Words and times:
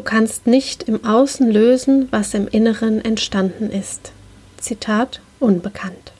Du 0.00 0.06
kannst 0.06 0.46
nicht 0.46 0.84
im 0.84 1.04
Außen 1.04 1.50
lösen, 1.50 2.08
was 2.10 2.32
im 2.32 2.48
Inneren 2.48 3.04
entstanden 3.04 3.68
ist. 3.70 4.12
Zitat 4.56 5.20
unbekannt. 5.40 6.12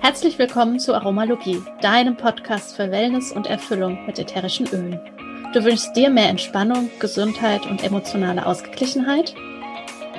Herzlich 0.00 0.38
willkommen 0.38 0.80
zu 0.80 0.94
Aromalogie, 0.94 1.60
deinem 1.82 2.16
Podcast 2.16 2.76
für 2.76 2.90
Wellness 2.90 3.30
und 3.30 3.46
Erfüllung 3.46 4.06
mit 4.06 4.18
ätherischen 4.18 4.68
Ölen. 4.68 4.98
Du 5.52 5.62
wünschst 5.62 5.94
dir 5.94 6.08
mehr 6.08 6.30
Entspannung, 6.30 6.88
Gesundheit 6.98 7.66
und 7.66 7.84
emotionale 7.84 8.46
Ausgeglichenheit? 8.46 9.34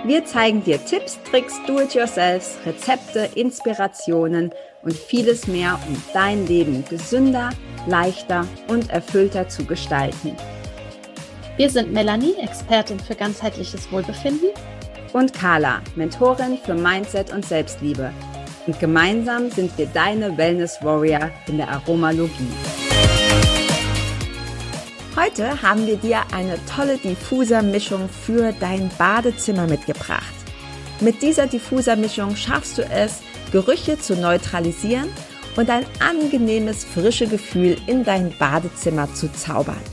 Wir 0.06 0.24
zeigen 0.26 0.64
dir 0.64 0.78
Tipps, 0.86 1.18
Tricks, 1.24 1.56
Do-it-yourselfs, 1.66 2.60
Rezepte, 2.68 3.30
Inspirationen 3.34 4.52
und 4.84 4.94
vieles 4.94 5.48
mehr, 5.48 5.80
um 5.88 6.00
dein 6.14 6.46
Leben 6.46 6.86
gesünder, 6.88 7.50
leichter 7.88 8.48
und 8.68 8.92
erfüllter 8.92 9.50
zu 9.50 9.66
gestalten. 9.66 10.38
Wir 11.62 11.70
sind 11.70 11.94
Melanie, 11.94 12.34
Expertin 12.42 13.00
für 13.00 13.14
ganzheitliches 13.14 13.92
Wohlbefinden. 13.92 14.50
Und 15.14 15.32
Carla, 15.32 15.84
Mentorin 15.96 16.58
für 16.58 16.74
Mindset 16.74 17.32
und 17.32 17.46
Selbstliebe. 17.46 18.12
Und 18.66 18.80
gemeinsam 18.80 19.52
sind 19.52 19.78
wir 19.78 19.86
deine 19.86 20.36
Wellness 20.40 20.80
Warrior 20.82 21.30
in 21.46 21.58
der 21.58 21.70
Aromalogie. 21.70 22.50
Heute 25.16 25.62
haben 25.62 25.86
wir 25.86 25.98
dir 25.98 26.22
eine 26.34 26.58
tolle 26.66 26.98
Diffuser-Mischung 26.98 28.10
für 28.10 28.54
dein 28.60 28.90
Badezimmer 28.98 29.68
mitgebracht. 29.68 30.34
Mit 31.00 31.22
dieser 31.22 31.46
Diffuser-Mischung 31.46 32.36
schaffst 32.36 32.80
du 32.80 32.82
es, 32.82 33.22
Gerüche 33.52 34.00
zu 34.00 34.16
neutralisieren 34.16 35.10
und 35.56 35.70
ein 35.70 35.86
angenehmes, 36.00 36.86
frische 36.86 37.28
Gefühl 37.28 37.78
in 37.86 38.04
dein 38.04 38.36
Badezimmer 38.40 39.14
zu 39.14 39.32
zaubern. 39.32 39.91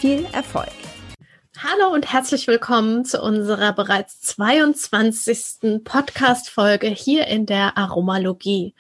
Viel 0.00 0.24
Erfolg! 0.32 0.79
Hallo 1.62 1.92
und 1.92 2.10
herzlich 2.10 2.46
willkommen 2.46 3.04
zu 3.04 3.20
unserer 3.20 3.74
bereits 3.74 4.22
22. 4.22 5.84
Podcast-Folge 5.84 6.86
hier 6.86 7.26
in 7.26 7.44
der 7.44 7.76
Aromalogie. 7.76 8.74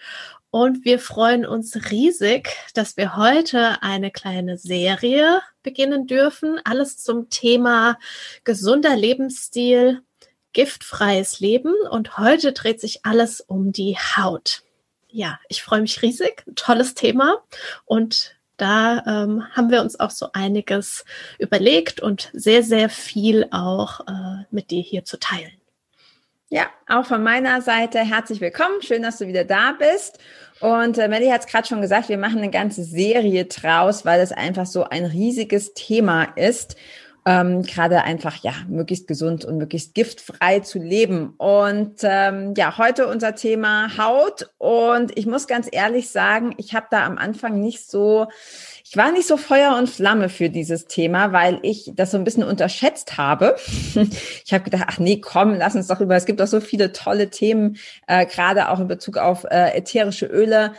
Und 0.50 0.86
wir 0.86 0.98
freuen 0.98 1.44
uns 1.44 1.90
riesig, 1.90 2.48
dass 2.72 2.96
wir 2.96 3.18
heute 3.18 3.82
eine 3.82 4.10
kleine 4.10 4.56
Serie 4.56 5.42
beginnen 5.62 6.06
dürfen. 6.06 6.58
Alles 6.64 6.96
zum 6.96 7.28
Thema 7.28 7.98
gesunder 8.44 8.96
Lebensstil, 8.96 10.00
giftfreies 10.54 11.38
Leben. 11.38 11.74
Und 11.90 12.16
heute 12.16 12.54
dreht 12.54 12.80
sich 12.80 13.04
alles 13.04 13.42
um 13.42 13.72
die 13.72 13.98
Haut. 13.98 14.62
Ja, 15.10 15.38
ich 15.50 15.62
freue 15.62 15.82
mich 15.82 16.00
riesig. 16.00 16.44
Tolles 16.56 16.94
Thema. 16.94 17.42
Und 17.84 18.39
da 18.60 19.02
ähm, 19.06 19.44
haben 19.52 19.70
wir 19.70 19.80
uns 19.80 19.98
auch 19.98 20.10
so 20.10 20.28
einiges 20.32 21.04
überlegt 21.38 22.00
und 22.00 22.30
sehr, 22.32 22.62
sehr 22.62 22.88
viel 22.88 23.46
auch 23.50 24.00
äh, 24.00 24.44
mit 24.50 24.70
dir 24.70 24.82
hier 24.82 25.04
zu 25.04 25.18
teilen. 25.18 25.52
Ja, 26.52 26.66
auch 26.88 27.06
von 27.06 27.22
meiner 27.22 27.62
Seite 27.62 28.00
herzlich 28.00 28.40
willkommen. 28.40 28.82
Schön, 28.82 29.02
dass 29.02 29.18
du 29.18 29.28
wieder 29.28 29.44
da 29.44 29.72
bist. 29.78 30.18
Und 30.58 30.98
äh, 30.98 31.06
Melly 31.06 31.28
hat 31.28 31.42
es 31.42 31.46
gerade 31.46 31.68
schon 31.68 31.80
gesagt, 31.80 32.08
wir 32.08 32.18
machen 32.18 32.38
eine 32.38 32.50
ganze 32.50 32.82
Serie 32.82 33.44
draus, 33.44 34.04
weil 34.04 34.20
es 34.20 34.32
einfach 34.32 34.66
so 34.66 34.84
ein 34.84 35.04
riesiges 35.04 35.74
Thema 35.74 36.24
ist 36.24 36.76
ähm, 37.30 37.62
gerade 37.62 38.02
einfach 38.02 38.42
ja 38.42 38.52
möglichst 38.68 39.06
gesund 39.06 39.44
und 39.44 39.56
möglichst 39.56 39.94
giftfrei 39.94 40.58
zu 40.60 40.80
leben. 40.80 41.34
Und 41.36 41.98
ähm, 42.02 42.54
ja, 42.56 42.76
heute 42.76 43.06
unser 43.06 43.36
Thema 43.36 43.96
Haut. 43.96 44.50
Und 44.58 45.16
ich 45.16 45.26
muss 45.26 45.46
ganz 45.46 45.68
ehrlich 45.70 46.10
sagen, 46.10 46.54
ich 46.56 46.74
habe 46.74 46.86
da 46.90 47.06
am 47.06 47.18
Anfang 47.18 47.60
nicht 47.60 47.88
so, 47.88 48.26
ich 48.84 48.96
war 48.96 49.12
nicht 49.12 49.28
so 49.28 49.36
Feuer 49.36 49.76
und 49.76 49.88
Flamme 49.88 50.28
für 50.28 50.50
dieses 50.50 50.86
Thema, 50.86 51.32
weil 51.32 51.60
ich 51.62 51.92
das 51.94 52.10
so 52.10 52.16
ein 52.16 52.24
bisschen 52.24 52.42
unterschätzt 52.42 53.16
habe. 53.16 53.56
Ich 54.44 54.52
habe 54.52 54.64
gedacht, 54.64 54.86
ach 54.88 54.98
nee, 54.98 55.20
komm, 55.20 55.54
lass 55.54 55.76
uns 55.76 55.86
doch 55.86 56.00
über. 56.00 56.16
Es 56.16 56.24
gibt 56.24 56.40
doch 56.40 56.46
so 56.46 56.60
viele 56.60 56.92
tolle 56.92 57.30
Themen, 57.30 57.76
äh, 58.08 58.26
gerade 58.26 58.68
auch 58.70 58.80
in 58.80 58.88
Bezug 58.88 59.16
auf 59.18 59.44
äh, 59.44 59.76
ätherische 59.76 60.26
Öle 60.26 60.72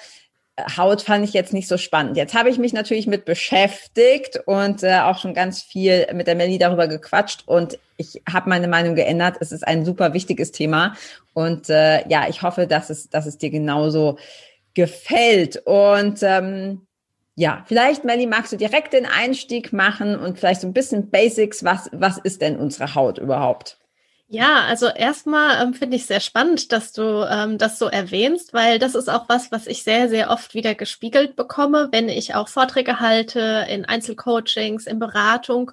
Haut 0.78 1.02
fand 1.02 1.24
ich 1.24 1.34
jetzt 1.34 1.54
nicht 1.54 1.68
so 1.68 1.78
spannend. 1.78 2.18
Jetzt 2.18 2.34
habe 2.34 2.50
ich 2.50 2.58
mich 2.58 2.74
natürlich 2.74 3.08
mit 3.08 3.26
beschäftigt 3.26 4.40
und 4.46 4.84
äh, 4.84 5.00
auch 5.00 5.20
schon 5.20 5.34
ganz 5.34 5.62
viel 5.62 6.08
mit 6.14 6.28
der 6.28 6.36
Melli 6.36 6.58
darüber 6.58 6.88
gequatscht 6.88 7.44
und 7.48 7.78
ich 7.98 8.22
habe 8.32 8.50
meine 8.50 8.68
Meinung 8.68 8.96
geändert. 8.96 9.38
Es 9.40 9.52
ist 9.52 9.68
ein 9.68 9.86
super 9.86 10.14
wichtiges 10.14 10.52
Thema 10.52 10.96
und 11.34 11.70
äh, 11.70 12.08
ja, 12.10 12.28
ich 12.30 12.42
hoffe, 12.42 12.68
dass 12.68 12.90
es, 12.90 13.10
dass 13.10 13.26
es 13.26 13.38
dir 13.38 13.50
genauso 13.50 14.18
gefällt. 14.74 15.58
Und 15.66 16.20
ähm, 16.22 16.88
ja, 17.36 17.64
vielleicht, 17.68 18.04
Melli, 18.04 18.28
magst 18.28 18.52
du 18.52 18.58
direkt 18.58 18.94
den 18.94 19.06
Einstieg 19.06 19.74
machen 19.74 20.16
und 20.16 20.40
vielleicht 20.40 20.62
so 20.62 20.68
ein 20.68 20.74
bisschen 20.74 21.10
Basics. 21.10 21.64
Was, 21.64 21.90
was 21.92 22.18
ist 22.18 22.42
denn 22.42 22.58
unsere 22.58 22.96
Haut 22.96 23.18
überhaupt? 23.18 23.81
Ja, 24.34 24.64
also 24.64 24.88
erstmal 24.88 25.62
ähm, 25.62 25.74
finde 25.74 25.98
ich 25.98 26.06
sehr 26.06 26.22
spannend, 26.22 26.72
dass 26.72 26.94
du 26.94 27.02
ähm, 27.30 27.58
das 27.58 27.78
so 27.78 27.88
erwähnst, 27.88 28.54
weil 28.54 28.80
das 28.80 28.96
ist 28.96 29.10
auch 29.10 29.28
was, 29.28 29.52
was 29.52 29.68
ich 29.68 29.84
sehr, 29.84 30.08
sehr 30.08 30.30
oft 30.30 30.54
wieder 30.54 30.74
gespiegelt 30.74 31.36
bekomme, 31.36 31.90
wenn 31.92 32.08
ich 32.08 32.34
auch 32.34 32.48
Vorträge 32.48 33.02
halte 33.02 33.66
in 33.70 33.84
Einzelcoachings, 33.84 34.88
in 34.88 35.00
Beratung 35.00 35.72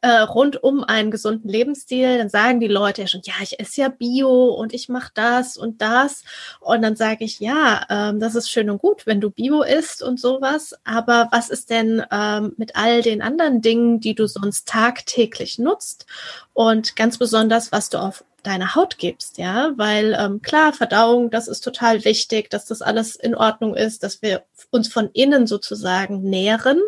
äh, 0.00 0.08
rund 0.20 0.62
um 0.62 0.84
einen 0.84 1.10
gesunden 1.10 1.50
Lebensstil. 1.50 2.16
Dann 2.16 2.30
sagen 2.30 2.60
die 2.60 2.66
Leute 2.68 3.02
ja 3.02 3.08
schon, 3.08 3.20
ja, 3.24 3.34
ich 3.42 3.60
esse 3.60 3.82
ja 3.82 3.88
Bio 3.90 4.54
und 4.54 4.72
ich 4.72 4.88
mache 4.88 5.10
das 5.12 5.58
und 5.58 5.82
das. 5.82 6.24
Und 6.60 6.80
dann 6.80 6.96
sage 6.96 7.24
ich, 7.26 7.40
ja, 7.40 7.84
ähm, 7.90 8.20
das 8.20 8.34
ist 8.34 8.50
schön 8.50 8.70
und 8.70 8.78
gut, 8.78 9.04
wenn 9.04 9.20
du 9.20 9.28
Bio 9.30 9.60
isst 9.62 10.02
und 10.02 10.18
sowas. 10.18 10.74
Aber 10.82 11.28
was 11.30 11.50
ist 11.50 11.68
denn 11.68 12.02
ähm, 12.10 12.54
mit 12.56 12.74
all 12.74 13.02
den 13.02 13.20
anderen 13.20 13.60
Dingen, 13.60 14.00
die 14.00 14.14
du 14.14 14.26
sonst 14.26 14.66
tagtäglich 14.66 15.58
nutzt? 15.58 16.06
Und 16.58 16.96
ganz 16.96 17.18
besonders, 17.18 17.70
was 17.70 17.88
du 17.88 17.98
auf 17.98 18.24
deine 18.42 18.74
Haut 18.74 18.98
gibst, 18.98 19.38
ja, 19.38 19.70
weil 19.76 20.16
ähm, 20.18 20.42
klar, 20.42 20.72
Verdauung, 20.72 21.30
das 21.30 21.46
ist 21.46 21.60
total 21.60 22.04
wichtig, 22.04 22.50
dass 22.50 22.64
das 22.64 22.82
alles 22.82 23.14
in 23.14 23.36
Ordnung 23.36 23.76
ist, 23.76 24.02
dass 24.02 24.22
wir 24.22 24.42
uns 24.70 24.92
von 24.92 25.08
innen 25.12 25.46
sozusagen 25.46 26.20
nähren. 26.20 26.80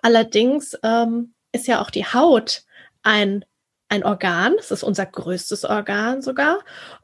Allerdings 0.00 0.78
ähm, 0.82 1.34
ist 1.52 1.66
ja 1.66 1.82
auch 1.82 1.90
die 1.90 2.06
Haut 2.06 2.62
ein 3.02 3.44
ein 3.90 4.04
Organ, 4.04 4.54
das 4.56 4.70
ist 4.70 4.82
unser 4.82 5.04
größtes 5.04 5.66
Organ 5.66 6.22
sogar. 6.22 6.60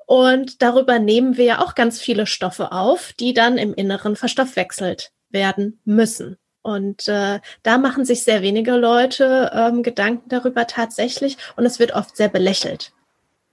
Und 0.06 0.62
darüber 0.62 0.98
nehmen 0.98 1.36
wir 1.36 1.44
ja 1.44 1.60
auch 1.60 1.74
ganz 1.74 2.00
viele 2.00 2.26
Stoffe 2.26 2.72
auf, 2.72 3.12
die 3.12 3.34
dann 3.34 3.58
im 3.58 3.74
Inneren 3.74 4.16
verstoffwechselt 4.16 5.12
werden 5.28 5.82
müssen. 5.84 6.38
Und 6.62 7.08
äh, 7.08 7.40
da 7.62 7.78
machen 7.78 8.04
sich 8.04 8.22
sehr 8.22 8.42
wenige 8.42 8.72
Leute 8.72 9.50
ähm, 9.54 9.82
Gedanken 9.82 10.28
darüber 10.28 10.66
tatsächlich 10.66 11.38
und 11.56 11.64
es 11.64 11.78
wird 11.78 11.92
oft 11.92 12.16
sehr 12.16 12.28
belächelt. 12.28 12.92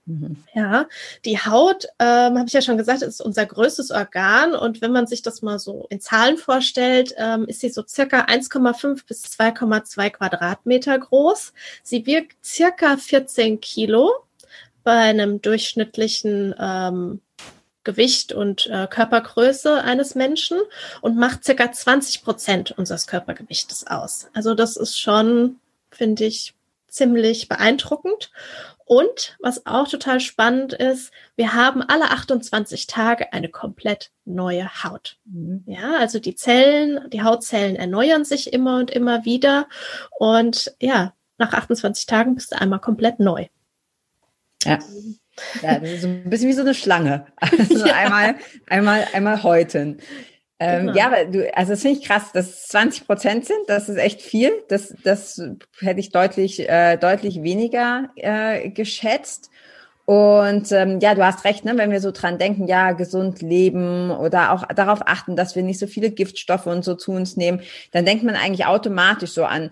Mhm. 0.08 0.42
Ja, 0.54 0.86
die 1.26 1.38
Haut, 1.38 1.84
ähm, 1.98 2.38
habe 2.38 2.44
ich 2.46 2.54
ja 2.54 2.62
schon 2.62 2.78
gesagt, 2.78 3.02
ist 3.02 3.20
unser 3.20 3.44
größtes 3.44 3.90
Organ 3.90 4.54
und 4.54 4.80
wenn 4.80 4.90
man 4.90 5.06
sich 5.06 5.20
das 5.20 5.42
mal 5.42 5.58
so 5.58 5.86
in 5.90 6.00
Zahlen 6.00 6.38
vorstellt, 6.38 7.14
ähm, 7.18 7.44
ist 7.46 7.60
sie 7.60 7.68
so 7.68 7.82
circa 7.86 8.22
1,5 8.22 9.06
bis 9.06 9.24
2,2 9.24 10.10
Quadratmeter 10.10 10.98
groß. 10.98 11.52
Sie 11.82 12.06
wirkt 12.06 12.42
circa 12.42 12.96
14 12.96 13.60
Kilo 13.60 14.12
bei 14.82 14.96
einem 14.96 15.42
durchschnittlichen 15.42 16.54
ähm, 16.58 17.20
Gewicht 17.88 18.34
und 18.34 18.66
äh, 18.66 18.86
Körpergröße 18.86 19.82
eines 19.82 20.14
Menschen 20.14 20.58
und 21.00 21.16
macht 21.16 21.42
circa 21.42 21.72
20 21.72 22.22
Prozent 22.22 22.72
unseres 22.72 23.06
Körpergewichtes 23.06 23.86
aus. 23.86 24.28
Also 24.34 24.54
das 24.54 24.76
ist 24.76 25.00
schon, 25.00 25.56
finde 25.90 26.26
ich, 26.26 26.54
ziemlich 26.86 27.48
beeindruckend. 27.48 28.30
Und 28.84 29.38
was 29.40 29.64
auch 29.64 29.88
total 29.88 30.20
spannend 30.20 30.74
ist, 30.74 31.12
wir 31.34 31.54
haben 31.54 31.80
alle 31.80 32.10
28 32.10 32.86
Tage 32.88 33.32
eine 33.32 33.48
komplett 33.48 34.10
neue 34.26 34.68
Haut. 34.84 35.16
Mhm. 35.24 35.64
Ja, 35.64 35.96
also 35.96 36.18
die 36.18 36.34
Zellen, 36.34 37.08
die 37.08 37.22
Hautzellen 37.22 37.76
erneuern 37.76 38.26
sich 38.26 38.52
immer 38.52 38.76
und 38.76 38.90
immer 38.90 39.24
wieder. 39.24 39.66
Und 40.18 40.74
ja, 40.78 41.14
nach 41.38 41.54
28 41.54 42.04
Tagen 42.04 42.34
bist 42.34 42.52
du 42.52 42.60
einmal 42.60 42.80
komplett 42.80 43.18
neu. 43.18 43.46
Ja. 44.64 44.78
Ja, 45.62 45.78
das 45.78 45.90
ist 45.90 46.02
so 46.02 46.08
ein 46.08 46.28
bisschen 46.30 46.48
wie 46.48 46.54
so 46.54 46.62
eine 46.62 46.74
Schlange. 46.74 47.26
Also 47.40 47.86
ja. 47.86 47.94
einmal, 47.94 48.34
einmal, 48.66 49.06
einmal 49.12 49.42
häuten. 49.42 49.98
Ähm, 50.60 50.86
genau. 50.86 50.98
Ja, 50.98 51.06
aber 51.06 51.24
du, 51.24 51.56
also 51.56 51.72
das 51.72 51.82
finde 51.82 51.98
ich 51.98 52.04
krass, 52.04 52.32
dass 52.32 52.66
20 52.68 53.06
Prozent 53.06 53.44
sind, 53.44 53.58
das 53.68 53.88
ist 53.88 53.96
echt 53.96 54.20
viel. 54.20 54.52
Das, 54.68 54.94
das 55.04 55.40
hätte 55.80 56.00
ich 56.00 56.10
deutlich, 56.10 56.68
äh, 56.68 56.96
deutlich 56.96 57.42
weniger 57.42 58.08
äh, 58.16 58.70
geschätzt. 58.70 59.50
Und 60.04 60.72
ähm, 60.72 61.00
ja, 61.00 61.14
du 61.14 61.22
hast 61.22 61.44
recht, 61.44 61.66
ne? 61.66 61.76
wenn 61.76 61.90
wir 61.90 62.00
so 62.00 62.12
dran 62.12 62.38
denken, 62.38 62.66
ja, 62.66 62.92
gesund 62.92 63.42
leben 63.42 64.10
oder 64.10 64.52
auch 64.52 64.66
darauf 64.74 65.00
achten, 65.04 65.36
dass 65.36 65.54
wir 65.54 65.62
nicht 65.62 65.78
so 65.78 65.86
viele 65.86 66.10
Giftstoffe 66.10 66.66
und 66.66 66.82
so 66.82 66.94
zu 66.94 67.12
uns 67.12 67.36
nehmen, 67.36 67.60
dann 67.92 68.06
denkt 68.06 68.24
man 68.24 68.34
eigentlich 68.34 68.64
automatisch 68.64 69.32
so 69.32 69.44
an 69.44 69.68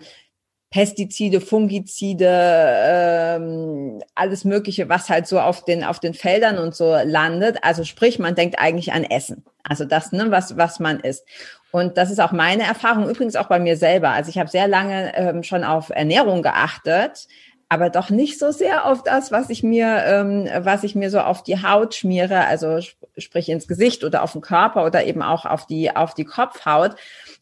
Pestizide, 0.69 1.39
Fungizide, 1.39 2.27
ähm, 2.29 4.01
alles 4.15 4.43
Mögliche, 4.43 4.89
was 4.89 5.09
halt 5.09 5.25
so 5.25 5.39
auf 5.39 5.63
den, 5.63 5.83
auf 5.83 5.99
den 5.99 6.13
Feldern 6.13 6.57
und 6.57 6.75
so 6.75 6.95
landet. 7.03 7.59
Also 7.61 7.85
sprich, 7.85 8.19
man 8.19 8.35
denkt 8.35 8.59
eigentlich 8.59 8.91
an 8.91 9.05
Essen. 9.05 9.45
Also 9.63 9.85
das, 9.85 10.11
ne, 10.11 10.29
was, 10.29 10.57
was 10.57 10.79
man 10.79 10.99
isst. 10.99 11.25
Und 11.71 11.97
das 11.97 12.11
ist 12.11 12.19
auch 12.19 12.31
meine 12.31 12.63
Erfahrung, 12.63 13.09
übrigens 13.09 13.35
auch 13.35 13.47
bei 13.47 13.59
mir 13.59 13.77
selber. 13.77 14.09
Also 14.09 14.29
ich 14.29 14.37
habe 14.37 14.49
sehr 14.49 14.67
lange 14.67 15.15
ähm, 15.15 15.43
schon 15.43 15.63
auf 15.63 15.89
Ernährung 15.89 16.41
geachtet, 16.41 17.27
aber 17.69 17.89
doch 17.89 18.09
nicht 18.09 18.39
so 18.39 18.51
sehr 18.51 18.85
auf 18.85 19.03
das, 19.03 19.31
was 19.31 19.49
ich 19.49 19.61
mir, 19.61 20.03
ähm, 20.05 20.47
was 20.59 20.83
ich 20.83 20.95
mir 20.95 21.09
so 21.09 21.19
auf 21.19 21.43
die 21.43 21.61
Haut 21.61 21.95
schmiere, 21.95 22.45
also 22.45 22.77
sp 22.79 22.95
sprich 23.17 23.49
ins 23.49 23.67
Gesicht 23.67 24.03
oder 24.03 24.21
auf 24.21 24.33
den 24.33 24.41
Körper 24.41 24.85
oder 24.85 25.03
eben 25.05 25.23
auch 25.23 25.45
auf 25.45 25.65
die, 25.65 25.93
auf 25.93 26.13
die 26.13 26.23
Kopfhaut. 26.23 26.95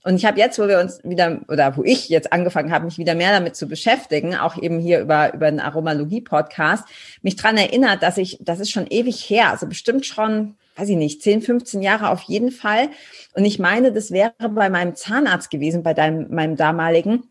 Und 0.06 0.16
ich 0.16 0.26
habe 0.26 0.40
jetzt, 0.40 0.58
wo 0.58 0.70
wir 0.70 0.80
uns 0.80 1.04
wieder, 1.04 1.42
oder 1.50 1.76
wo 1.76 1.84
ich 1.84 2.08
jetzt 2.08 2.32
angefangen 2.32 2.72
habe, 2.72 2.86
mich 2.86 2.98
wieder 2.98 3.14
mehr 3.14 3.34
damit 3.34 3.58
zu 3.58 3.68
beschäftigen, 3.68 4.36
auch 4.36 4.58
eben 4.58 4.80
hier 4.80 5.02
über, 5.02 5.34
über 5.34 5.52
den 5.52 5.60
Aromalogie-Podcast, 5.60 6.86
mich 7.22 7.36
dran 7.36 7.58
erinnert, 7.58 8.04
dass 8.04 8.18
ich, 8.18 8.38
das 8.40 8.62
ist 8.62 8.72
schon 8.72 8.88
ewig 8.88 9.30
her, 9.30 9.52
also 9.52 9.68
bestimmt 9.68 10.06
schon, 10.06 10.56
weiß 10.78 10.88
ich 10.88 10.96
nicht, 10.96 11.22
10, 11.22 11.42
15 11.42 11.82
Jahre 11.82 12.10
auf 12.10 12.22
jeden 12.22 12.52
Fall. 12.52 12.88
Und 13.34 13.44
ich 13.44 13.60
meine, 13.60 13.92
das 13.92 14.12
wäre 14.12 14.34
bei 14.50 14.70
meinem 14.70 14.96
Zahnarzt 14.96 15.52
gewesen, 15.52 15.84
bei 15.84 15.94
deinem, 15.94 16.34
meinem 16.34 16.56
damaligen 16.56 17.24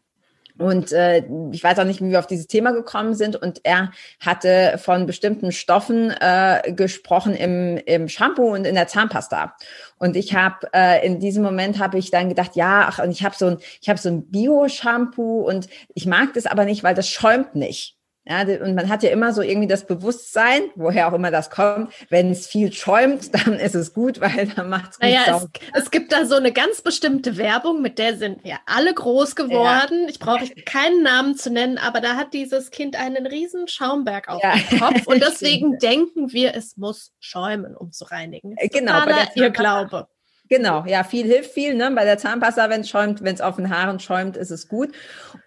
und 0.57 0.93
äh, 0.93 1.25
ich 1.53 1.65
weiß 1.65 1.79
auch 1.81 1.85
nicht, 1.85 2.01
wie 2.01 2.11
wir 2.11 2.21
auf 2.21 2.29
dieses 2.29 2.47
Thema 2.47 2.71
gekommen 2.71 3.15
sind. 3.15 3.35
Und 3.35 3.61
er 3.65 3.91
hatte 4.21 4.79
von 4.79 5.07
bestimmten 5.07 5.51
Stoffen 5.51 6.13
äh, 6.21 6.73
gesprochen 6.73 7.35
im, 7.35 7.77
im 7.87 8.09
Shampoo 8.09 8.55
und 8.55 8.65
in 8.65 8.77
der 8.77 8.87
Zahnpasta. 8.87 9.57
Und 9.99 10.15
ich 10.15 10.35
habe 10.35 10.69
äh, 10.73 11.05
in 11.05 11.19
diesem 11.19 11.43
Moment 11.43 11.81
habe 11.81 11.99
ich 11.99 12.11
dann 12.13 12.29
gedacht, 12.29 12.55
ja, 12.55 12.87
ach, 12.89 13.01
und 13.01 13.11
ich 13.11 13.25
habe 13.25 13.35
so 13.37 13.47
ein, 13.47 13.59
ich 13.81 13.89
habe 13.89 13.99
so 13.99 14.09
ein 14.09 14.31
Bio-Shampoo 14.31 15.41
und 15.41 15.69
ich 15.95 16.07
mag 16.07 16.35
das 16.35 16.47
aber 16.47 16.65
nicht, 16.65 16.85
weil 16.85 16.95
das 16.95 17.09
schäumt 17.09 17.57
nicht. 17.57 17.94
Ja, 18.27 18.41
und 18.41 18.75
man 18.75 18.89
hat 18.89 19.03
ja 19.03 19.11
immer 19.11 19.35
so 19.35 19.43
irgendwie 19.43 19.67
das 19.67 19.87
Bewusstsein, 19.87 20.63
woher 20.77 21.09
auch 21.09 21.13
immer 21.13 21.31
das 21.31 21.51
kommt, 21.51 21.93
wenn 22.09 22.31
es 22.31 22.47
viel 22.47 22.73
schäumt, 22.73 23.35
dann 23.47 23.59
ist 23.59 23.75
es 23.75 23.93
gut, 23.93 24.21
weil 24.21 24.47
dann 24.57 24.71
macht 24.71 24.93
es 24.93 24.99
naja, 24.99 25.21
es, 25.37 25.83
es 25.83 25.91
gibt 25.91 26.11
da 26.11 26.25
so 26.25 26.37
eine 26.37 26.53
ganz 26.53 26.81
bestimmte 26.81 27.37
Werbung, 27.37 27.83
mit 27.83 27.99
der 27.99 28.17
sind 28.17 28.43
wir 28.43 28.57
alle 28.65 28.95
groß 28.95 29.37
geworden. 29.37 30.03
Ja. 30.03 30.09
Ich 30.09 30.19
brauche 30.19 30.47
keinen 30.65 31.03
Namen 31.03 31.37
zu 31.37 31.51
nennen, 31.51 31.77
aber 31.77 32.01
da 32.01 32.17
hat 32.17 32.33
dieses 32.33 32.71
Kind 32.71 32.97
einen 32.97 33.27
riesen 33.27 33.69
Schaumberg 33.69 34.29
auf 34.29 34.43
ja. 34.43 34.55
dem 34.55 34.81
Kopf 34.81 35.03
und 35.07 35.23
deswegen 35.23 35.79
denken 35.79 36.33
wir, 36.33 36.55
es 36.55 36.79
muss 36.79 37.13
schäumen, 37.21 37.77
um 37.77 37.93
zu 37.93 38.05
reinigen. 38.05 38.57
Genau, 38.73 39.05
ihr 39.35 39.51
Glaube. 39.51 40.09
Genau, 40.49 40.85
ja, 40.87 41.05
viel 41.05 41.27
hilft 41.27 41.53
viel. 41.53 41.75
Ne? 41.75 41.91
Bei 41.95 42.05
der 42.05 42.19
Zahnpasta, 42.19 42.69
wenn 42.69 42.83
es 42.83 42.91
schäumt, 42.91 43.25
wenn 43.25 43.35
es 43.35 43.41
auf 43.41 43.57
den 43.57 43.71
Haaren 43.71 43.99
schäumt, 43.99 44.37
ist 44.37 44.51
es 44.51 44.69
gut. 44.69 44.93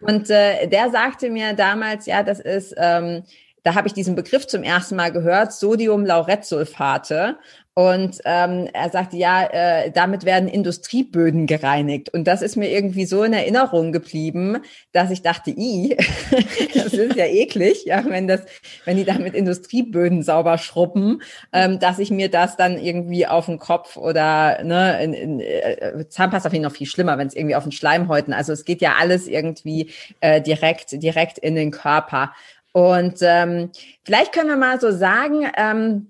Und 0.02 0.30
äh, 0.30 0.68
der 0.68 0.90
sagte 0.90 1.30
mir 1.30 1.54
damals, 1.54 2.08
ja, 2.08 2.24
das 2.24 2.40
ist, 2.40 2.74
ähm, 2.78 3.24
da 3.64 3.76
habe 3.76 3.88
ich 3.88 3.94
diesen 3.94 4.16
Begriff 4.16 4.48
zum 4.48 4.64
ersten 4.64 4.96
Mal 4.96 5.12
gehört, 5.12 5.54
Sodium-Lauretsulfate. 5.54 7.38
Und 7.78 8.22
ähm, 8.26 8.68
er 8.74 8.90
sagte, 8.90 9.18
ja, 9.18 9.44
äh, 9.44 9.92
damit 9.92 10.26
werden 10.26 10.50
Industrieböden 10.50 11.46
gereinigt. 11.46 12.10
Und 12.10 12.24
das 12.24 12.42
ist 12.42 12.56
mir 12.56 12.72
irgendwie 12.72 13.06
so 13.06 13.22
in 13.22 13.34
Erinnerung 13.34 13.92
geblieben, 13.92 14.58
dass 14.94 15.12
ich 15.12 15.22
dachte, 15.22 15.52
i, 15.52 15.96
das 16.74 16.94
ist 16.94 17.16
ja 17.16 17.26
eklig, 17.26 17.86
ja, 17.86 18.04
wenn 18.08 18.28
das, 18.28 18.42
wenn 18.86 18.98
die 18.98 19.06
damit 19.06 19.36
Industrieböden 19.36 20.24
sauber 20.24 20.58
schruppen, 20.58 21.22
ähm, 21.54 21.78
dass 21.78 22.00
ich 22.00 22.10
mir 22.10 22.32
das 22.32 22.58
dann 22.58 22.80
irgendwie 22.80 23.28
auf 23.28 23.46
den 23.46 23.60
Kopf 23.60 23.96
oder 23.96 24.64
ne, 24.64 25.04
in, 25.04 25.14
in, 25.14 25.40
äh, 25.40 26.04
Zahnpasta 26.10 26.50
finde 26.50 26.66
ich 26.66 26.72
noch 26.72 26.76
viel 26.76 26.88
schlimmer, 26.88 27.20
wenn 27.20 27.28
es 27.28 27.36
irgendwie 27.36 27.56
auf 27.56 27.64
den 27.64 27.72
Schleimhäuten. 27.72 28.34
Also 28.34 28.54
es 28.54 28.66
geht 28.66 28.82
ja 28.82 28.96
alles 29.00 29.28
irgendwie 29.28 29.92
äh, 30.20 30.42
direkt, 30.42 31.04
direkt 31.04 31.38
in 31.38 31.54
den 31.54 31.70
Körper. 31.70 32.34
Und 32.72 33.20
ähm, 33.22 33.70
vielleicht 34.04 34.34
können 34.34 34.50
wir 34.50 34.58
mal 34.58 34.82
so 34.82 34.92
sagen, 34.92 35.48
ähm, 35.56 36.08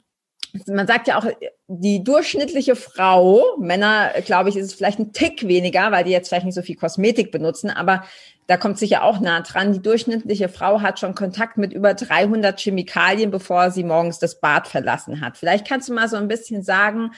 man 0.67 0.87
sagt 0.87 1.07
ja 1.07 1.17
auch, 1.17 1.25
die 1.67 2.03
durchschnittliche 2.03 2.75
Frau, 2.75 3.41
Männer, 3.59 4.11
glaube 4.25 4.49
ich, 4.49 4.55
ist 4.55 4.65
es 4.67 4.73
vielleicht 4.73 4.99
ein 4.99 5.13
Tick 5.13 5.47
weniger, 5.47 5.91
weil 5.91 6.03
die 6.03 6.11
jetzt 6.11 6.29
vielleicht 6.29 6.45
nicht 6.45 6.55
so 6.55 6.61
viel 6.61 6.75
Kosmetik 6.75 7.31
benutzen, 7.31 7.69
aber 7.69 8.03
da 8.47 8.55
kommt 8.55 8.77
sicher 8.77 9.03
auch 9.03 9.19
nah 9.19 9.41
dran. 9.41 9.73
Die 9.73 9.81
durchschnittliche 9.81 10.47
Frau 10.47 10.81
hat 10.81 10.99
schon 10.99 11.15
Kontakt 11.15 11.57
mit 11.57 11.73
über 11.73 11.93
300 11.93 12.59
Chemikalien, 12.59 13.29
bevor 13.29 13.71
sie 13.71 13.83
morgens 13.83 14.19
das 14.19 14.39
Bad 14.39 14.67
verlassen 14.67 15.19
hat. 15.21 15.37
Vielleicht 15.37 15.67
kannst 15.67 15.89
du 15.89 15.93
mal 15.93 16.07
so 16.07 16.15
ein 16.15 16.29
bisschen 16.29 16.63
sagen, 16.63 17.11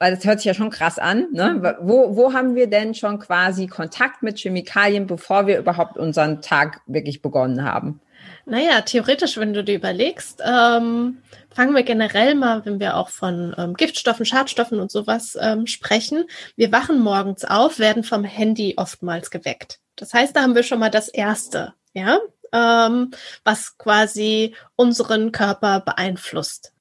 weil 0.00 0.16
das 0.16 0.24
hört 0.24 0.40
sich 0.40 0.46
ja 0.46 0.54
schon 0.54 0.70
krass 0.70 0.98
an. 0.98 1.28
Ne? 1.32 1.76
Wo, 1.80 2.16
wo 2.16 2.32
haben 2.32 2.56
wir 2.56 2.66
denn 2.66 2.94
schon 2.94 3.20
quasi 3.20 3.68
Kontakt 3.68 4.24
mit 4.24 4.38
Chemikalien, 4.38 5.06
bevor 5.06 5.46
wir 5.46 5.58
überhaupt 5.58 5.96
unseren 5.96 6.42
Tag 6.42 6.80
wirklich 6.86 7.22
begonnen 7.22 7.62
haben? 7.64 8.00
Naja, 8.44 8.80
theoretisch, 8.80 9.36
wenn 9.36 9.52
du 9.52 9.62
dir 9.62 9.76
überlegst, 9.76 10.42
ähm, 10.44 11.22
fangen 11.54 11.74
wir 11.74 11.84
generell 11.84 12.34
mal, 12.34 12.64
wenn 12.64 12.80
wir 12.80 12.96
auch 12.96 13.08
von 13.08 13.54
ähm, 13.56 13.74
Giftstoffen, 13.74 14.26
Schadstoffen 14.26 14.80
und 14.80 14.90
sowas 14.90 15.38
ähm, 15.40 15.66
sprechen. 15.66 16.24
Wir 16.56 16.72
wachen 16.72 16.98
morgens 17.00 17.44
auf, 17.44 17.78
werden 17.78 18.02
vom 18.02 18.24
Handy 18.24 18.74
oftmals 18.76 19.30
geweckt. 19.30 19.78
Das 19.96 20.12
heißt, 20.12 20.34
da 20.34 20.42
haben 20.42 20.54
wir 20.54 20.62
schon 20.64 20.80
mal 20.80 20.90
das 20.90 21.08
Erste, 21.08 21.74
ja, 21.92 22.18
ähm, 22.52 23.12
was 23.44 23.78
quasi 23.78 24.54
unseren 24.76 25.32
Körper 25.32 25.80
beeinflusst. 25.80 26.72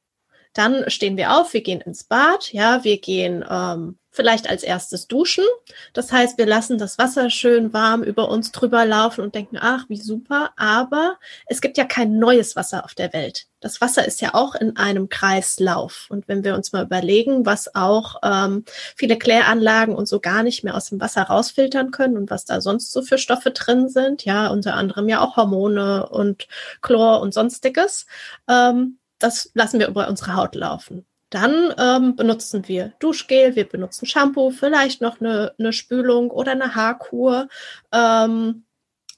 Dann 0.54 0.90
stehen 0.90 1.18
wir 1.18 1.38
auf, 1.38 1.54
wir 1.54 1.62
gehen 1.62 1.82
ins 1.82 2.04
Bad, 2.04 2.52
ja, 2.54 2.84
wir 2.84 3.00
gehen 3.00 3.46
ähm, 3.50 3.98
vielleicht 4.12 4.50
als 4.50 4.64
erstes 4.64 5.08
duschen. 5.08 5.46
Das 5.94 6.12
heißt, 6.12 6.38
wir 6.38 6.46
lassen 6.46 6.78
das 6.78 6.98
Wasser 6.98 7.30
schön 7.30 7.72
warm 7.74 8.04
über 8.04 8.30
uns 8.30 8.52
drüber 8.52 8.86
laufen 8.86 9.22
und 9.22 9.34
denken, 9.34 9.58
ach, 9.60 9.86
wie 9.88 9.98
super. 9.98 10.52
Aber 10.58 11.18
es 11.46 11.62
gibt 11.62 11.78
ja 11.78 11.86
kein 11.86 12.20
neues 12.20 12.56
Wasser 12.56 12.84
auf 12.84 12.94
der 12.94 13.14
Welt. 13.14 13.48
Das 13.62 13.80
Wasser 13.80 14.06
ist 14.06 14.22
ja 14.22 14.34
auch 14.34 14.56
in 14.56 14.76
einem 14.76 15.08
Kreislauf. 15.08 16.08
Und 16.10 16.28
wenn 16.28 16.44
wir 16.44 16.56
uns 16.56 16.74
mal 16.74 16.84
überlegen, 16.84 17.46
was 17.46 17.74
auch 17.74 18.16
ähm, 18.24 18.66
viele 18.96 19.18
Kläranlagen 19.18 19.96
und 19.96 20.08
so 20.08 20.20
gar 20.20 20.44
nicht 20.44 20.64
mehr 20.64 20.76
aus 20.76 20.90
dem 20.90 21.00
Wasser 21.00 21.24
rausfiltern 21.24 21.92
können 21.92 22.18
und 22.18 22.30
was 22.30 22.44
da 22.44 22.60
sonst 22.60 22.92
so 22.92 23.02
für 23.02 23.18
Stoffe 23.18 23.52
drin 23.52 23.88
sind, 23.88 24.26
ja, 24.26 24.48
unter 24.48 24.74
anderem 24.74 25.08
ja 25.08 25.22
auch 25.22 25.38
Hormone 25.38 26.10
und 26.10 26.48
Chlor 26.82 27.22
und 27.22 27.34
sonstiges, 27.34 28.08
ähm, 28.50 28.98
das 29.22 29.52
lassen 29.54 29.80
wir 29.80 29.88
über 29.88 30.08
unsere 30.08 30.36
Haut 30.36 30.56
laufen. 30.56 31.06
Dann 31.30 31.74
ähm, 31.78 32.16
benutzen 32.18 32.68
wir 32.68 32.92
Duschgel, 33.00 33.56
wir 33.56 33.68
benutzen 33.68 34.06
Shampoo, 34.06 34.52
vielleicht 34.52 35.02
noch 35.02 35.22
eine, 35.22 35.54
eine 35.58 35.72
Spülung 35.72 36.30
oder 36.30 36.52
eine 36.52 36.76
Haarkur. 36.76 37.48
Ähm, 37.94 38.66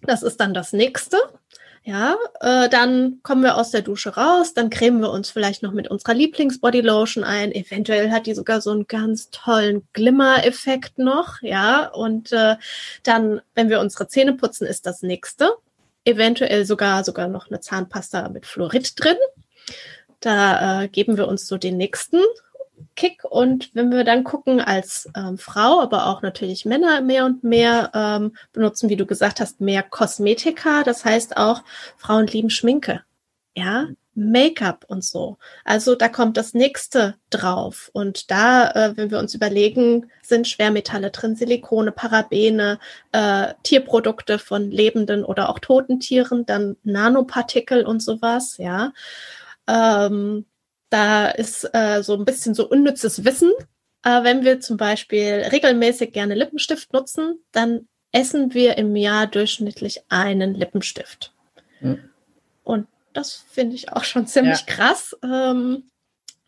das 0.02 0.22
ist 0.22 0.40
dann 0.40 0.54
das 0.54 0.74
nächste. 0.74 1.18
Ja, 1.86 2.16
äh, 2.40 2.70
dann 2.70 3.20
kommen 3.24 3.44
wir 3.44 3.58
aus 3.58 3.72
der 3.72 3.82
Dusche 3.82 4.16
raus, 4.16 4.54
dann 4.54 4.70
cremen 4.70 5.02
wir 5.02 5.12
uns 5.12 5.32
vielleicht 5.32 5.64
noch 5.64 5.74
mit 5.74 5.90
unserer 5.90 6.14
Lieblingsbodylotion 6.14 7.26
ein. 7.26 7.52
Eventuell 7.52 8.10
hat 8.12 8.26
die 8.26 8.36
sogar 8.36 8.62
so 8.62 8.72
einen 8.72 8.88
ganz 8.88 9.32
tollen 9.32 9.86
Glimmer-Effekt 9.92 10.98
noch, 10.98 11.42
ja. 11.42 11.88
Und 11.88 12.32
äh, 12.32 12.56
dann, 13.04 13.42
wenn 13.54 13.70
wir 13.70 13.82
unsere 13.82 14.08
Zähne 14.08 14.34
putzen, 14.34 14.66
ist 14.66 14.86
das 14.86 15.02
nächste. 15.02 15.50
Eventuell 16.06 16.66
sogar 16.66 17.04
sogar 17.04 17.28
noch 17.28 17.50
eine 17.50 17.60
Zahnpasta 17.60 18.30
mit 18.30 18.46
Fluorid 18.46 18.94
drin. 18.98 19.18
Da 20.20 20.84
äh, 20.84 20.88
geben 20.88 21.18
wir 21.18 21.28
uns 21.28 21.48
so 21.48 21.58
den 21.58 21.78
nächsten 21.78 22.20
Kick. 22.96 23.24
Und 23.24 23.70
wenn 23.74 23.92
wir 23.92 24.04
dann 24.04 24.24
gucken 24.24 24.62
als 24.62 25.10
ähm, 25.16 25.38
Frau, 25.38 25.82
aber 25.82 26.08
auch 26.08 26.22
natürlich 26.22 26.66
Männer 26.66 27.02
mehr 27.02 27.26
und 27.26 27.44
mehr 27.44 27.92
ähm, 27.94 28.36
benutzen, 28.52 28.90
wie 28.90 28.96
du 28.96 29.06
gesagt 29.06 29.40
hast, 29.40 29.62
mehr 29.62 29.84
Kosmetika. 29.84 30.84
Das 30.84 31.06
heißt 31.06 31.38
auch, 31.38 31.64
Frauen 31.98 32.28
lieben 32.28 32.50
Schminke. 32.50 33.02
Ja, 33.56 33.88
Make-up 34.16 34.86
und 34.88 35.04
so. 35.04 35.38
Also 35.66 35.96
da 35.96 36.08
kommt 36.08 36.38
das 36.38 36.54
nächste 36.54 37.16
drauf. 37.30 37.90
Und 37.94 38.30
da, 38.30 38.70
äh, 38.70 38.96
wenn 38.96 39.12
wir 39.12 39.20
uns 39.20 39.34
überlegen, 39.34 40.12
sind 40.22 40.48
Schwermetalle 40.48 41.10
drin, 41.10 41.36
Silikone, 41.36 41.92
Parabene, 41.92 42.80
äh, 43.12 43.54
Tierprodukte 43.64 44.38
von 44.38 44.70
lebenden 44.70 45.24
oder 45.26 45.50
auch 45.50 45.60
toten 45.60 46.00
Tieren, 46.00 46.46
dann 46.46 46.78
Nanopartikel 46.84 47.86
und 47.86 48.02
sowas, 48.02 48.58
ja. 48.58 48.94
Ähm, 49.68 50.46
da 50.90 51.30
ist 51.30 51.70
äh, 51.74 52.04
so 52.04 52.14
ein 52.16 52.26
bisschen 52.26 52.54
so 52.54 52.70
unnützes 52.70 53.26
Wissen. 53.26 53.52
Äh, 54.04 54.24
wenn 54.24 54.44
wir 54.44 54.60
zum 54.60 54.78
Beispiel 54.78 55.46
regelmäßig 55.52 56.12
gerne 56.12 56.36
Lippenstift 56.36 56.94
nutzen, 56.94 57.40
dann 57.52 57.88
essen 58.12 58.54
wir 58.54 58.78
im 58.78 58.96
Jahr 58.96 59.28
durchschnittlich 59.28 60.02
einen 60.10 60.54
Lippenstift. 60.54 61.34
Mhm. 61.82 62.10
Und 62.64 62.88
das 63.14 63.44
finde 63.50 63.76
ich 63.76 63.92
auch 63.92 64.04
schon 64.04 64.28
ziemlich 64.28 64.60
ja. 64.68 64.76
krass. 64.76 65.18
Ähm, 65.24 65.90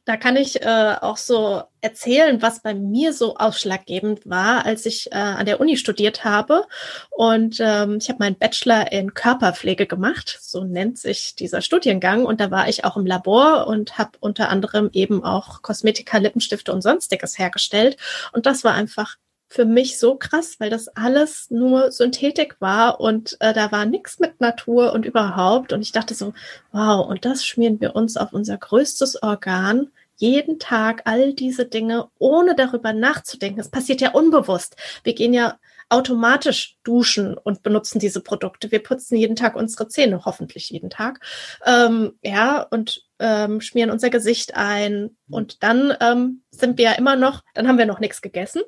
da 0.06 0.18
kann 0.18 0.36
ich 0.36 0.62
äh, 0.62 0.96
auch 1.02 1.18
so 1.18 1.64
erzählen, 1.82 2.42
was 2.42 2.62
bei 2.62 2.76
mir 2.76 3.12
so 3.12 3.38
ausschlaggebend 3.38 4.30
war, 4.30 4.66
als 4.66 4.86
ich 4.86 5.12
äh, 5.12 5.16
an 5.16 5.48
der 5.48 5.60
Uni 5.60 5.78
studiert 5.78 6.24
habe. 6.24 6.66
Und 7.10 7.58
ähm, 7.60 7.98
ich 8.00 8.10
habe 8.10 8.20
meinen 8.20 8.38
Bachelor 8.38 8.92
in 8.92 9.16
Körperpflege 9.16 9.88
gemacht, 9.88 10.38
so 10.42 10.64
nennt 10.64 11.00
sich 11.00 11.36
dieser 11.36 11.62
Studiengang. 11.62 12.26
Und 12.26 12.40
da 12.40 12.52
war 12.52 12.70
ich 12.70 12.86
auch 12.86 12.98
im 12.98 13.06
Labor 13.06 13.66
und 13.68 13.98
habe 13.98 14.12
unter 14.20 14.50
anderem 14.50 14.90
eben 14.94 15.24
auch 15.24 15.64
Kosmetika, 15.64 16.20
Lippenstifte 16.20 16.72
und 16.72 16.82
sonstiges 16.82 17.40
hergestellt. 17.40 17.98
Und 18.32 18.46
das 18.46 18.64
war 18.64 18.74
einfach 18.76 19.18
für 19.48 19.66
mich 19.66 20.00
so 20.00 20.16
krass, 20.16 20.56
weil 20.60 20.70
das 20.70 20.88
alles 20.90 21.50
nur 21.50 21.92
Synthetik 21.92 22.60
war 22.60 23.00
und 23.00 23.38
äh, 23.40 23.54
da 23.54 23.72
war 23.72 23.86
nichts 23.86 24.20
mit 24.20 24.42
Natur 24.42 24.94
und 24.94 25.06
überhaupt. 25.06 25.72
Und 25.72 25.82
ich 25.82 25.92
dachte 25.92 26.14
so, 26.14 26.34
wow, 26.72 27.08
und 27.08 27.26
das 27.26 27.46
schmieren 27.46 27.80
wir 27.80 27.96
uns 27.96 28.18
auf 28.18 28.34
unser 28.34 28.58
größtes 28.58 29.22
Organ 29.24 29.92
jeden 30.18 30.60
Tag 30.60 31.02
all 31.06 31.34
diese 31.34 31.66
Dinge, 31.66 32.08
ohne 32.18 32.56
darüber 32.56 32.94
nachzudenken. 32.94 33.60
Es 33.60 33.70
passiert 33.70 34.02
ja 34.02 34.12
unbewusst. 34.12 34.76
Wir 35.04 35.14
gehen 35.14 35.34
ja 35.34 35.58
automatisch 35.90 36.78
duschen 36.84 37.38
und 37.38 37.62
benutzen 37.62 38.00
diese 38.00 38.22
Produkte. 38.22 38.72
Wir 38.72 38.82
putzen 38.82 39.18
jeden 39.18 39.36
Tag 39.36 39.56
unsere 39.56 39.88
Zähne, 39.88 40.26
hoffentlich 40.26 40.70
jeden 40.70 40.90
Tag. 40.90 41.20
Ähm, 41.66 42.18
ja, 42.24 42.62
und 42.62 43.04
ähm, 43.20 43.62
schmieren 43.62 43.92
unser 43.92 44.10
Gesicht 44.10 44.56
ein. 44.56 45.16
Und 45.30 45.62
dann 45.64 45.94
ähm, 46.00 46.42
sind 46.50 46.78
wir 46.78 46.86
ja 46.86 46.92
immer 46.94 47.16
noch, 47.16 47.44
dann 47.54 47.68
haben 47.68 47.78
wir 47.78 47.86
noch 47.86 48.00
nichts 48.00 48.22
gegessen 48.22 48.62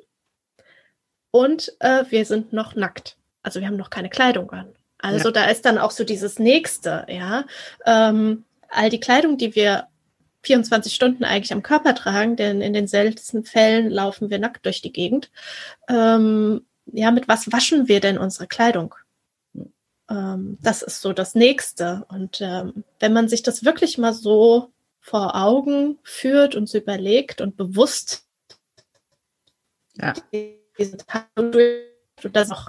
und 1.30 1.72
äh, 1.80 2.04
wir 2.10 2.24
sind 2.24 2.52
noch 2.52 2.74
nackt. 2.74 3.16
Also 3.42 3.60
wir 3.60 3.66
haben 3.66 3.76
noch 3.76 3.90
keine 3.90 4.08
Kleidung 4.08 4.50
an. 4.50 4.72
Also 4.98 5.28
ja. 5.28 5.32
da 5.32 5.44
ist 5.46 5.64
dann 5.64 5.78
auch 5.78 5.92
so 5.92 6.04
dieses 6.04 6.38
nächste, 6.38 7.06
ja. 7.08 7.44
Ähm, 7.86 8.44
all 8.68 8.90
die 8.90 9.00
Kleidung, 9.00 9.38
die 9.38 9.54
wir 9.54 9.86
24 10.42 10.94
Stunden 10.94 11.24
eigentlich 11.24 11.52
am 11.52 11.62
Körper 11.62 11.94
tragen, 11.94 12.36
denn 12.36 12.60
in 12.60 12.72
den 12.72 12.86
seltensten 12.86 13.44
Fällen 13.44 13.90
laufen 13.90 14.30
wir 14.30 14.38
nackt 14.38 14.64
durch 14.64 14.82
die 14.82 14.92
Gegend. 14.92 15.30
Ähm, 15.88 16.66
ja, 16.86 17.10
mit 17.10 17.28
was 17.28 17.52
waschen 17.52 17.88
wir 17.88 18.00
denn 18.00 18.18
unsere 18.18 18.46
Kleidung? 18.46 18.94
Ähm, 20.10 20.58
das 20.60 20.82
ist 20.82 21.00
so 21.00 21.12
das 21.12 21.34
Nächste. 21.34 22.06
Und 22.08 22.40
ähm, 22.40 22.84
wenn 22.98 23.12
man 23.12 23.28
sich 23.28 23.42
das 23.42 23.64
wirklich 23.64 23.98
mal 23.98 24.14
so 24.14 24.72
vor 25.00 25.36
Augen 25.36 25.98
führt 26.02 26.54
und 26.54 26.68
so 26.68 26.78
überlegt 26.78 27.40
und 27.40 27.56
bewusst 27.56 28.24
ja 29.96 30.14
diese 30.78 30.96
Tage 30.96 31.26
und 32.22 32.36
das 32.36 32.48
noch, 32.48 32.68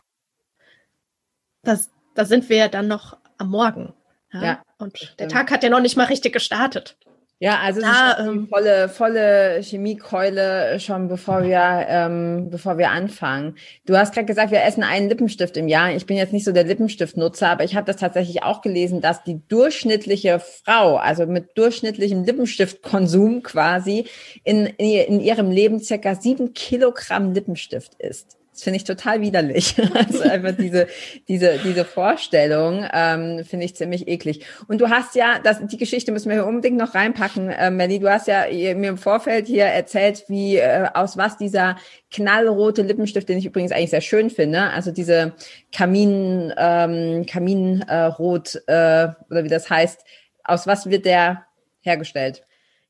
das, 1.64 1.92
da 2.16 2.26
sind 2.26 2.50
wir 2.50 2.58
ja 2.58 2.68
dann 2.68 2.88
noch 2.88 3.18
am 3.38 3.50
Morgen. 3.50 3.94
Ja? 4.32 4.44
ja 4.44 4.64
und 4.78 5.16
der 5.20 5.28
Tag 5.28 5.52
hat 5.52 5.64
ja 5.64 5.70
noch 5.70 5.82
nicht 5.82 5.98
mal 5.98 6.06
richtig 6.06 6.34
gestartet. 6.34 6.98
Ja, 7.42 7.60
also 7.60 7.80
da, 7.80 8.12
es 8.12 8.20
ist 8.20 8.28
ähm, 8.28 8.48
volle, 8.50 8.90
volle 8.90 9.62
Chemiekeule 9.62 10.78
schon 10.82 11.08
bevor 11.08 11.44
wir, 11.44 11.86
ähm, 11.88 12.50
bevor 12.50 12.78
wir 12.78 12.90
anfangen. 12.92 13.56
Du 13.86 13.96
hast 13.96 14.14
gerade 14.14 14.26
gesagt, 14.26 14.52
wir 14.52 14.62
essen 14.62 14.84
einen 14.84 15.08
Lippenstift 15.08 15.56
im 15.56 15.70
Jahr. 15.70 15.94
Ich 15.94 16.06
bin 16.06 16.18
jetzt 16.18 16.34
nicht 16.34 16.44
so 16.44 16.52
der 16.52 16.66
Lippenstiftnutzer, 16.66 17.48
aber 17.48 17.64
ich 17.64 17.78
habe 17.78 17.86
das 17.86 17.96
tatsächlich 17.96 18.44
auch 18.44 18.62
gelesen, 18.62 19.00
dass 19.00 19.24
die 19.24 19.42
durchschnittliche 19.48 20.40
Frau, 20.40 20.98
also 20.98 21.28
mit 21.28 21.58
durchschnittlichem 21.58 22.26
Lippenstiftkonsum 22.26 23.42
quasi, 23.42 24.08
in, 24.44 24.66
in 24.66 25.22
ihrem 25.22 25.50
Leben 25.50 25.80
circa 25.80 26.16
sieben 26.16 26.54
Kilogramm 26.54 27.32
Lippenstift 27.32 27.94
isst. 28.00 28.39
Das 28.60 28.66
finde 28.66 28.76
ich 28.76 28.84
total 28.84 29.22
widerlich. 29.22 29.76
Also 29.94 30.22
einfach 30.22 30.52
diese, 30.52 30.88
diese, 31.30 31.60
diese 31.64 31.86
Vorstellung 31.86 32.86
ähm, 32.92 33.46
finde 33.46 33.66
ich 33.66 33.76
ziemlich 33.76 34.10
eklig. 34.10 34.46
Und 34.68 34.82
du 34.82 34.90
hast 34.90 35.16
ja, 35.16 35.40
das, 35.42 35.66
die 35.66 35.78
Geschichte 35.78 36.12
müssen 36.12 36.28
wir 36.30 36.36
hier 36.36 36.46
unbedingt 36.46 36.76
noch 36.76 36.94
reinpacken, 36.94 37.50
äh, 37.52 37.72
Melly. 37.72 38.00
Du 38.00 38.10
hast 38.12 38.28
ja 38.28 38.46
mir 38.50 38.90
im 38.90 38.98
Vorfeld 38.98 39.48
hier 39.48 39.64
erzählt, 39.64 40.26
wie 40.28 40.58
äh, 40.58 40.90
aus 40.94 41.16
was 41.16 41.38
dieser 41.38 41.78
knallrote 42.12 42.82
Lippenstift, 42.82 43.30
den 43.30 43.38
ich 43.38 43.46
übrigens 43.46 43.72
eigentlich 43.72 43.92
sehr 43.92 44.02
schön 44.02 44.30
finde, 44.30 44.64
also 44.72 44.92
diese 44.92 45.34
Kamin, 45.72 46.54
ähm, 46.58 47.26
Kaminrot 47.26 48.56
äh, 48.68 49.08
oder 49.30 49.44
wie 49.44 49.50
das 49.50 49.70
heißt, 49.70 50.04
aus 50.44 50.68
was 50.68 50.90
wird 50.90 51.06
der 51.06 51.46
hergestellt? 51.80 52.44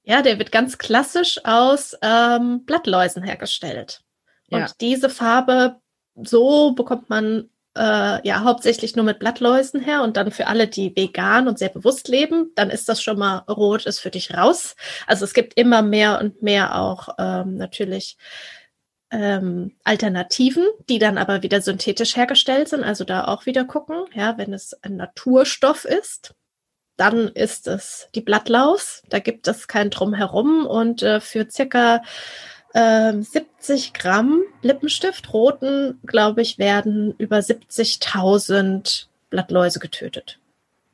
Ja, 0.03 0.23
der 0.23 0.39
wird 0.39 0.51
ganz 0.51 0.79
klassisch 0.79 1.39
aus 1.43 1.95
ähm, 2.01 2.65
Blattläusen 2.65 3.21
hergestellt. 3.21 4.01
Und 4.49 4.59
ja. 4.59 4.67
diese 4.81 5.09
Farbe, 5.09 5.77
so 6.15 6.73
bekommt 6.73 7.09
man 7.09 7.49
äh, 7.77 8.27
ja 8.27 8.43
hauptsächlich 8.43 8.95
nur 8.95 9.05
mit 9.05 9.19
Blattläusen 9.19 9.81
her 9.81 10.03
und 10.03 10.17
dann 10.17 10.31
für 10.31 10.47
alle, 10.47 10.67
die 10.67 10.95
vegan 10.95 11.47
und 11.47 11.59
sehr 11.59 11.69
bewusst 11.69 12.07
leben, 12.07 12.51
dann 12.55 12.69
ist 12.69 12.89
das 12.89 13.01
schon 13.01 13.17
mal 13.17 13.39
rot, 13.49 13.85
ist 13.85 13.99
für 13.99 14.09
dich 14.09 14.35
raus. 14.35 14.75
Also 15.07 15.25
es 15.25 15.33
gibt 15.33 15.53
immer 15.55 15.81
mehr 15.81 16.19
und 16.19 16.41
mehr 16.41 16.79
auch 16.79 17.09
ähm, 17.17 17.55
natürlich 17.55 18.17
ähm, 19.11 19.75
Alternativen, 19.83 20.65
die 20.89 20.99
dann 20.99 21.17
aber 21.17 21.41
wieder 21.41 21.61
synthetisch 21.61 22.15
hergestellt 22.15 22.69
sind. 22.69 22.83
Also 22.83 23.03
da 23.03 23.25
auch 23.25 23.45
wieder 23.45 23.65
gucken, 23.65 24.05
ja, 24.13 24.37
wenn 24.37 24.53
es 24.53 24.73
ein 24.83 24.97
Naturstoff 24.97 25.85
ist, 25.85 26.35
dann 26.97 27.29
ist 27.29 27.67
es 27.67 28.09
die 28.13 28.21
Blattlaus. 28.21 29.03
Da 29.09 29.19
gibt 29.19 29.47
es 29.47 29.67
kein 29.67 29.89
Drumherum 29.89 30.65
und 30.65 31.01
äh, 31.01 31.21
für 31.21 31.49
circa 31.49 32.01
70 33.21 33.87
ähm, 33.87 33.93
Gramm 33.93 34.41
Lippenstift, 34.61 35.33
roten, 35.33 35.99
glaube 36.05 36.41
ich, 36.41 36.57
werden 36.57 37.13
über 37.17 37.37
70.000 37.37 39.05
Blattläuse 39.29 39.79
getötet. 39.79 40.39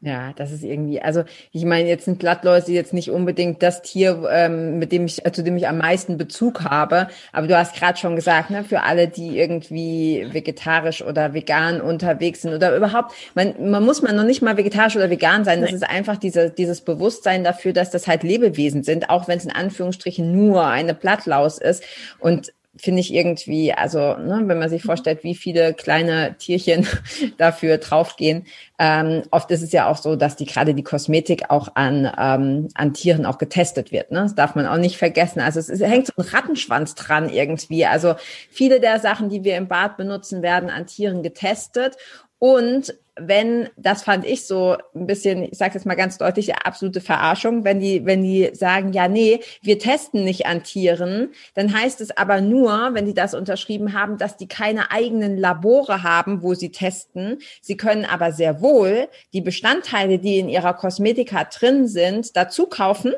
Ja, 0.06 0.34
das 0.36 0.52
ist 0.52 0.64
irgendwie, 0.64 1.02
also 1.02 1.24
ich 1.52 1.66
meine, 1.66 1.90
jetzt 1.90 2.06
sind 2.06 2.20
Blattläuse 2.20 2.72
jetzt 2.72 2.94
nicht 2.94 3.10
unbedingt 3.10 3.64
das 3.64 3.82
Tier, 3.82 4.30
ähm, 4.32 4.78
mit 4.78 4.92
dem 4.92 5.06
ich, 5.06 5.26
äh, 5.26 5.32
zu 5.32 5.42
dem 5.42 5.58
ich 5.58 5.68
am 5.68 5.80
meisten 5.80 6.20
Bezug 6.20 6.64
habe. 6.64 7.08
Aber 7.34 7.48
du 7.48 7.58
hast 7.58 7.76
gerade 7.76 7.98
schon 7.98 8.16
gesagt, 8.16 8.52
ne, 8.52 8.64
für 8.64 8.84
alle, 8.84 9.08
die 9.08 9.36
irgendwie 9.36 10.28
vegetarisch 10.32 11.02
oder 11.02 11.34
vegan 11.34 11.82
unterwegs 11.82 12.44
sind 12.44 12.54
oder 12.54 12.78
überhaupt, 12.78 13.16
man, 13.34 13.56
man 13.72 13.84
muss 13.84 14.04
man 14.04 14.16
noch 14.16 14.26
nicht 14.26 14.44
mal 14.44 14.58
vegetarisch 14.58 14.96
oder 14.96 15.10
vegan 15.10 15.44
sein. 15.44 15.62
Das 15.62 15.72
nee. 15.72 15.78
ist 15.78 15.90
einfach 15.90 16.18
diese, 16.18 16.52
dieses 16.52 16.82
Bewusstsein 16.82 17.44
dafür, 17.44 17.74
dass 17.74 17.90
das 17.90 18.08
halt 18.08 18.22
Lebewesen 18.22 18.84
sind, 18.84 19.10
auch 19.10 19.28
wenn 19.28 19.40
es 19.40 19.46
in 19.46 19.52
Anführungsstrichen 19.52 20.32
nur 20.32 20.68
eine 20.68 20.94
Blattlaus 20.94 21.58
ist. 21.58 21.84
Und 22.20 22.54
finde 22.78 23.00
ich 23.00 23.14
irgendwie, 23.14 23.74
also 23.74 24.00
ne, 24.18 24.44
wenn 24.46 24.60
man 24.60 24.70
sich 24.70 24.84
mhm. 24.84 24.88
vorstellt, 24.88 25.24
wie 25.24 25.36
viele 25.36 25.74
kleine 25.74 26.36
Tierchen 26.38 26.88
dafür 27.38 27.78
draufgehen. 27.78 28.46
Ähm, 28.78 29.24
oft 29.32 29.50
ist 29.52 29.62
es 29.62 29.72
ja 29.72 29.90
auch 29.90 29.98
so, 29.98 30.16
dass 30.16 30.36
die 30.36 30.46
gerade 30.46 30.74
die 30.74 30.84
Kosmetik 30.84 31.50
auch 31.50 31.76
an, 31.76 32.12
ähm, 32.18 32.68
an 32.74 32.94
Tieren 32.94 33.26
auch 33.26 33.38
getestet 33.38 33.92
wird. 33.92 34.12
Ne? 34.12 34.22
Das 34.24 34.36
darf 34.36 34.56
man 34.56 34.68
auch 34.68 34.78
nicht 34.78 34.98
vergessen. 34.98 35.40
Also 35.40 35.60
es, 35.60 35.70
ist, 35.70 35.82
es 35.82 35.90
hängt 35.90 36.08
so 36.08 36.14
ein 36.18 36.28
Rattenschwanz 36.28 36.96
dran 36.96 37.30
irgendwie. 37.30 37.86
Also 37.86 38.16
viele 38.50 38.80
der 38.80 39.00
Sachen, 39.00 39.30
die 39.30 39.44
wir 39.44 39.56
im 39.56 39.68
Bad 39.68 39.98
benutzen, 39.98 40.42
werden 40.42 40.70
an 40.70 40.88
Tieren 40.88 41.24
getestet. 41.24 41.96
Und 42.38 42.94
wenn, 43.18 43.70
das 43.78 44.04
fand 44.04 44.26
ich 44.26 44.46
so 44.46 44.76
ein 44.94 45.08
bisschen, 45.08 45.44
ich 45.44 45.58
sage 45.58 45.76
jetzt 45.76 45.86
mal 45.86 45.96
ganz 45.96 46.18
deutlich, 46.18 46.56
absolute 46.56 47.02
Verarschung, 47.02 47.64
wenn 47.64 47.80
die, 47.80 48.06
wenn 48.06 48.24
die 48.24 48.50
sagen, 48.54 48.92
ja, 48.92 49.08
nee, 49.08 49.40
wir 49.62 49.80
testen 49.80 50.24
nicht 50.24 50.46
an 50.46 50.64
Tieren, 50.64 51.30
dann 51.54 51.74
heißt 51.74 52.02
es 52.02 52.16
aber 52.16 52.42
nur, 52.42 52.94
wenn 52.94 53.06
die 53.06 53.14
das 53.14 53.34
unterschrieben 53.34 53.94
haben, 53.94 54.18
dass 54.18 54.38
die 54.38 54.48
keine 54.48 54.92
eigenen 54.92 55.38
Labore 55.38 56.04
haben, 56.04 56.44
wo 56.44 56.54
sie 56.54 56.72
testen. 56.72 57.40
Sie 57.62 57.78
können 57.78 58.06
aber 58.06 58.32
sehr 58.32 58.62
wohl 58.62 59.08
die 59.34 59.42
Bestandteile, 59.42 60.20
die 60.20 60.40
in 60.40 60.50
ihrer 60.50 60.74
Kosmetika 60.74 61.46
drin 61.46 61.88
sind, 61.88 62.36
dazu 62.36 62.68
kaufen. 62.68 63.14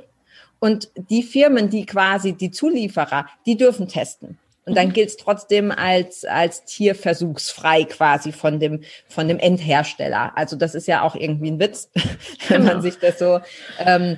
Und 0.60 0.90
die 1.10 1.24
Firmen, 1.24 1.70
die 1.70 1.86
quasi 1.86 2.34
die 2.34 2.52
Zulieferer, 2.52 3.28
die 3.46 3.58
dürfen 3.58 3.88
testen. 3.88 4.40
Und 4.68 4.76
dann 4.76 4.90
mhm. 4.90 4.94
gilt 4.94 5.10
es 5.10 5.18
trotzdem 5.18 5.72
als, 5.72 6.26
als 6.26 6.66
tierversuchsfrei 6.66 7.86
quasi 7.86 8.34
von 8.34 8.60
dem, 8.60 8.82
von 9.08 9.30
dem 9.30 9.40
Endhersteller. 9.40 10.34
Also 10.36 10.58
das 10.58 10.76
ist 10.76 10.88
ja 10.88 11.02
auch 11.04 11.16
irgendwie 11.16 11.52
ein 11.52 11.60
Witz, 11.60 11.90
wenn 12.50 12.64
man 12.64 12.70
genau. 12.72 12.82
sich 12.82 13.00
das 13.00 13.18
so 13.18 13.40
ähm, 13.80 14.14
äh, 14.14 14.18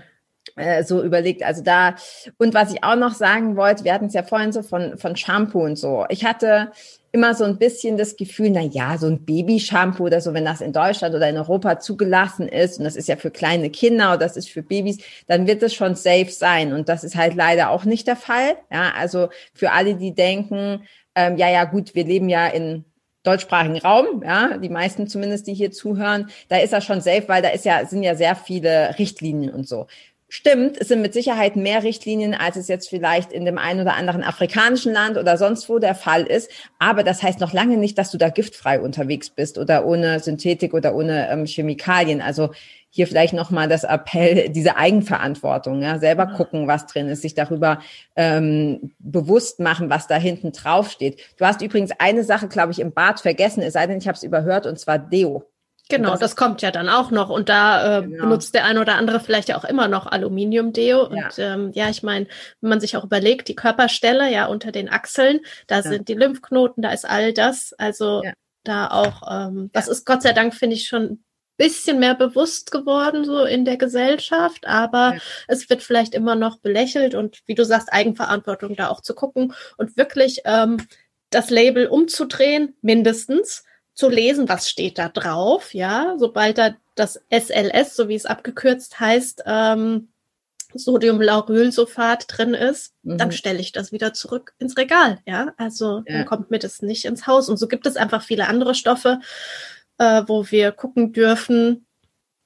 so 0.84 1.04
überlegt. 1.04 1.44
Also 1.44 1.64
da, 1.64 1.96
und 2.38 2.54
was 2.54 2.74
ich 2.74 2.84
auch 2.84 2.96
noch 2.96 3.14
sagen 3.14 3.56
wollte, 3.56 3.84
wir 3.84 3.94
hatten 3.94 4.06
es 4.06 4.14
ja 4.14 4.24
vorhin 4.24 4.52
so 4.52 4.62
von, 4.62 4.98
von 4.98 5.16
Shampoo 5.16 5.64
und 5.64 5.78
so. 5.78 6.06
Ich 6.10 6.26
hatte 6.26 6.72
immer 7.12 7.34
so 7.34 7.44
ein 7.44 7.58
bisschen 7.58 7.98
das 7.98 8.16
Gefühl, 8.16 8.52
na 8.52 8.62
ja, 8.62 8.98
so 8.98 9.08
ein 9.08 9.26
Babyshampoo 9.26 10.06
oder 10.06 10.22
so, 10.22 10.34
wenn 10.34 10.46
das 10.46 10.62
in 10.62 10.74
Deutschland 10.74 11.16
oder 11.16 11.28
in 11.28 11.38
Europa 11.38 11.80
zugelassen 11.80 12.48
ist 12.48 12.78
und 12.78 12.86
das 12.86 12.96
ist 12.96 13.08
ja 13.08 13.16
für 13.16 13.32
kleine 13.32 13.70
Kinder 13.70 14.10
oder 14.10 14.20
das 14.20 14.38
ist 14.38 14.50
für 14.50 14.62
Babys, 14.62 15.00
dann 15.28 15.48
wird 15.48 15.64
es 15.64 15.74
schon 15.74 15.96
safe 15.96 16.30
sein 16.30 16.74
und 16.74 16.88
das 16.88 17.04
ist 17.04 17.16
halt 17.16 17.36
leider 17.36 17.72
auch 17.72 17.84
nicht 17.86 18.08
der 18.08 18.16
Fall. 18.16 18.56
Ja, 18.72 18.92
also 18.98 19.30
für 19.54 19.72
alle, 19.72 19.96
die 19.96 20.14
denken, 20.14 20.84
ähm, 21.16 21.38
ja, 21.38 21.50
ja, 21.50 21.64
gut, 21.66 21.96
wir 21.96 22.04
leben 22.04 22.30
ja 22.30 22.48
in 22.48 22.86
deutschsprachigen 23.24 23.80
Raum, 23.80 24.24
ja, 24.24 24.58
die 24.58 24.70
meisten 24.70 25.08
zumindest, 25.08 25.48
die 25.48 25.54
hier 25.54 25.72
zuhören, 25.72 26.30
da 26.48 26.58
ist 26.58 26.74
er 26.74 26.82
schon 26.82 27.02
safe, 27.02 27.28
weil 27.28 27.42
da 27.42 27.50
ist 27.50 27.66
ja, 27.66 27.86
sind 27.86 28.04
ja 28.04 28.16
sehr 28.16 28.36
viele 28.36 28.96
Richtlinien 28.98 29.52
und 29.52 29.68
so. 29.68 29.88
Stimmt, 30.32 30.78
es 30.80 30.90
sind 30.90 31.02
mit 31.02 31.12
Sicherheit 31.12 31.56
mehr 31.56 31.82
Richtlinien, 31.82 32.36
als 32.36 32.56
es 32.56 32.68
jetzt 32.68 32.88
vielleicht 32.88 33.32
in 33.32 33.46
dem 33.46 33.58
einen 33.58 33.80
oder 33.80 33.96
anderen 33.96 34.24
afrikanischen 34.24 34.94
Land 34.94 35.18
oder 35.18 35.38
sonst 35.38 35.70
wo 35.70 35.80
der 35.80 35.96
Fall 35.96 36.22
ist. 36.22 36.52
Aber 36.78 37.02
das 37.02 37.24
heißt 37.24 37.40
noch 37.40 37.52
lange 37.52 37.78
nicht, 37.78 37.98
dass 37.98 38.12
du 38.12 38.20
da 38.20 38.30
giftfrei 38.30 38.80
unterwegs 38.80 39.32
bist 39.32 39.58
oder 39.58 39.88
ohne 39.88 40.20
Synthetik 40.20 40.76
oder 40.76 40.94
ohne 40.94 41.32
ähm, 41.32 41.48
Chemikalien. 41.48 42.22
Also 42.22 42.52
hier 42.92 43.08
vielleicht 43.08 43.34
nochmal 43.34 43.68
das 43.68 43.84
Appell, 43.84 44.50
diese 44.54 44.78
Eigenverantwortung, 44.78 45.82
ja, 45.82 45.98
selber 45.98 46.28
gucken, 46.28 46.68
was 46.68 46.86
drin 46.86 47.08
ist, 47.08 47.24
sich 47.24 47.34
darüber 47.34 47.80
ähm, 48.16 48.92
bewusst 49.00 49.60
machen, 49.60 49.90
was 49.90 50.06
da 50.06 50.18
hinten 50.18 50.52
drauf 50.52 50.92
steht. 50.92 51.20
Du 51.38 51.46
hast 51.46 51.64
übrigens 51.64 51.90
eine 51.98 52.24
Sache, 52.24 52.48
glaube 52.48 52.72
ich, 52.72 52.80
im 52.80 52.92
Bad 52.92 53.20
vergessen, 53.20 53.64
es 53.64 53.74
sei 53.74 53.88
denn, 53.88 53.98
ich 53.98 54.08
habe 54.08 54.16
es 54.16 54.24
überhört, 54.24 54.68
und 54.68 54.78
zwar 54.78 55.00
Deo. 55.00 55.44
Genau, 55.90 56.12
das, 56.12 56.20
das, 56.20 56.36
kommt 56.36 56.62
ja 56.62 56.70
dann 56.70 56.88
auch 56.88 57.10
noch. 57.10 57.30
Und 57.30 57.50
da 57.50 57.98
äh, 57.98 58.02
genau. 58.04 58.24
benutzt 58.26 58.54
der 58.54 58.66
eine 58.66 58.80
oder 58.80 58.96
andere 58.96 59.20
vielleicht 59.20 59.50
ja 59.50 59.58
auch 59.58 59.64
immer 59.64 59.88
noch 59.88 60.06
Aluminiumdeo. 60.06 61.12
Ja. 61.12 61.26
Und 61.26 61.40
ähm, 61.40 61.72
ja, 61.74 61.90
ich 61.90 62.04
meine, 62.04 62.28
wenn 62.62 62.70
man 62.70 62.80
sich 62.80 62.96
auch 62.96 63.04
überlegt, 63.04 63.48
die 63.48 63.56
Körperstelle 63.56 64.32
ja 64.32 64.46
unter 64.46 64.72
den 64.72 64.88
Achseln, 64.88 65.40
da 65.66 65.78
ja. 65.78 65.82
sind 65.82 66.08
die 66.08 66.14
Lymphknoten, 66.14 66.84
da 66.84 66.92
ist 66.92 67.10
all 67.10 67.34
das. 67.34 67.74
Also 67.74 68.22
ja. 68.24 68.34
da 68.64 68.88
auch, 68.88 69.24
ähm, 69.32 69.72
das 69.74 69.88
ist 69.88 70.06
Gott 70.06 70.22
sei 70.22 70.32
Dank, 70.32 70.54
finde 70.54 70.76
ich, 70.76 70.88
schon 70.88 71.04
ein 71.04 71.26
bisschen 71.58 71.98
mehr 71.98 72.14
bewusst 72.14 72.70
geworden, 72.70 73.26
so 73.26 73.44
in 73.44 73.66
der 73.66 73.78
Gesellschaft. 73.78 74.68
Aber 74.68 75.18
es 75.48 75.72
wird 75.72 75.82
vielleicht 75.82 76.14
immer 76.14 76.36
noch 76.36 76.60
belächelt 76.60 77.16
und 77.16 77.40
wie 77.48 77.56
du 77.56 77.66
sagst, 77.66 77.92
Eigenverantwortung 77.92 78.76
da 78.76 78.90
auch 78.90 79.02
zu 79.02 79.16
gucken 79.16 79.54
und 79.78 79.98
wirklich 79.98 80.42
ähm, 80.46 80.78
das 81.32 81.50
Label 81.50 81.88
umzudrehen, 81.88 82.76
mindestens 82.84 83.64
zu 84.00 84.10
lesen, 84.10 84.48
was 84.48 84.70
steht 84.70 84.98
da 84.98 85.10
drauf, 85.10 85.74
ja, 85.74 86.16
sobald 86.18 86.58
da 86.58 86.76
das 86.96 87.22
SLS, 87.30 87.96
so 87.96 88.08
wie 88.08 88.16
es 88.16 88.26
abgekürzt 88.26 89.00
heißt, 89.00 89.44
ähm, 89.46 90.08
Sodiumlaurylsulfat 90.74 92.26
drin 92.28 92.54
ist, 92.54 92.94
mhm. 93.04 93.18
dann 93.18 93.32
stelle 93.34 93.60
ich 93.60 93.74
das 93.74 93.92
wieder 93.92 94.14
zurück 94.14 94.54
ins 94.58 94.78
Regal, 94.78 95.20
ja, 95.26 95.54
also 95.58 96.04
ja. 96.08 96.20
dann 96.20 96.26
kommt 96.26 96.50
mir 96.50 96.60
das 96.60 96.82
nicht 96.82 97.04
ins 97.04 97.28
Haus 97.28 97.50
und 97.50 97.58
so 97.58 97.68
gibt 97.68 97.86
es 97.86 97.98
einfach 97.98 98.24
viele 98.24 98.48
andere 98.48 98.74
Stoffe, 98.74 99.20
äh, 99.98 100.24
wo 100.28 100.50
wir 100.50 100.72
gucken 100.72 101.12
dürfen 101.12 101.86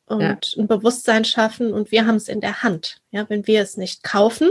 und 0.05 0.22
ja. 0.22 0.38
ein 0.57 0.67
Bewusstsein 0.67 1.24
schaffen 1.24 1.72
und 1.72 1.91
wir 1.91 2.07
haben 2.07 2.15
es 2.15 2.29
in 2.29 2.41
der 2.41 2.63
Hand, 2.63 2.98
ja, 3.12 3.29
wenn 3.29 3.45
wir 3.45 3.62
es 3.62 3.77
nicht 3.77 4.01
kaufen, 4.01 4.50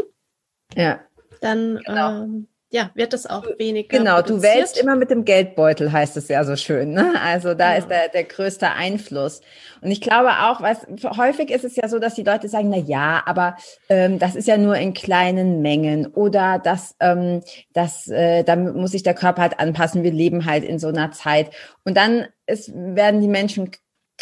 ja. 0.77 1.01
dann 1.41 1.81
genau. 1.85 2.23
ähm, 2.23 2.49
ja, 2.73 2.91
wird 2.95 3.13
es 3.13 3.27
auch 3.27 3.45
weniger. 3.59 3.99
Genau, 3.99 4.17
produziert. 4.17 4.39
du 4.39 4.43
wählst 4.43 4.79
immer 4.79 4.97
mit 4.97 5.11
dem 5.11 5.27
Geldbeutel, 5.27 5.93
heißt 5.93 6.17
es 6.17 6.29
ja 6.29 6.43
so 6.43 6.57
schön. 6.57 6.93
Ne? 6.93 7.13
Also 7.23 7.53
da 7.53 7.73
ja. 7.73 7.79
ist 7.79 7.89
der, 7.91 8.09
der 8.09 8.25
größte 8.25 8.71
Einfluss. 8.71 9.43
Und 9.83 9.91
ich 9.91 10.01
glaube 10.01 10.31
auch, 10.31 10.63
was 10.63 10.87
häufig 11.19 11.51
ist 11.51 11.65
es 11.65 11.77
ja 11.77 11.87
so, 11.89 11.99
dass 11.99 12.15
die 12.15 12.23
Leute 12.23 12.49
sagen, 12.49 12.71
na 12.71 12.79
ja, 12.79 13.23
aber 13.27 13.57
ähm, 13.91 14.19
das 14.19 14.35
ist 14.35 14.49
ja 14.49 14.57
nur 14.57 14.77
in 14.77 14.95
kleinen 14.95 15.61
Mengen 15.61 16.07
oder 16.07 16.59
das, 16.59 16.97
ähm, 17.01 17.43
das, 17.75 18.09
äh, 18.09 18.43
da 18.43 18.57
muss 18.57 18.93
sich 18.93 19.03
der 19.03 19.15
Körper 19.15 19.43
halt 19.43 19.61
anpassen. 19.61 20.03
Wir 20.03 20.13
leben 20.13 20.47
halt 20.47 20.65
in 20.65 20.79
so 20.79 20.89
einer 20.89 21.11
Zeit. 21.13 21.51
Und 21.85 21.99
dann 21.99 22.27
ist, 22.47 22.73
werden 22.75 23.21
die 23.21 23.29
Menschen 23.29 23.71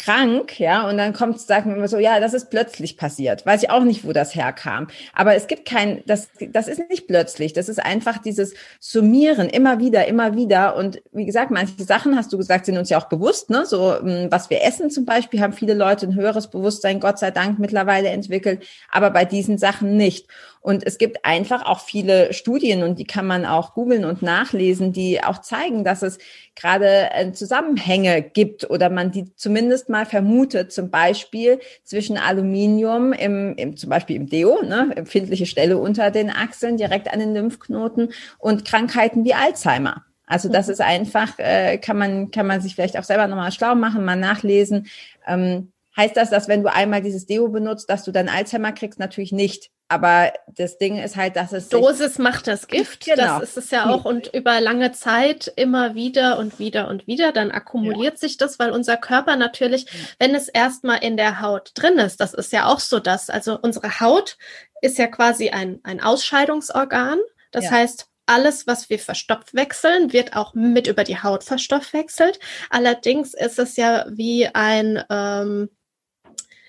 krank, 0.01 0.59
ja, 0.59 0.89
und 0.89 0.97
dann 0.97 1.13
kommt, 1.13 1.39
sagt 1.39 1.67
man 1.67 1.75
immer 1.75 1.87
so, 1.87 1.99
ja, 1.99 2.19
das 2.19 2.33
ist 2.33 2.49
plötzlich 2.49 2.97
passiert. 2.97 3.45
Weiß 3.45 3.61
ich 3.61 3.69
auch 3.69 3.83
nicht, 3.83 4.03
wo 4.03 4.13
das 4.13 4.33
herkam. 4.33 4.87
Aber 5.13 5.35
es 5.35 5.45
gibt 5.45 5.65
kein, 5.65 6.01
das, 6.07 6.29
das 6.39 6.67
ist 6.67 6.89
nicht 6.89 7.05
plötzlich. 7.05 7.53
Das 7.53 7.69
ist 7.69 7.79
einfach 7.79 8.17
dieses 8.17 8.55
Summieren 8.79 9.47
immer 9.47 9.77
wieder, 9.77 10.07
immer 10.07 10.35
wieder. 10.35 10.75
Und 10.75 11.03
wie 11.11 11.25
gesagt, 11.25 11.51
manche 11.51 11.83
Sachen, 11.83 12.17
hast 12.17 12.33
du 12.33 12.37
gesagt, 12.37 12.65
sind 12.65 12.77
uns 12.77 12.89
ja 12.89 12.97
auch 12.97 13.09
bewusst, 13.09 13.51
ne? 13.51 13.65
So, 13.67 13.95
hm, 13.95 14.27
was 14.31 14.49
wir 14.49 14.63
essen 14.63 14.89
zum 14.89 15.05
Beispiel, 15.05 15.39
haben 15.39 15.53
viele 15.53 15.75
Leute 15.75 16.07
ein 16.07 16.15
höheres 16.15 16.49
Bewusstsein, 16.49 16.99
Gott 16.99 17.19
sei 17.19 17.29
Dank, 17.29 17.59
mittlerweile 17.59 18.09
entwickelt. 18.09 18.65
Aber 18.89 19.11
bei 19.11 19.25
diesen 19.25 19.59
Sachen 19.59 19.97
nicht. 19.97 20.27
Und 20.61 20.85
es 20.85 20.99
gibt 20.99 21.25
einfach 21.25 21.65
auch 21.65 21.79
viele 21.79 22.33
Studien 22.33 22.83
und 22.83 22.99
die 22.99 23.05
kann 23.05 23.25
man 23.25 23.45
auch 23.47 23.73
googeln 23.73 24.05
und 24.05 24.21
nachlesen, 24.21 24.93
die 24.93 25.23
auch 25.23 25.39
zeigen, 25.39 25.83
dass 25.83 26.03
es 26.03 26.19
gerade 26.55 27.09
äh, 27.13 27.31
Zusammenhänge 27.31 28.21
gibt 28.21 28.69
oder 28.69 28.91
man 28.91 29.11
die 29.11 29.33
zumindest 29.35 29.89
mal 29.91 30.05
vermutet, 30.05 30.71
zum 30.71 30.89
Beispiel 30.89 31.59
zwischen 31.83 32.17
Aluminium 32.17 33.13
im, 33.13 33.55
im 33.55 33.77
zum 33.77 33.89
Beispiel 33.89 34.15
im 34.15 34.27
Deo, 34.27 34.63
ne, 34.63 34.91
empfindliche 34.95 35.45
Stelle 35.45 35.77
unter 35.77 36.09
den 36.09 36.29
Achseln, 36.29 36.77
direkt 36.77 37.13
an 37.13 37.19
den 37.19 37.33
Lymphknoten 37.33 38.13
und 38.39 38.65
Krankheiten 38.65 39.23
wie 39.25 39.33
Alzheimer. 39.33 40.05
Also 40.25 40.49
das 40.49 40.67
mhm. 40.67 40.73
ist 40.73 40.81
einfach, 40.81 41.37
äh, 41.39 41.77
kann 41.77 41.97
man 41.97 42.31
kann 42.31 42.47
man 42.47 42.61
sich 42.61 42.75
vielleicht 42.75 42.97
auch 42.97 43.03
selber 43.03 43.27
nochmal 43.27 43.51
schlau 43.51 43.75
machen, 43.75 44.05
mal 44.05 44.15
nachlesen. 44.15 44.87
Ähm, 45.27 45.71
heißt 45.97 46.15
das, 46.15 46.29
dass 46.29 46.47
wenn 46.47 46.63
du 46.63 46.73
einmal 46.73 47.01
dieses 47.01 47.25
Deo 47.25 47.49
benutzt, 47.49 47.89
dass 47.89 48.03
du 48.03 48.11
dann 48.11 48.29
Alzheimer 48.29 48.71
kriegst? 48.71 48.97
Natürlich 48.97 49.33
nicht. 49.33 49.71
Aber 49.91 50.31
das 50.47 50.77
Ding 50.77 50.97
ist 50.97 51.17
halt, 51.17 51.35
dass 51.35 51.51
es. 51.51 51.67
Dosis 51.67 52.17
macht 52.17 52.47
das 52.47 52.67
Gift. 52.67 53.03
Genau. 53.03 53.39
Das 53.39 53.49
ist 53.49 53.57
es 53.57 53.71
ja 53.71 53.89
auch. 53.89 54.05
Und 54.05 54.33
über 54.33 54.61
lange 54.61 54.93
Zeit 54.93 55.51
immer 55.57 55.95
wieder 55.95 56.39
und 56.39 56.59
wieder 56.59 56.87
und 56.87 57.07
wieder, 57.07 57.33
dann 57.33 57.51
akkumuliert 57.51 58.13
ja. 58.13 58.19
sich 58.19 58.37
das, 58.37 58.57
weil 58.57 58.71
unser 58.71 58.95
Körper 58.95 59.35
natürlich, 59.35 59.87
wenn 60.17 60.33
es 60.33 60.47
erstmal 60.47 61.03
in 61.03 61.17
der 61.17 61.41
Haut 61.41 61.71
drin 61.75 61.97
ist, 61.97 62.21
das 62.21 62.33
ist 62.33 62.53
ja 62.53 62.67
auch 62.67 62.79
so 62.79 62.99
das. 62.99 63.29
Also 63.29 63.59
unsere 63.61 63.99
Haut 63.99 64.37
ist 64.81 64.97
ja 64.97 65.07
quasi 65.07 65.49
ein, 65.49 65.81
ein 65.83 65.99
Ausscheidungsorgan. 65.99 67.19
Das 67.51 67.65
ja. 67.65 67.71
heißt, 67.71 68.07
alles, 68.27 68.67
was 68.67 68.89
wir 68.89 68.97
verstoffwechseln, 68.97 70.13
wird 70.13 70.37
auch 70.37 70.53
mit 70.53 70.87
über 70.87 71.03
die 71.03 71.21
Haut 71.21 71.43
verstoffwechselt. 71.43 72.39
Allerdings 72.69 73.33
ist 73.33 73.59
es 73.59 73.75
ja 73.75 74.05
wie 74.09 74.47
ein, 74.47 75.03
ähm, 75.09 75.69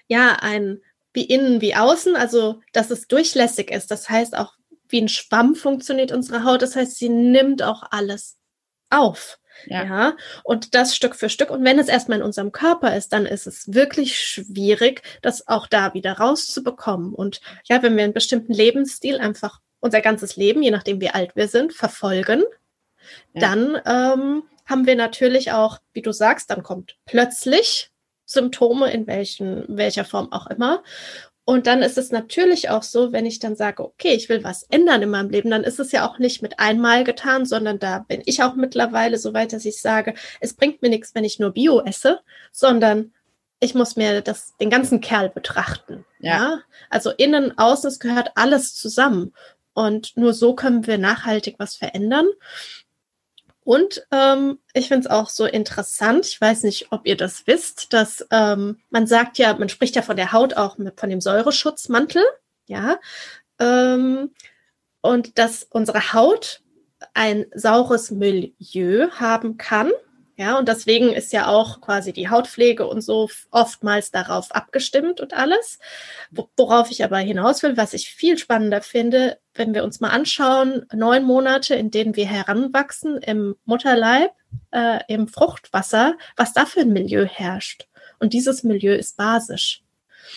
ja, 0.08 0.38
ein 0.40 0.80
wie 1.12 1.24
innen 1.24 1.60
wie 1.60 1.74
außen, 1.74 2.16
also 2.16 2.60
dass 2.72 2.90
es 2.90 3.08
durchlässig 3.08 3.70
ist. 3.70 3.90
Das 3.90 4.08
heißt 4.08 4.36
auch, 4.36 4.54
wie 4.88 5.00
ein 5.00 5.08
Schwamm 5.08 5.54
funktioniert 5.54 6.12
unsere 6.12 6.44
Haut. 6.44 6.62
Das 6.62 6.76
heißt, 6.76 6.96
sie 6.96 7.08
nimmt 7.08 7.62
auch 7.62 7.82
alles 7.90 8.38
auf. 8.90 9.38
Ja. 9.66 9.84
ja. 9.84 10.16
Und 10.44 10.74
das 10.74 10.96
Stück 10.96 11.14
für 11.14 11.28
Stück. 11.28 11.50
Und 11.50 11.64
wenn 11.64 11.78
es 11.78 11.88
erstmal 11.88 12.18
in 12.18 12.24
unserem 12.24 12.52
Körper 12.52 12.96
ist, 12.96 13.12
dann 13.12 13.26
ist 13.26 13.46
es 13.46 13.72
wirklich 13.72 14.18
schwierig, 14.18 15.02
das 15.22 15.48
auch 15.48 15.66
da 15.66 15.94
wieder 15.94 16.14
rauszubekommen. 16.14 17.14
Und 17.14 17.40
ja, 17.64 17.82
wenn 17.82 17.96
wir 17.96 18.04
einen 18.04 18.12
bestimmten 18.12 18.52
Lebensstil 18.52 19.18
einfach 19.18 19.60
unser 19.80 20.00
ganzes 20.00 20.36
Leben, 20.36 20.62
je 20.62 20.70
nachdem 20.70 21.00
wie 21.00 21.10
alt 21.10 21.34
wir 21.36 21.48
sind, 21.48 21.72
verfolgen, 21.72 22.42
ja. 23.34 23.40
dann 23.40 23.80
ähm, 23.86 24.42
haben 24.66 24.86
wir 24.86 24.96
natürlich 24.96 25.52
auch, 25.52 25.78
wie 25.92 26.02
du 26.02 26.12
sagst, 26.12 26.50
dann 26.50 26.62
kommt 26.62 26.96
plötzlich 27.04 27.91
Symptome, 28.32 28.90
in 28.90 29.06
welchen, 29.06 29.64
welcher 29.68 30.04
Form 30.04 30.32
auch 30.32 30.46
immer. 30.48 30.82
Und 31.44 31.66
dann 31.66 31.82
ist 31.82 31.98
es 31.98 32.12
natürlich 32.12 32.70
auch 32.70 32.84
so, 32.84 33.12
wenn 33.12 33.26
ich 33.26 33.40
dann 33.40 33.56
sage, 33.56 33.82
okay, 33.84 34.14
ich 34.14 34.28
will 34.28 34.44
was 34.44 34.62
ändern 34.64 35.02
in 35.02 35.10
meinem 35.10 35.30
Leben, 35.30 35.50
dann 35.50 35.64
ist 35.64 35.80
es 35.80 35.90
ja 35.90 36.08
auch 36.08 36.18
nicht 36.18 36.40
mit 36.40 36.60
einmal 36.60 37.02
getan, 37.02 37.46
sondern 37.46 37.80
da 37.80 37.98
bin 38.00 38.22
ich 38.26 38.42
auch 38.42 38.54
mittlerweile 38.54 39.18
so 39.18 39.34
weit, 39.34 39.52
dass 39.52 39.64
ich 39.64 39.80
sage, 39.80 40.14
es 40.40 40.54
bringt 40.54 40.82
mir 40.82 40.88
nichts, 40.88 41.14
wenn 41.14 41.24
ich 41.24 41.40
nur 41.40 41.50
Bio 41.50 41.80
esse, 41.80 42.20
sondern 42.52 43.12
ich 43.58 43.74
muss 43.74 43.96
mir 43.96 44.20
das, 44.20 44.56
den 44.58 44.70
ganzen 44.70 45.00
Kerl 45.00 45.30
betrachten. 45.30 46.04
Ja. 46.20 46.36
ja? 46.36 46.60
Also 46.90 47.10
innen, 47.10 47.58
außen, 47.58 47.88
es 47.88 47.98
gehört 47.98 48.32
alles 48.36 48.74
zusammen. 48.74 49.32
Und 49.74 50.16
nur 50.16 50.34
so 50.34 50.54
können 50.54 50.86
wir 50.86 50.98
nachhaltig 50.98 51.56
was 51.58 51.76
verändern. 51.76 52.26
Und 53.64 54.06
ähm, 54.10 54.58
ich 54.72 54.88
finde 54.88 55.06
es 55.06 55.10
auch 55.10 55.28
so 55.28 55.44
interessant, 55.44 56.26
ich 56.26 56.40
weiß 56.40 56.64
nicht, 56.64 56.90
ob 56.90 57.06
ihr 57.06 57.16
das 57.16 57.46
wisst, 57.46 57.92
dass 57.92 58.26
ähm, 58.30 58.80
man 58.90 59.06
sagt 59.06 59.38
ja, 59.38 59.54
man 59.56 59.68
spricht 59.68 59.94
ja 59.94 60.02
von 60.02 60.16
der 60.16 60.32
Haut 60.32 60.54
auch 60.56 60.78
mit, 60.78 60.98
von 60.98 61.10
dem 61.10 61.20
Säureschutzmantel, 61.20 62.24
ja, 62.66 62.98
ähm, 63.60 64.30
und 65.00 65.38
dass 65.38 65.64
unsere 65.64 66.12
Haut 66.12 66.62
ein 67.14 67.46
saures 67.54 68.10
Milieu 68.10 69.10
haben 69.10 69.56
kann. 69.58 69.90
Ja, 70.42 70.58
und 70.58 70.66
deswegen 70.66 71.12
ist 71.12 71.32
ja 71.32 71.46
auch 71.46 71.80
quasi 71.80 72.12
die 72.12 72.28
Hautpflege 72.28 72.84
und 72.84 73.00
so 73.00 73.30
oftmals 73.52 74.10
darauf 74.10 74.50
abgestimmt 74.50 75.20
und 75.20 75.34
alles. 75.34 75.78
Worauf 76.56 76.90
ich 76.90 77.04
aber 77.04 77.18
hinaus 77.18 77.62
will, 77.62 77.76
was 77.76 77.94
ich 77.94 78.08
viel 78.08 78.36
spannender 78.36 78.82
finde, 78.82 79.38
wenn 79.54 79.72
wir 79.72 79.84
uns 79.84 80.00
mal 80.00 80.08
anschauen, 80.08 80.84
neun 80.92 81.22
Monate, 81.22 81.76
in 81.76 81.92
denen 81.92 82.16
wir 82.16 82.26
heranwachsen 82.26 83.18
im 83.18 83.54
Mutterleib, 83.66 84.32
äh, 84.72 84.98
im 85.06 85.28
Fruchtwasser, 85.28 86.16
was 86.34 86.52
da 86.52 86.66
für 86.66 86.80
ein 86.80 86.92
Milieu 86.92 87.24
herrscht. 87.24 87.86
Und 88.18 88.32
dieses 88.32 88.64
Milieu 88.64 88.96
ist 88.96 89.16
basisch. 89.16 89.84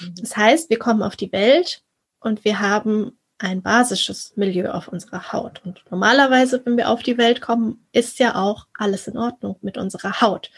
Mhm. 0.01 0.13
Das 0.21 0.37
heißt, 0.37 0.69
wir 0.69 0.77
kommen 0.77 1.01
auf 1.01 1.15
die 1.15 1.31
Welt 1.31 1.81
und 2.19 2.45
wir 2.45 2.59
haben 2.59 3.17
ein 3.37 3.61
basisches 3.61 4.33
Milieu 4.35 4.71
auf 4.71 4.87
unserer 4.87 5.33
Haut. 5.33 5.61
Und 5.65 5.83
normalerweise, 5.89 6.61
wenn 6.65 6.77
wir 6.77 6.89
auf 6.89 7.03
die 7.03 7.17
Welt 7.17 7.41
kommen, 7.41 7.85
ist 7.91 8.19
ja 8.19 8.35
auch 8.35 8.67
alles 8.77 9.07
in 9.07 9.17
Ordnung 9.17 9.57
mit 9.61 9.77
unserer 9.77 10.21
Haut. 10.21 10.51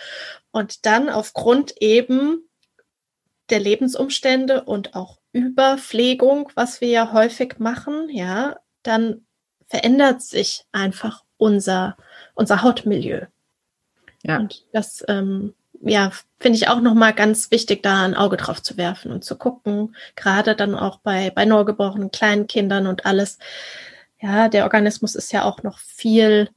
Und 0.51 0.85
dann 0.85 1.09
aufgrund 1.09 1.73
eben 1.81 2.47
der 3.49 3.59
Lebensumstände 3.59 4.63
und 4.63 4.95
auch 4.95 5.19
Überpflegung, 5.31 6.51
was 6.55 6.81
wir 6.81 6.89
ja 6.89 7.13
häufig 7.13 7.59
machen, 7.59 8.09
ja, 8.09 8.59
dann 8.83 9.25
verändert 9.67 10.21
sich 10.21 10.65
einfach 10.71 11.23
unser, 11.37 11.97
unser 12.33 12.61
Hautmilieu. 12.61 13.25
Ja. 14.23 14.37
Und 14.37 14.65
das, 14.73 15.03
ähm, 15.07 15.53
ja, 15.81 16.11
finde 16.39 16.57
ich 16.57 16.67
auch 16.67 16.81
nochmal 16.81 17.13
ganz 17.13 17.51
wichtig, 17.51 17.83
da 17.83 18.03
ein 18.03 18.15
Auge 18.15 18.37
drauf 18.37 18.61
zu 18.61 18.77
werfen 18.77 19.11
und 19.11 19.23
zu 19.23 19.35
gucken, 19.37 19.95
gerade 20.15 20.55
dann 20.55 20.75
auch 20.75 20.99
bei, 20.99 21.29
bei 21.29 21.45
neugeborenen 21.45 22.11
kleinen 22.11 22.47
Kindern 22.47 22.87
und 22.87 23.05
alles. 23.05 23.37
Ja, 24.19 24.49
der 24.49 24.63
Organismus 24.63 25.15
ist 25.15 25.31
ja 25.31 25.43
auch 25.43 25.63
noch 25.63 25.79
viel, 25.79 26.49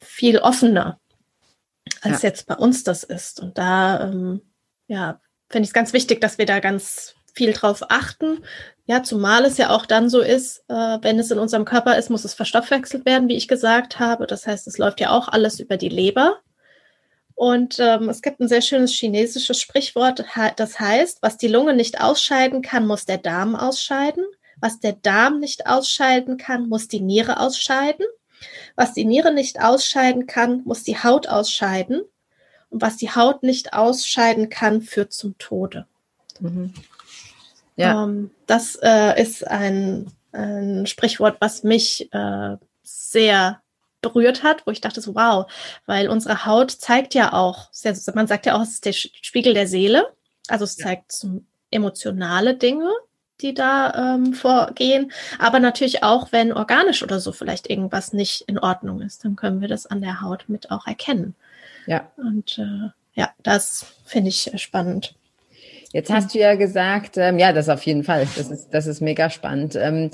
viel 0.00 0.38
offener, 0.38 0.98
als 2.00 2.22
ja. 2.22 2.28
jetzt 2.28 2.46
bei 2.46 2.56
uns 2.56 2.84
das 2.84 3.04
ist. 3.04 3.40
Und 3.40 3.58
da, 3.58 4.08
ähm, 4.08 4.40
ja, 4.88 5.20
finde 5.48 5.64
ich 5.64 5.70
es 5.70 5.74
ganz 5.74 5.92
wichtig, 5.92 6.20
dass 6.20 6.38
wir 6.38 6.46
da 6.46 6.60
ganz 6.60 7.14
viel 7.34 7.52
drauf 7.52 7.82
achten. 7.88 8.44
Ja, 8.86 9.02
zumal 9.02 9.44
es 9.44 9.56
ja 9.56 9.70
auch 9.70 9.86
dann 9.86 10.10
so 10.10 10.20
ist, 10.20 10.64
äh, 10.68 10.98
wenn 11.00 11.18
es 11.18 11.30
in 11.30 11.38
unserem 11.38 11.64
Körper 11.64 11.96
ist, 11.96 12.10
muss 12.10 12.24
es 12.24 12.34
verstoffwechselt 12.34 13.06
werden, 13.06 13.28
wie 13.28 13.36
ich 13.36 13.48
gesagt 13.48 13.98
habe. 13.98 14.26
Das 14.26 14.46
heißt, 14.46 14.66
es 14.66 14.78
läuft 14.78 15.00
ja 15.00 15.10
auch 15.10 15.28
alles 15.28 15.60
über 15.60 15.76
die 15.76 15.88
Leber. 15.88 16.38
Und 17.34 17.78
ähm, 17.80 18.08
es 18.08 18.22
gibt 18.22 18.40
ein 18.40 18.48
sehr 18.48 18.62
schönes 18.62 18.92
chinesisches 18.92 19.60
Sprichwort, 19.60 20.24
das 20.56 20.78
heißt, 20.78 21.18
was 21.20 21.36
die 21.36 21.48
Lunge 21.48 21.74
nicht 21.74 22.00
ausscheiden 22.00 22.62
kann, 22.62 22.86
muss 22.86 23.06
der 23.06 23.18
Darm 23.18 23.56
ausscheiden. 23.56 24.24
Was 24.60 24.78
der 24.78 24.92
Darm 24.92 25.40
nicht 25.40 25.66
ausscheiden 25.66 26.36
kann, 26.36 26.68
muss 26.68 26.86
die 26.86 27.00
Niere 27.00 27.40
ausscheiden. 27.40 28.06
Was 28.76 28.92
die 28.92 29.04
Niere 29.04 29.32
nicht 29.32 29.60
ausscheiden 29.60 30.26
kann, 30.26 30.62
muss 30.64 30.84
die 30.84 30.96
Haut 30.96 31.28
ausscheiden. 31.28 32.02
Und 32.70 32.82
was 32.82 32.96
die 32.96 33.10
Haut 33.10 33.42
nicht 33.42 33.72
ausscheiden 33.72 34.48
kann, 34.48 34.80
führt 34.80 35.12
zum 35.12 35.36
Tode. 35.38 35.86
Mhm. 36.40 36.72
Ja. 37.76 38.04
Ähm, 38.04 38.30
das 38.46 38.76
äh, 38.80 39.20
ist 39.20 39.46
ein, 39.46 40.10
ein 40.32 40.86
Sprichwort, 40.86 41.36
was 41.40 41.64
mich 41.64 42.12
äh, 42.12 42.56
sehr 42.82 43.60
berührt 44.04 44.42
hat, 44.42 44.66
wo 44.66 44.70
ich 44.70 44.80
dachte 44.80 45.00
so, 45.00 45.14
wow, 45.14 45.46
weil 45.86 46.08
unsere 46.08 46.44
Haut 46.44 46.70
zeigt 46.70 47.14
ja 47.14 47.32
auch, 47.32 47.70
man 48.14 48.26
sagt 48.26 48.46
ja 48.46 48.56
auch, 48.56 48.62
es 48.62 48.74
ist 48.74 48.84
der 48.84 48.92
Spiegel 48.92 49.54
der 49.54 49.66
Seele. 49.66 50.12
Also 50.48 50.64
es 50.64 50.76
zeigt 50.76 51.12
ja. 51.22 51.30
emotionale 51.70 52.54
Dinge, 52.54 52.90
die 53.40 53.54
da 53.54 54.14
ähm, 54.14 54.34
vorgehen. 54.34 55.10
Aber 55.38 55.58
natürlich 55.58 56.02
auch, 56.02 56.32
wenn 56.32 56.52
organisch 56.52 57.02
oder 57.02 57.18
so 57.18 57.32
vielleicht 57.32 57.70
irgendwas 57.70 58.12
nicht 58.12 58.42
in 58.42 58.58
Ordnung 58.58 59.00
ist, 59.00 59.24
dann 59.24 59.36
können 59.36 59.60
wir 59.60 59.68
das 59.68 59.86
an 59.86 60.02
der 60.02 60.20
Haut 60.20 60.44
mit 60.48 60.70
auch 60.70 60.86
erkennen. 60.86 61.34
Ja. 61.86 62.10
Und 62.16 62.58
äh, 62.58 62.90
ja, 63.14 63.30
das 63.42 63.86
finde 64.04 64.28
ich 64.28 64.50
spannend. 64.56 65.14
Jetzt 65.92 66.10
hast 66.10 66.34
du 66.34 66.40
ja 66.40 66.56
gesagt, 66.56 67.16
ähm, 67.18 67.38
ja, 67.38 67.52
das 67.52 67.68
auf 67.68 67.82
jeden 67.86 68.02
Fall. 68.02 68.26
Das 68.36 68.50
ist, 68.50 68.70
das 68.70 68.86
ist 68.86 69.00
mega 69.00 69.30
spannend. 69.30 69.76
Ähm, 69.76 70.10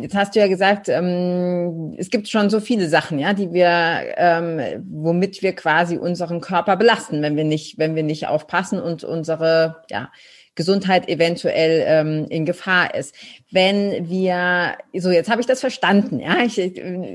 Jetzt 0.00 0.14
hast 0.14 0.34
du 0.34 0.40
ja 0.40 0.46
gesagt, 0.46 0.88
ähm, 0.88 1.94
es 1.98 2.10
gibt 2.10 2.28
schon 2.28 2.48
so 2.48 2.60
viele 2.60 2.88
Sachen, 2.88 3.18
ja, 3.18 3.32
die 3.32 3.52
wir, 3.52 3.68
ähm, 4.16 4.60
womit 4.88 5.42
wir 5.42 5.54
quasi 5.54 5.96
unseren 5.96 6.40
Körper 6.40 6.76
belasten, 6.76 7.22
wenn 7.22 7.36
wir 7.36 7.44
nicht, 7.44 7.78
wenn 7.78 7.96
wir 7.96 8.02
nicht 8.02 8.28
aufpassen 8.28 8.80
und 8.80 9.02
unsere, 9.04 9.82
ja, 9.90 10.10
Gesundheit 10.54 11.08
eventuell 11.08 11.84
ähm, 11.86 12.26
in 12.28 12.44
Gefahr 12.44 12.94
ist. 12.94 13.14
Wenn 13.50 14.08
wir, 14.08 14.76
so 14.94 15.10
jetzt 15.10 15.30
habe 15.30 15.40
ich 15.40 15.46
das 15.46 15.60
verstanden, 15.60 16.20
ja, 16.20 16.38
ich, 16.44 16.58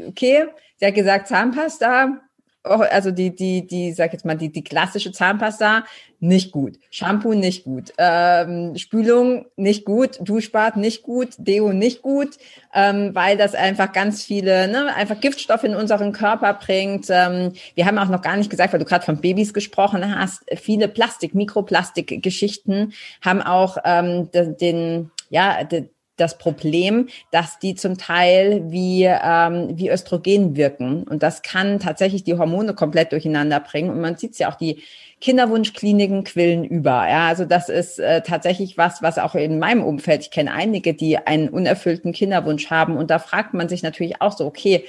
okay, 0.07 0.45
sie 0.77 0.85
hat 0.85 0.95
gesagt 0.95 1.27
Zahnpasta, 1.27 2.21
also 2.65 3.11
die, 3.11 3.35
die, 3.35 3.65
die, 3.65 3.93
sag 3.93 4.13
jetzt 4.13 4.25
mal, 4.25 4.35
die, 4.35 4.51
die 4.51 4.63
klassische 4.63 5.11
Zahnpasta 5.11 5.83
nicht 6.19 6.51
gut, 6.51 6.79
Shampoo 6.89 7.33
nicht 7.33 7.65
gut, 7.65 7.93
ähm, 7.97 8.75
Spülung 8.77 9.45
nicht 9.55 9.85
gut, 9.85 10.17
Duschbad 10.21 10.77
nicht 10.77 11.03
gut, 11.03 11.29
Deo 11.37 11.73
nicht 11.73 12.01
gut, 12.01 12.37
ähm, 12.73 13.13
weil 13.13 13.37
das 13.37 13.53
einfach 13.53 13.91
ganz 13.91 14.23
viele, 14.23 14.67
ne, 14.67 14.93
einfach 14.95 15.19
Giftstoffe 15.19 15.63
in 15.63 15.75
unseren 15.75 16.13
Körper 16.13 16.53
bringt. 16.53 17.07
Ähm, 17.09 17.53
wir 17.75 17.85
haben 17.85 17.99
auch 17.99 18.09
noch 18.09 18.21
gar 18.21 18.37
nicht 18.37 18.49
gesagt, 18.49 18.73
weil 18.73 18.79
du 18.79 18.85
gerade 18.85 19.05
von 19.05 19.21
Babys 19.21 19.53
gesprochen 19.53 20.17
hast, 20.17 20.43
viele 20.55 20.87
Plastik, 20.87 21.35
Mikroplastik-Geschichten 21.35 22.93
haben 23.21 23.41
auch 23.41 23.77
ähm, 23.83 24.29
den, 24.31 25.11
ja, 25.29 25.63
den, 25.63 25.89
das 26.17 26.37
Problem, 26.37 27.07
dass 27.31 27.59
die 27.59 27.75
zum 27.75 27.97
Teil 27.97 28.63
wie, 28.71 29.03
ähm, 29.03 29.77
wie 29.77 29.89
Östrogen 29.89 30.55
wirken. 30.55 31.03
Und 31.03 31.23
das 31.23 31.41
kann 31.41 31.79
tatsächlich 31.79 32.23
die 32.23 32.37
Hormone 32.37 32.73
komplett 32.73 33.11
durcheinander 33.11 33.59
bringen. 33.59 33.89
Und 33.89 34.01
man 34.01 34.17
sieht 34.17 34.37
ja 34.37 34.51
auch, 34.51 34.55
die 34.55 34.81
Kinderwunschkliniken 35.21 36.23
quillen 36.23 36.63
über. 36.65 37.07
Ja, 37.09 37.27
also 37.27 37.45
das 37.45 37.69
ist 37.69 37.99
äh, 37.99 38.21
tatsächlich 38.21 38.77
was, 38.77 39.01
was 39.01 39.17
auch 39.17 39.35
in 39.35 39.59
meinem 39.59 39.83
Umfeld, 39.83 40.21
ich 40.21 40.31
kenne 40.31 40.53
einige, 40.53 40.93
die 40.93 41.17
einen 41.17 41.49
unerfüllten 41.49 42.11
Kinderwunsch 42.11 42.69
haben. 42.69 42.97
Und 42.97 43.09
da 43.11 43.19
fragt 43.19 43.53
man 43.53 43.69
sich 43.69 43.83
natürlich 43.83 44.21
auch 44.21 44.37
so, 44.37 44.45
okay, 44.45 44.83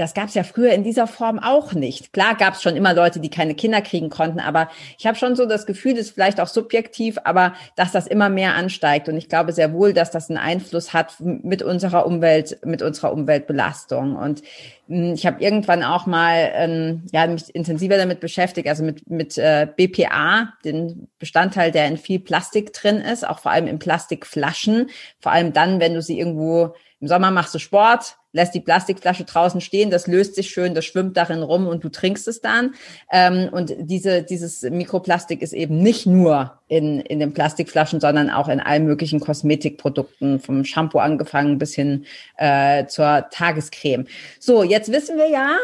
das 0.00 0.14
gab 0.14 0.28
es 0.28 0.34
ja 0.34 0.44
früher 0.44 0.72
in 0.72 0.82
dieser 0.82 1.06
Form 1.06 1.38
auch 1.38 1.74
nicht. 1.74 2.14
Klar 2.14 2.34
gab 2.34 2.54
es 2.54 2.62
schon 2.62 2.74
immer 2.74 2.94
Leute, 2.94 3.20
die 3.20 3.28
keine 3.28 3.54
Kinder 3.54 3.82
kriegen 3.82 4.08
konnten, 4.08 4.40
aber 4.40 4.70
ich 4.98 5.06
habe 5.06 5.18
schon 5.18 5.36
so 5.36 5.44
das 5.44 5.66
Gefühl, 5.66 5.98
ist 5.98 6.12
vielleicht 6.12 6.40
auch 6.40 6.46
subjektiv, 6.46 7.18
aber 7.24 7.52
dass 7.76 7.92
das 7.92 8.06
immer 8.06 8.30
mehr 8.30 8.54
ansteigt. 8.54 9.10
Und 9.10 9.18
ich 9.18 9.28
glaube 9.28 9.52
sehr 9.52 9.74
wohl, 9.74 9.92
dass 9.92 10.10
das 10.10 10.30
einen 10.30 10.38
Einfluss 10.38 10.94
hat 10.94 11.16
mit 11.20 11.62
unserer 11.62 12.06
Umwelt, 12.06 12.58
mit 12.64 12.80
unserer 12.80 13.12
Umweltbelastung. 13.12 14.16
Und 14.16 14.42
hm, 14.88 15.12
ich 15.12 15.26
habe 15.26 15.42
irgendwann 15.42 15.82
auch 15.82 16.06
mal 16.06 16.50
ähm, 16.54 17.02
ja, 17.12 17.26
mich 17.26 17.54
intensiver 17.54 17.98
damit 17.98 18.20
beschäftigt, 18.20 18.68
also 18.68 18.82
mit, 18.82 19.10
mit 19.10 19.36
äh, 19.36 19.68
BPA, 19.76 20.54
den 20.64 21.08
Bestandteil, 21.18 21.72
der 21.72 21.86
in 21.88 21.98
viel 21.98 22.20
Plastik 22.20 22.72
drin 22.72 23.02
ist, 23.02 23.28
auch 23.28 23.40
vor 23.40 23.52
allem 23.52 23.66
in 23.66 23.78
Plastikflaschen. 23.78 24.88
Vor 25.20 25.32
allem 25.32 25.52
dann, 25.52 25.78
wenn 25.78 25.92
du 25.92 26.00
sie 26.00 26.18
irgendwo 26.18 26.74
im 27.00 27.08
Sommer 27.08 27.30
machst 27.30 27.54
du 27.54 27.58
Sport, 27.58 28.16
lässt 28.32 28.54
die 28.54 28.60
Plastikflasche 28.60 29.24
draußen 29.24 29.60
stehen, 29.60 29.90
das 29.90 30.06
löst 30.06 30.34
sich 30.34 30.50
schön, 30.50 30.74
das 30.74 30.84
schwimmt 30.84 31.16
darin 31.16 31.42
rum 31.42 31.66
und 31.66 31.82
du 31.82 31.88
trinkst 31.88 32.28
es 32.28 32.40
dann. 32.40 32.74
Ähm, 33.10 33.48
und 33.50 33.74
diese, 33.78 34.22
dieses 34.22 34.62
Mikroplastik 34.62 35.42
ist 35.42 35.52
eben 35.52 35.78
nicht 35.82 36.06
nur 36.06 36.58
in, 36.68 37.00
in 37.00 37.18
den 37.18 37.32
Plastikflaschen, 37.32 38.00
sondern 38.00 38.30
auch 38.30 38.48
in 38.48 38.60
allen 38.60 38.84
möglichen 38.84 39.18
Kosmetikprodukten, 39.18 40.40
vom 40.40 40.64
Shampoo 40.64 40.98
angefangen 40.98 41.58
bis 41.58 41.74
hin 41.74 42.04
äh, 42.36 42.86
zur 42.86 43.26
Tagescreme. 43.30 44.06
So, 44.38 44.62
jetzt 44.62 44.92
wissen 44.92 45.16
wir 45.16 45.28
ja, 45.28 45.56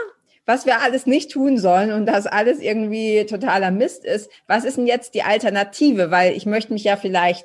was 0.47 0.65
wir 0.65 0.81
alles 0.81 1.07
nicht 1.07 1.33
tun 1.33 1.59
sollen 1.59 1.93
und 1.93 2.07
das 2.07 2.27
alles 2.27 2.61
irgendwie 2.61 3.27
totaler 3.27 3.73
Mist 3.73 4.05
ist. 4.05 4.31
Was 4.47 4.65
ist 4.65 4.79
denn 4.79 4.87
jetzt 4.87 5.15
die 5.15 5.25
Alternative? 5.25 6.11
Weil 6.11 6.35
ich 6.35 6.47
möchte 6.47 6.73
mich 6.73 6.85
ja 6.85 6.97
vielleicht 6.97 7.45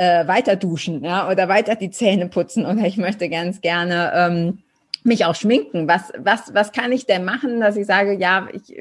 äh, 0.00 0.26
weiter 0.26 0.56
duschen 0.56 1.04
ja, 1.04 1.28
oder 1.28 1.48
weiter 1.48 1.76
die 1.76 1.90
Zähne 1.90 2.26
putzen 2.26 2.64
oder 2.64 2.86
ich 2.86 2.96
möchte 2.96 3.28
ganz 3.28 3.60
gerne 3.60 4.12
ähm, 4.14 4.62
mich 5.02 5.26
auch 5.26 5.34
schminken. 5.34 5.88
Was, 5.88 6.10
was, 6.16 6.54
was 6.54 6.72
kann 6.72 6.90
ich 6.90 7.04
denn 7.04 7.22
machen, 7.22 7.60
dass 7.60 7.76
ich 7.76 7.84
sage, 7.84 8.14
ja, 8.14 8.48
ich, 8.50 8.74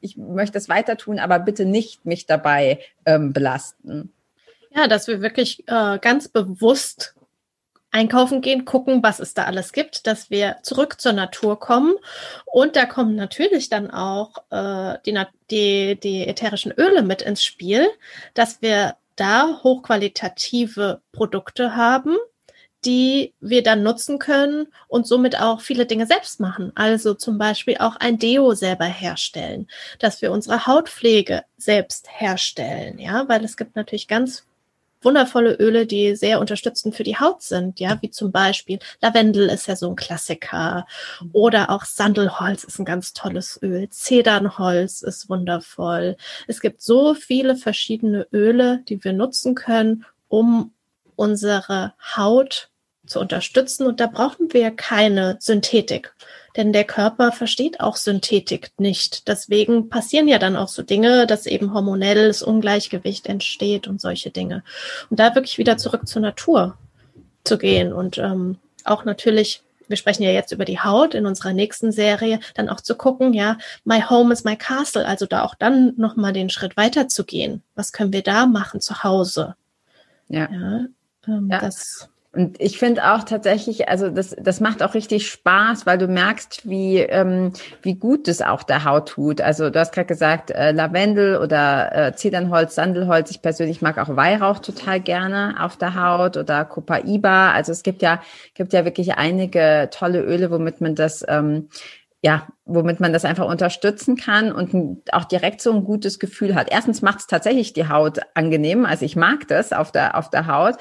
ich 0.00 0.16
möchte 0.16 0.58
es 0.58 0.68
weiter 0.68 0.96
tun, 0.96 1.20
aber 1.20 1.38
bitte 1.38 1.64
nicht 1.64 2.04
mich 2.04 2.26
dabei 2.26 2.80
ähm, 3.06 3.32
belasten? 3.32 4.12
Ja, 4.74 4.88
dass 4.88 5.06
wir 5.06 5.22
wirklich 5.22 5.62
äh, 5.68 5.98
ganz 6.00 6.26
bewusst 6.26 7.14
einkaufen 7.92 8.40
gehen, 8.40 8.64
gucken, 8.64 9.00
was 9.04 9.20
es 9.20 9.32
da 9.34 9.44
alles 9.44 9.72
gibt, 9.72 10.08
dass 10.08 10.28
wir 10.28 10.56
zurück 10.62 11.00
zur 11.00 11.12
Natur 11.12 11.60
kommen. 11.60 11.94
Und 12.46 12.74
da 12.74 12.84
kommen 12.84 13.14
natürlich 13.14 13.68
dann 13.68 13.92
auch 13.92 14.38
äh, 14.50 14.98
die, 15.06 15.16
die, 15.52 16.00
die 16.00 16.26
ätherischen 16.26 16.72
Öle 16.72 17.02
mit 17.02 17.22
ins 17.22 17.44
Spiel, 17.44 17.86
dass 18.34 18.60
wir 18.60 18.96
da 19.16 19.60
hochqualitative 19.62 21.00
Produkte 21.12 21.76
haben, 21.76 22.16
die 22.84 23.32
wir 23.40 23.62
dann 23.62 23.82
nutzen 23.82 24.18
können 24.18 24.68
und 24.88 25.06
somit 25.06 25.40
auch 25.40 25.60
viele 25.60 25.86
Dinge 25.86 26.06
selbst 26.06 26.40
machen. 26.40 26.72
Also 26.74 27.14
zum 27.14 27.38
Beispiel 27.38 27.78
auch 27.78 27.96
ein 27.96 28.18
Deo 28.18 28.54
selber 28.54 28.84
herstellen, 28.84 29.68
dass 29.98 30.20
wir 30.22 30.32
unsere 30.32 30.66
Hautpflege 30.66 31.44
selbst 31.56 32.08
herstellen, 32.10 32.98
ja, 32.98 33.28
weil 33.28 33.44
es 33.44 33.56
gibt 33.56 33.76
natürlich 33.76 34.08
ganz 34.08 34.44
wundervolle 35.04 35.54
Öle, 35.54 35.86
die 35.86 36.16
sehr 36.16 36.40
unterstützend 36.40 36.94
für 36.94 37.02
die 37.02 37.16
Haut 37.16 37.42
sind, 37.42 37.80
ja, 37.80 37.98
wie 38.00 38.10
zum 38.10 38.32
Beispiel 38.32 38.78
Lavendel 39.00 39.48
ist 39.48 39.66
ja 39.66 39.76
so 39.76 39.88
ein 39.88 39.96
Klassiker. 39.96 40.86
Oder 41.32 41.70
auch 41.70 41.84
Sandelholz 41.84 42.64
ist 42.64 42.78
ein 42.78 42.84
ganz 42.84 43.12
tolles 43.12 43.58
Öl, 43.62 43.88
Zedernholz 43.90 45.02
ist 45.02 45.28
wundervoll. 45.28 46.16
Es 46.46 46.60
gibt 46.60 46.82
so 46.82 47.14
viele 47.14 47.56
verschiedene 47.56 48.26
Öle, 48.32 48.82
die 48.88 49.02
wir 49.04 49.12
nutzen 49.12 49.54
können, 49.54 50.04
um 50.28 50.72
unsere 51.16 51.94
Haut 52.16 52.70
zu 53.06 53.20
unterstützen. 53.20 53.86
Und 53.86 54.00
da 54.00 54.06
brauchen 54.06 54.52
wir 54.52 54.70
keine 54.70 55.36
Synthetik 55.40 56.14
denn 56.56 56.72
der 56.72 56.84
Körper 56.84 57.32
versteht 57.32 57.80
auch 57.80 57.96
Synthetik 57.96 58.70
nicht. 58.78 59.28
Deswegen 59.28 59.88
passieren 59.88 60.28
ja 60.28 60.38
dann 60.38 60.56
auch 60.56 60.68
so 60.68 60.82
Dinge, 60.82 61.26
dass 61.26 61.46
eben 61.46 61.74
hormonelles 61.74 62.42
Ungleichgewicht 62.42 63.26
entsteht 63.26 63.88
und 63.88 64.00
solche 64.00 64.30
Dinge. 64.30 64.62
Und 65.10 65.20
da 65.20 65.34
wirklich 65.34 65.58
wieder 65.58 65.76
zurück 65.76 66.06
zur 66.06 66.22
Natur. 66.22 66.76
zu 67.44 67.58
gehen 67.58 67.92
und 67.92 68.16
ähm, 68.18 68.56
auch 68.84 69.04
natürlich 69.04 69.62
wir 69.88 69.96
sprechen 69.96 70.22
ja 70.22 70.30
jetzt 70.30 70.52
über 70.52 70.64
die 70.64 70.80
Haut 70.80 71.14
in 71.14 71.26
unserer 71.26 71.52
nächsten 71.52 71.92
Serie, 71.92 72.40
dann 72.54 72.68
auch 72.68 72.80
zu 72.80 72.94
gucken, 72.94 73.34
ja, 73.34 73.58
my 73.84 74.00
home 74.00 74.32
is 74.32 74.44
my 74.44 74.56
castle, 74.56 75.06
also 75.06 75.26
da 75.26 75.42
auch 75.42 75.54
dann 75.54 75.92
nochmal 75.96 76.32
den 76.32 76.50
Schritt 76.50 76.76
weiter 76.76 77.08
zu 77.08 77.24
gehen. 77.24 77.62
Was 77.74 77.92
können 77.92 78.12
wir 78.12 78.22
da 78.22 78.46
machen 78.46 78.80
zu 78.80 79.02
Hause? 79.04 79.56
Ja. 80.28 80.50
ja, 80.50 80.86
ähm, 81.28 81.48
ja. 81.50 81.58
Das 81.58 82.08
und 82.34 82.60
ich 82.60 82.78
finde 82.78 83.12
auch 83.12 83.24
tatsächlich, 83.24 83.88
also 83.88 84.10
das, 84.10 84.34
das 84.38 84.60
macht 84.60 84.82
auch 84.82 84.94
richtig 84.94 85.28
Spaß, 85.28 85.86
weil 85.86 85.98
du 85.98 86.08
merkst, 86.08 86.68
wie, 86.68 86.98
ähm, 86.98 87.52
wie 87.82 87.94
gut 87.94 88.28
es 88.28 88.42
auch 88.42 88.62
der 88.62 88.84
Haut 88.84 89.10
tut. 89.10 89.40
Also 89.40 89.70
du 89.70 89.78
hast 89.78 89.92
gerade 89.92 90.06
gesagt, 90.06 90.50
äh, 90.50 90.72
Lavendel 90.72 91.38
oder 91.38 91.94
äh, 91.94 92.14
Zedernholz, 92.14 92.74
Sandelholz. 92.74 93.30
Ich 93.30 93.42
persönlich 93.42 93.82
mag 93.82 93.98
auch 93.98 94.16
Weihrauch 94.16 94.58
total 94.58 95.00
gerne 95.00 95.54
auf 95.60 95.76
der 95.76 95.94
Haut 95.94 96.36
oder 96.36 96.64
Copaiba. 96.64 97.52
Also 97.52 97.72
es 97.72 97.82
gibt 97.82 98.02
ja, 98.02 98.20
gibt 98.54 98.72
ja 98.72 98.84
wirklich 98.84 99.14
einige 99.14 99.88
tolle 99.92 100.20
Öle, 100.20 100.50
womit 100.50 100.80
man 100.80 100.94
das 100.94 101.24
ähm, 101.28 101.68
ja, 102.24 102.48
womit 102.64 103.00
man 103.00 103.12
das 103.12 103.26
einfach 103.26 103.46
unterstützen 103.46 104.16
kann 104.16 104.50
und 104.50 105.12
auch 105.12 105.26
direkt 105.26 105.60
so 105.60 105.70
ein 105.70 105.84
gutes 105.84 106.18
Gefühl 106.18 106.54
hat. 106.54 106.68
Erstens 106.70 107.02
macht 107.02 107.18
es 107.18 107.26
tatsächlich 107.26 107.74
die 107.74 107.86
Haut 107.90 108.18
angenehm, 108.32 108.86
also 108.86 109.04
ich 109.04 109.14
mag 109.14 109.46
das 109.48 109.74
auf 109.74 109.92
der 109.92 110.16
auf 110.16 110.30
der 110.30 110.46
Haut 110.46 110.76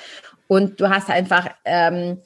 und 0.48 0.80
du 0.80 0.90
hast 0.90 1.10
einfach, 1.10 1.50
ähm, 1.66 2.20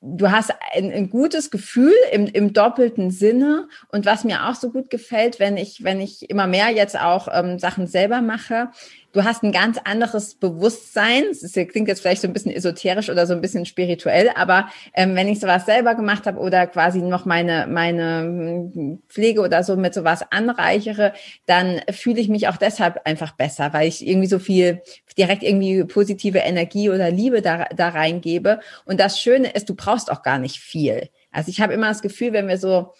du 0.00 0.30
hast 0.30 0.52
ein, 0.72 0.90
ein 0.92 1.10
gutes 1.10 1.50
Gefühl 1.50 1.94
im, 2.12 2.26
im 2.26 2.52
doppelten 2.52 3.10
Sinne. 3.10 3.68
Und 3.88 4.06
was 4.06 4.24
mir 4.24 4.48
auch 4.48 4.54
so 4.54 4.70
gut 4.70 4.90
gefällt, 4.90 5.38
wenn 5.38 5.56
ich, 5.56 5.84
wenn 5.84 6.00
ich 6.00 6.30
immer 6.30 6.46
mehr 6.46 6.70
jetzt 6.70 6.98
auch 6.98 7.28
ähm, 7.32 7.58
Sachen 7.58 7.86
selber 7.86 8.22
mache, 8.22 8.70
du 9.12 9.24
hast 9.24 9.42
ein 9.42 9.52
ganz 9.52 9.78
anderes 9.84 10.34
Bewusstsein. 10.34 11.24
Das 11.30 11.52
klingt 11.52 11.88
jetzt 11.88 12.00
vielleicht 12.00 12.22
so 12.22 12.28
ein 12.28 12.32
bisschen 12.32 12.52
esoterisch 12.52 13.10
oder 13.10 13.26
so 13.26 13.34
ein 13.34 13.40
bisschen 13.40 13.66
spirituell, 13.66 14.30
aber 14.34 14.68
ähm, 14.94 15.14
wenn 15.16 15.28
ich 15.28 15.40
sowas 15.40 15.66
selber 15.66 15.94
gemacht 15.94 16.26
habe 16.26 16.38
oder 16.38 16.66
quasi 16.66 17.00
noch 17.00 17.24
meine, 17.24 17.66
meine 17.68 18.22
hm, 18.22 19.02
Pflege 19.08 19.40
oder 19.40 19.64
so 19.64 19.76
mit 19.76 19.94
sowas 19.94 20.24
anreichere, 20.30 21.12
dann 21.46 21.80
fühle 21.90 22.20
ich 22.20 22.28
mich 22.28 22.48
auch 22.48 22.56
deshalb 22.56 23.00
einfach 23.04 23.32
besser, 23.32 23.72
weil 23.72 23.88
ich 23.88 24.06
irgendwie 24.06 24.28
so 24.28 24.38
viel 24.38 24.82
direkt 25.16 25.42
irgendwie 25.42 25.84
positive 25.84 26.38
Energie 26.38 26.90
oder 26.90 27.10
Liebe 27.10 27.42
da, 27.42 27.66
da 27.74 27.88
reingebe. 27.88 28.60
Und 28.84 29.00
das 29.00 29.20
Schöne 29.20 29.50
ist, 29.50 29.68
du 29.68 29.74
brauchst 29.74 30.10
auch 30.10 30.22
gar 30.22 30.38
nicht 30.38 30.58
viel. 30.58 31.08
Also 31.32 31.50
ich 31.50 31.60
habe 31.60 31.72
immer 31.72 31.88
das 31.88 32.02
Gefühl, 32.02 32.32
wenn 32.32 32.48
wir 32.48 32.58
so 32.58 32.92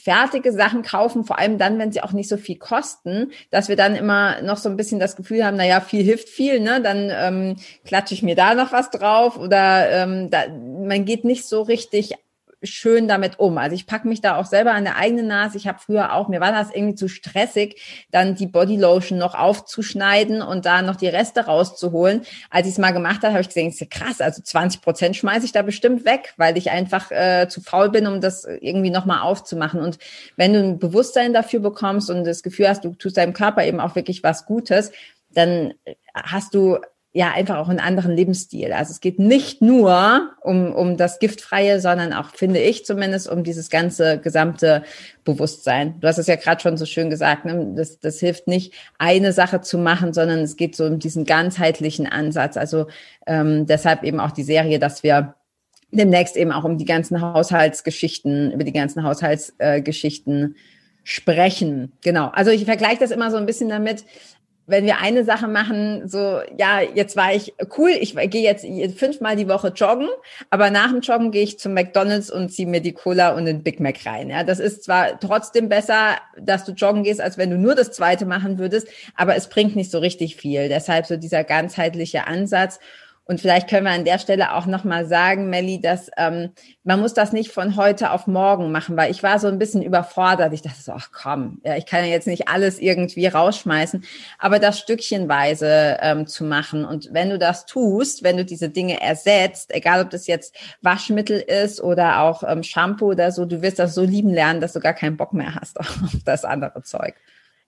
fertige 0.00 0.52
Sachen 0.52 0.82
kaufen, 0.82 1.24
vor 1.24 1.38
allem 1.38 1.58
dann, 1.58 1.78
wenn 1.78 1.92
sie 1.92 2.02
auch 2.02 2.12
nicht 2.12 2.28
so 2.28 2.36
viel 2.36 2.56
kosten, 2.56 3.32
dass 3.50 3.68
wir 3.68 3.76
dann 3.76 3.96
immer 3.96 4.42
noch 4.42 4.56
so 4.56 4.68
ein 4.68 4.76
bisschen 4.76 5.00
das 5.00 5.16
Gefühl 5.16 5.44
haben, 5.44 5.56
naja, 5.56 5.80
viel 5.80 6.02
hilft 6.02 6.28
viel, 6.28 6.60
ne? 6.60 6.80
Dann 6.80 7.10
ähm, 7.12 7.56
klatsche 7.84 8.14
ich 8.14 8.22
mir 8.22 8.36
da 8.36 8.54
noch 8.54 8.72
was 8.72 8.90
drauf 8.90 9.38
oder 9.38 9.90
ähm, 9.90 10.30
da, 10.30 10.48
man 10.48 11.04
geht 11.04 11.24
nicht 11.24 11.46
so 11.46 11.62
richtig 11.62 12.14
schön 12.62 13.08
damit 13.08 13.38
um. 13.38 13.58
Also 13.58 13.74
ich 13.74 13.86
packe 13.86 14.08
mich 14.08 14.20
da 14.20 14.36
auch 14.36 14.46
selber 14.46 14.72
an 14.72 14.84
der 14.84 14.96
eigenen 14.96 15.28
Nase. 15.28 15.56
Ich 15.56 15.68
habe 15.68 15.78
früher 15.78 16.14
auch, 16.14 16.28
mir 16.28 16.40
war 16.40 16.52
das 16.52 16.70
irgendwie 16.74 16.94
zu 16.94 17.08
stressig, 17.08 18.06
dann 18.10 18.34
die 18.34 18.46
Bodylotion 18.46 19.18
noch 19.18 19.34
aufzuschneiden 19.34 20.42
und 20.42 20.66
da 20.66 20.82
noch 20.82 20.96
die 20.96 21.08
Reste 21.08 21.46
rauszuholen. 21.46 22.22
Als 22.50 22.66
ich 22.66 22.72
es 22.72 22.78
mal 22.78 22.92
gemacht 22.92 23.22
habe, 23.22 23.32
habe 23.32 23.40
ich 23.40 23.48
gesehen, 23.48 23.68
ist 23.68 23.80
ja 23.80 23.86
krass, 23.88 24.20
also 24.20 24.42
20 24.42 24.80
Prozent 24.80 25.16
schmeiße 25.16 25.44
ich 25.44 25.52
da 25.52 25.62
bestimmt 25.62 26.04
weg, 26.04 26.34
weil 26.36 26.56
ich 26.58 26.70
einfach 26.70 27.10
äh, 27.10 27.48
zu 27.48 27.60
faul 27.60 27.90
bin, 27.90 28.06
um 28.06 28.20
das 28.20 28.44
irgendwie 28.44 28.90
nochmal 28.90 29.22
aufzumachen. 29.22 29.80
Und 29.80 29.98
wenn 30.36 30.52
du 30.52 30.60
ein 30.60 30.78
Bewusstsein 30.78 31.32
dafür 31.32 31.60
bekommst 31.60 32.10
und 32.10 32.24
das 32.24 32.42
Gefühl 32.42 32.68
hast, 32.68 32.84
du 32.84 32.94
tust 32.94 33.16
deinem 33.16 33.32
Körper 33.32 33.64
eben 33.64 33.80
auch 33.80 33.94
wirklich 33.94 34.22
was 34.22 34.46
Gutes, 34.46 34.90
dann 35.30 35.74
hast 36.14 36.54
du 36.54 36.78
ja 37.18 37.32
einfach 37.32 37.56
auch 37.56 37.68
einen 37.68 37.80
anderen 37.80 38.14
Lebensstil. 38.14 38.72
Also 38.72 38.92
es 38.92 39.00
geht 39.00 39.18
nicht 39.18 39.60
nur 39.60 40.30
um, 40.40 40.72
um 40.72 40.96
das 40.96 41.18
Giftfreie, 41.18 41.80
sondern 41.80 42.12
auch, 42.12 42.30
finde 42.30 42.60
ich 42.60 42.86
zumindest, 42.86 43.28
um 43.28 43.42
dieses 43.42 43.70
ganze 43.70 44.20
gesamte 44.20 44.84
Bewusstsein. 45.24 45.98
Du 45.98 46.06
hast 46.06 46.18
es 46.18 46.28
ja 46.28 46.36
gerade 46.36 46.60
schon 46.60 46.76
so 46.76 46.86
schön 46.86 47.10
gesagt, 47.10 47.44
ne? 47.44 47.72
das, 47.74 47.98
das 47.98 48.20
hilft 48.20 48.46
nicht, 48.46 48.72
eine 48.98 49.32
Sache 49.32 49.60
zu 49.62 49.78
machen, 49.78 50.12
sondern 50.12 50.38
es 50.38 50.54
geht 50.54 50.76
so 50.76 50.84
um 50.84 51.00
diesen 51.00 51.24
ganzheitlichen 51.24 52.06
Ansatz. 52.06 52.56
Also 52.56 52.86
ähm, 53.26 53.66
deshalb 53.66 54.04
eben 54.04 54.20
auch 54.20 54.30
die 54.30 54.44
Serie, 54.44 54.78
dass 54.78 55.02
wir 55.02 55.34
demnächst 55.90 56.36
eben 56.36 56.52
auch 56.52 56.62
um 56.62 56.78
die 56.78 56.84
ganzen 56.84 57.20
Haushaltsgeschichten, 57.20 58.52
über 58.52 58.62
die 58.62 58.72
ganzen 58.72 59.02
Haushaltsgeschichten 59.02 60.54
äh, 60.54 60.58
sprechen. 61.02 61.94
Genau. 62.04 62.28
Also 62.28 62.52
ich 62.52 62.64
vergleiche 62.64 63.00
das 63.00 63.10
immer 63.10 63.32
so 63.32 63.38
ein 63.38 63.46
bisschen 63.46 63.70
damit, 63.70 64.04
wenn 64.68 64.84
wir 64.84 64.98
eine 64.98 65.24
Sache 65.24 65.48
machen, 65.48 66.08
so, 66.08 66.40
ja, 66.58 66.82
jetzt 66.82 67.16
war 67.16 67.34
ich 67.34 67.54
cool, 67.78 67.90
ich 67.90 68.14
gehe 68.14 68.42
jetzt 68.42 68.66
fünfmal 68.98 69.34
die 69.34 69.48
Woche 69.48 69.68
joggen, 69.68 70.08
aber 70.50 70.70
nach 70.70 70.90
dem 70.90 71.00
Joggen 71.00 71.30
gehe 71.30 71.42
ich 71.42 71.58
zum 71.58 71.72
McDonalds 71.72 72.30
und 72.30 72.50
ziehe 72.50 72.68
mir 72.68 72.82
die 72.82 72.92
Cola 72.92 73.30
und 73.30 73.46
den 73.46 73.62
Big 73.62 73.80
Mac 73.80 74.04
rein. 74.04 74.28
Ja, 74.28 74.44
das 74.44 74.60
ist 74.60 74.84
zwar 74.84 75.18
trotzdem 75.18 75.70
besser, 75.70 76.16
dass 76.38 76.64
du 76.64 76.72
joggen 76.72 77.02
gehst, 77.02 77.22
als 77.22 77.38
wenn 77.38 77.50
du 77.50 77.56
nur 77.56 77.74
das 77.74 77.92
zweite 77.92 78.26
machen 78.26 78.58
würdest, 78.58 78.88
aber 79.16 79.36
es 79.36 79.48
bringt 79.48 79.74
nicht 79.74 79.90
so 79.90 79.98
richtig 79.98 80.36
viel. 80.36 80.68
Deshalb 80.68 81.06
so 81.06 81.16
dieser 81.16 81.44
ganzheitliche 81.44 82.26
Ansatz. 82.26 82.78
Und 83.30 83.42
vielleicht 83.42 83.68
können 83.68 83.84
wir 83.84 83.92
an 83.92 84.06
der 84.06 84.18
Stelle 84.18 84.54
auch 84.54 84.64
nochmal 84.64 85.04
sagen, 85.04 85.50
Melli, 85.50 85.82
dass 85.82 86.10
ähm, 86.16 86.48
man 86.82 86.98
muss 86.98 87.12
das 87.12 87.34
nicht 87.34 87.52
von 87.52 87.76
heute 87.76 88.10
auf 88.12 88.26
morgen 88.26 88.72
machen, 88.72 88.96
weil 88.96 89.10
ich 89.10 89.22
war 89.22 89.38
so 89.38 89.48
ein 89.48 89.58
bisschen 89.58 89.82
überfordert. 89.82 90.54
Ich 90.54 90.62
dachte 90.62 90.80
so, 90.80 90.92
ach 90.92 91.10
komm, 91.12 91.60
ja, 91.62 91.76
ich 91.76 91.84
kann 91.84 92.00
ja 92.00 92.10
jetzt 92.10 92.26
nicht 92.26 92.48
alles 92.48 92.78
irgendwie 92.78 93.26
rausschmeißen, 93.26 94.02
aber 94.38 94.58
das 94.58 94.78
stückchenweise 94.78 95.98
ähm, 96.00 96.26
zu 96.26 96.42
machen. 96.42 96.86
Und 96.86 97.10
wenn 97.12 97.28
du 97.28 97.38
das 97.38 97.66
tust, 97.66 98.22
wenn 98.22 98.38
du 98.38 98.46
diese 98.46 98.70
Dinge 98.70 98.98
ersetzt, 98.98 99.74
egal 99.74 100.00
ob 100.00 100.08
das 100.08 100.26
jetzt 100.26 100.56
Waschmittel 100.80 101.38
ist 101.38 101.82
oder 101.82 102.20
auch 102.22 102.42
ähm, 102.42 102.62
Shampoo 102.62 103.10
oder 103.10 103.30
so, 103.30 103.44
du 103.44 103.60
wirst 103.60 103.78
das 103.78 103.94
so 103.94 104.04
lieben 104.04 104.30
lernen, 104.30 104.62
dass 104.62 104.72
du 104.72 104.80
gar 104.80 104.94
keinen 104.94 105.18
Bock 105.18 105.34
mehr 105.34 105.54
hast 105.54 105.78
auf 105.80 105.86
das 106.24 106.46
andere 106.46 106.82
Zeug. 106.82 107.14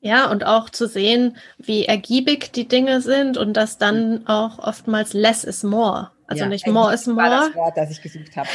Ja, 0.03 0.31
und 0.31 0.45
auch 0.47 0.71
zu 0.71 0.89
sehen, 0.89 1.37
wie 1.59 1.85
ergiebig 1.85 2.53
die 2.53 2.67
Dinge 2.67 3.03
sind 3.03 3.37
und 3.37 3.55
dass 3.55 3.77
dann 3.77 4.27
auch 4.27 4.59
oftmals 4.59 5.13
less 5.13 5.45
is 5.45 5.63
more. 5.63 6.11
Also 6.31 6.45
ja, 6.45 6.49
nicht 6.49 6.65
more 6.69 6.95
is 6.95 7.09
more. 7.09 7.19
War 7.19 7.29
das 7.29 7.55
Wort, 7.57 7.77
das 7.77 7.91
ich 7.91 8.01
gesucht 8.01 8.37
habe. 8.37 8.49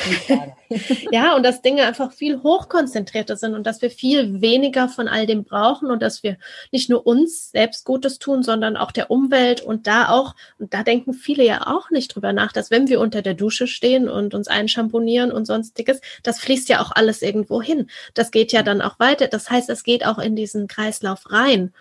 ja, 1.12 1.36
und 1.36 1.44
dass 1.44 1.62
Dinge 1.62 1.84
einfach 1.84 2.14
viel 2.14 2.42
hochkonzentrierter 2.42 3.36
sind 3.36 3.54
und 3.54 3.68
dass 3.68 3.82
wir 3.82 3.90
viel 3.90 4.40
weniger 4.40 4.88
von 4.88 5.10
all 5.10 5.26
dem 5.26 5.44
brauchen 5.44 5.92
und 5.92 6.02
dass 6.02 6.24
wir 6.24 6.38
nicht 6.72 6.90
nur 6.90 7.06
uns 7.06 7.52
selbst 7.52 7.84
Gutes 7.84 8.18
tun, 8.18 8.44
sondern 8.44 8.78
auch 8.78 8.94
der 8.94 9.12
Umwelt 9.12 9.60
und 9.60 9.88
da 9.88 10.08
auch, 10.08 10.36
und 10.58 10.74
da 10.74 10.84
denken 10.84 11.14
viele 11.14 11.44
ja 11.44 11.68
auch 11.68 11.90
nicht 11.90 12.16
drüber 12.16 12.32
nach, 12.32 12.54
dass 12.54 12.72
wenn 12.72 12.88
wir 12.88 13.02
unter 13.02 13.22
der 13.22 13.34
Dusche 13.34 13.68
stehen 13.68 14.08
und 14.08 14.34
uns 14.34 14.48
einschamponieren 14.48 15.34
und 15.34 15.44
sonstiges, 15.44 16.00
das 16.24 16.40
fließt 16.40 16.70
ja 16.70 16.82
auch 16.82 16.94
alles 16.96 17.22
irgendwo 17.22 17.62
hin. 17.62 17.90
Das 18.14 18.32
geht 18.32 18.54
ja 18.54 18.64
dann 18.64 18.82
auch 18.82 19.00
weiter. 19.00 19.28
Das 19.28 19.50
heißt, 19.50 19.70
es 19.70 19.84
geht 19.84 20.06
auch 20.06 20.18
in 20.18 20.38
diesen 20.38 20.70
Kreislauf 20.70 21.30
rein. 21.30 21.74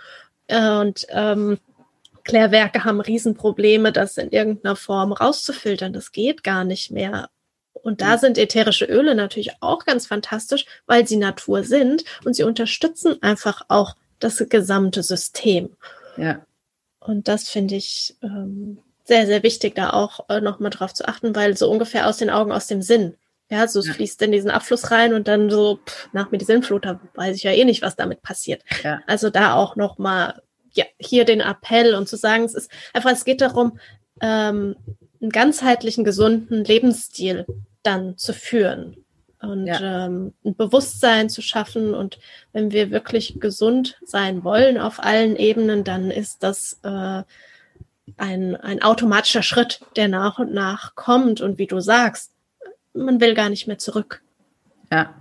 Und 0.50 1.06
ähm, 1.10 1.58
Klärwerke 2.24 2.84
haben 2.84 3.00
Riesenprobleme, 3.00 3.92
das 3.92 4.16
in 4.16 4.30
irgendeiner 4.30 4.76
Form 4.76 5.12
rauszufiltern. 5.12 5.92
Das 5.92 6.12
geht 6.12 6.42
gar 6.42 6.64
nicht 6.64 6.90
mehr. 6.90 7.28
Und 7.72 8.00
da 8.00 8.16
sind 8.16 8.38
ätherische 8.38 8.86
Öle 8.86 9.14
natürlich 9.14 9.52
auch 9.60 9.84
ganz 9.84 10.06
fantastisch, 10.06 10.64
weil 10.86 11.06
sie 11.06 11.16
Natur 11.16 11.64
sind 11.64 12.04
und 12.24 12.34
sie 12.34 12.42
unterstützen 12.42 13.22
einfach 13.22 13.62
auch 13.68 13.94
das 14.20 14.42
gesamte 14.48 15.02
System. 15.02 15.76
Ja. 16.16 16.46
Und 16.98 17.28
das 17.28 17.50
finde 17.50 17.74
ich 17.74 18.16
ähm, 18.22 18.78
sehr, 19.04 19.26
sehr 19.26 19.42
wichtig, 19.42 19.74
da 19.74 19.90
auch 19.90 20.30
äh, 20.30 20.40
nochmal 20.40 20.70
drauf 20.70 20.94
zu 20.94 21.06
achten, 21.06 21.36
weil 21.36 21.56
so 21.56 21.70
ungefähr 21.70 22.08
aus 22.08 22.16
den 22.16 22.30
Augen, 22.30 22.52
aus 22.52 22.66
dem 22.66 22.80
Sinn. 22.80 23.16
Ja, 23.50 23.68
so 23.68 23.80
es 23.80 23.86
ja. 23.86 23.92
fließt 23.92 24.22
in 24.22 24.32
diesen 24.32 24.50
Abfluss 24.50 24.90
rein 24.90 25.12
und 25.12 25.28
dann 25.28 25.50
so 25.50 25.78
pff, 25.84 26.08
nach 26.14 26.30
mir 26.30 26.38
die 26.38 26.46
Sinnflut, 26.46 26.86
da 26.86 26.98
weiß 27.14 27.36
ich 27.36 27.42
ja 27.42 27.52
eh 27.52 27.66
nicht, 27.66 27.82
was 27.82 27.96
damit 27.96 28.22
passiert. 28.22 28.62
Ja. 28.82 29.02
Also 29.06 29.28
da 29.28 29.54
auch 29.54 29.76
nochmal 29.76 30.40
ja, 30.74 30.84
hier 30.98 31.24
den 31.24 31.40
Appell 31.40 31.94
und 31.94 32.08
zu 32.08 32.16
sagen, 32.16 32.44
es 32.44 32.54
ist 32.54 32.70
einfach, 32.92 33.12
es 33.12 33.24
geht 33.24 33.40
darum, 33.40 33.78
ähm, 34.20 34.76
einen 35.20 35.30
ganzheitlichen, 35.30 36.04
gesunden 36.04 36.64
Lebensstil 36.64 37.46
dann 37.82 38.16
zu 38.18 38.32
führen 38.32 38.96
und 39.40 39.66
ja. 39.66 40.06
ähm, 40.06 40.32
ein 40.44 40.54
Bewusstsein 40.56 41.28
zu 41.28 41.42
schaffen. 41.42 41.94
Und 41.94 42.18
wenn 42.52 42.72
wir 42.72 42.90
wirklich 42.90 43.40
gesund 43.40 43.98
sein 44.04 44.44
wollen 44.44 44.78
auf 44.78 45.02
allen 45.02 45.36
Ebenen, 45.36 45.84
dann 45.84 46.10
ist 46.10 46.42
das 46.42 46.80
äh, 46.82 47.22
ein, 48.16 48.56
ein 48.56 48.82
automatischer 48.82 49.42
Schritt, 49.42 49.80
der 49.96 50.08
nach 50.08 50.38
und 50.38 50.52
nach 50.52 50.94
kommt. 50.94 51.40
Und 51.40 51.58
wie 51.58 51.66
du 51.66 51.80
sagst, 51.80 52.32
man 52.92 53.20
will 53.20 53.34
gar 53.34 53.48
nicht 53.48 53.66
mehr 53.66 53.78
zurück. 53.78 54.22
Ja, 54.92 55.14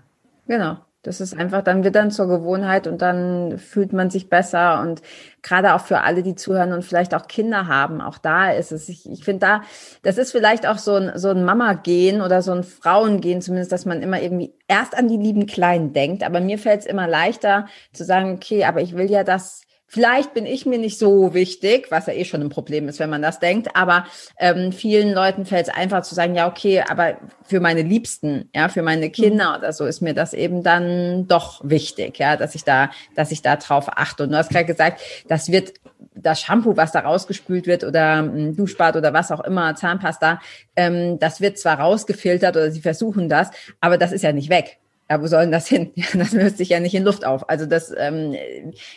genau. 0.48 0.78
Das 1.04 1.20
ist 1.20 1.38
einfach, 1.38 1.62
dann 1.62 1.84
wird 1.84 1.96
dann 1.96 2.12
zur 2.12 2.30
Gewohnheit 2.30 2.88
und 2.88 3.02
dann 3.02 3.58
fühlt 3.58 3.92
man 3.92 4.10
sich 4.10 4.30
besser 4.30 4.80
und 4.82 5.02
gerade 5.42 5.74
auch 5.74 5.82
für 5.82 6.00
alle, 6.00 6.24
die 6.24 6.36
zuhören 6.36 6.72
und 6.72 6.84
vielleicht 6.86 7.13
auch 7.13 7.28
Kinder 7.28 7.68
haben, 7.68 8.00
auch 8.00 8.18
da 8.18 8.52
ist 8.52 8.72
es. 8.72 8.88
Ich, 8.88 9.10
ich 9.12 9.26
finde 9.26 9.39
da, 9.46 9.62
das 10.02 10.18
ist 10.18 10.32
vielleicht 10.32 10.66
auch 10.66 10.78
so 10.78 10.96
ein, 10.96 11.12
so 11.16 11.30
ein 11.30 11.44
Mama-Gen 11.44 12.22
oder 12.22 12.42
so 12.42 12.54
ein 12.54 12.63
Frauen-Gen 12.63 13.42
zumindest, 13.42 13.74
dass 13.74 13.86
man 13.86 14.02
immer 14.02 14.22
irgendwie 14.22 14.54
erst 14.70 14.98
an 14.98 15.10
die 15.10 15.18
lieben 15.18 15.46
Kleinen 15.46 15.92
denkt. 15.92 16.24
Aber 16.24 16.39
mir 16.39 16.58
fällt 16.58 16.80
es 16.80 16.86
immer 16.86 17.08
leichter 17.08 17.68
zu 17.92 18.06
sagen, 18.06 18.34
okay, 18.36 18.63
aber 18.63 18.82
ich 18.82 18.96
will 18.96 19.12
ja 19.12 19.26
das 19.26 19.63
Vielleicht 19.94 20.34
bin 20.34 20.48
ich 20.48 20.66
mir 20.66 20.80
nicht 20.80 20.98
so 20.98 21.36
wichtig, 21.36 21.92
was 21.92 22.08
ja 22.08 22.14
eh 22.14 22.26
schon 22.26 22.42
ein 22.42 22.50
Problem 22.50 22.90
ist, 22.90 22.98
wenn 22.98 23.12
man 23.12 23.22
das 23.22 23.38
denkt, 23.38 23.76
aber 23.76 24.08
ähm, 24.40 24.72
vielen 24.72 25.14
Leuten 25.14 25.46
fällt 25.46 25.68
es 25.68 25.74
einfach 25.74 26.02
zu 26.02 26.16
sagen, 26.16 26.34
ja, 26.34 26.48
okay, 26.48 26.84
aber 26.90 27.18
für 27.44 27.60
meine 27.60 27.84
Liebsten, 27.84 28.50
ja, 28.56 28.70
für 28.70 28.82
meine 28.82 29.12
Kinder 29.12 29.52
mhm. 29.52 29.58
oder 29.58 29.72
so 29.72 29.86
ist 29.86 30.02
mir 30.02 30.16
das 30.16 30.34
eben 30.34 30.64
dann 30.64 31.28
doch 31.28 31.62
wichtig, 31.64 32.18
ja, 32.18 32.38
dass 32.38 32.56
ich 32.56 32.64
da, 32.64 32.90
dass 33.14 33.32
ich 33.32 33.44
da 33.44 33.56
drauf 33.56 33.86
achte. 33.88 34.24
Und 34.24 34.32
du 34.32 34.38
hast 34.38 34.50
gerade 34.50 34.66
gesagt, 34.66 35.00
das 35.28 35.52
wird 35.52 35.74
das 36.16 36.42
Shampoo, 36.42 36.76
was 36.76 36.92
da 36.92 37.02
rausgespült 37.02 37.68
wird 37.68 37.84
oder 37.84 38.18
ähm, 38.18 38.56
Duschbad 38.56 38.96
oder 38.96 39.14
was 39.14 39.32
auch 39.32 39.42
immer, 39.42 39.76
Zahnpasta, 39.76 40.42
ähm, 40.76 41.20
das 41.20 41.40
wird 41.40 41.60
zwar 41.60 41.80
rausgefiltert 41.80 42.56
oder 42.56 42.72
sie 42.72 42.82
versuchen 42.82 43.30
das, 43.30 43.52
aber 43.80 44.00
das 44.00 44.12
ist 44.12 44.24
ja 44.24 44.32
nicht 44.32 44.50
weg. 44.50 44.80
Ja, 45.10 45.22
wo 45.22 45.28
sollen 45.28 45.52
das 45.52 45.68
hin? 45.68 45.92
Das 46.13 46.32
löst 46.32 46.58
sich 46.58 46.70
ja 46.70 46.80
nicht 46.80 46.96
in 46.96 47.04
Luft 47.04 47.26
auf. 47.26 47.50
Also 47.50 47.66
das, 47.66 47.94
ähm, 47.96 48.36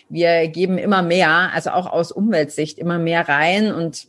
wir 0.08 0.48
geben 0.48 0.78
immer 0.78 1.02
mehr, 1.02 1.52
also 1.52 1.70
auch 1.70 1.86
aus 1.86 2.12
Umweltsicht 2.12 2.78
immer 2.78 2.98
mehr 2.98 3.28
rein 3.28 3.72
und 3.72 4.06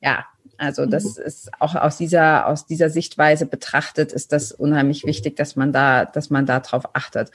ja, 0.00 0.26
also 0.58 0.86
das 0.86 1.16
mhm. 1.16 1.24
ist 1.24 1.50
auch 1.60 1.76
aus 1.76 1.96
dieser 1.96 2.48
aus 2.48 2.66
dieser 2.66 2.90
Sichtweise 2.90 3.46
betrachtet 3.46 4.12
ist 4.12 4.32
das 4.32 4.50
unheimlich 4.50 5.04
wichtig, 5.06 5.36
dass 5.36 5.54
man 5.54 5.72
da 5.72 6.04
dass 6.04 6.30
man 6.30 6.46
da 6.46 6.60
drauf 6.60 6.84
achtet. 6.94 7.30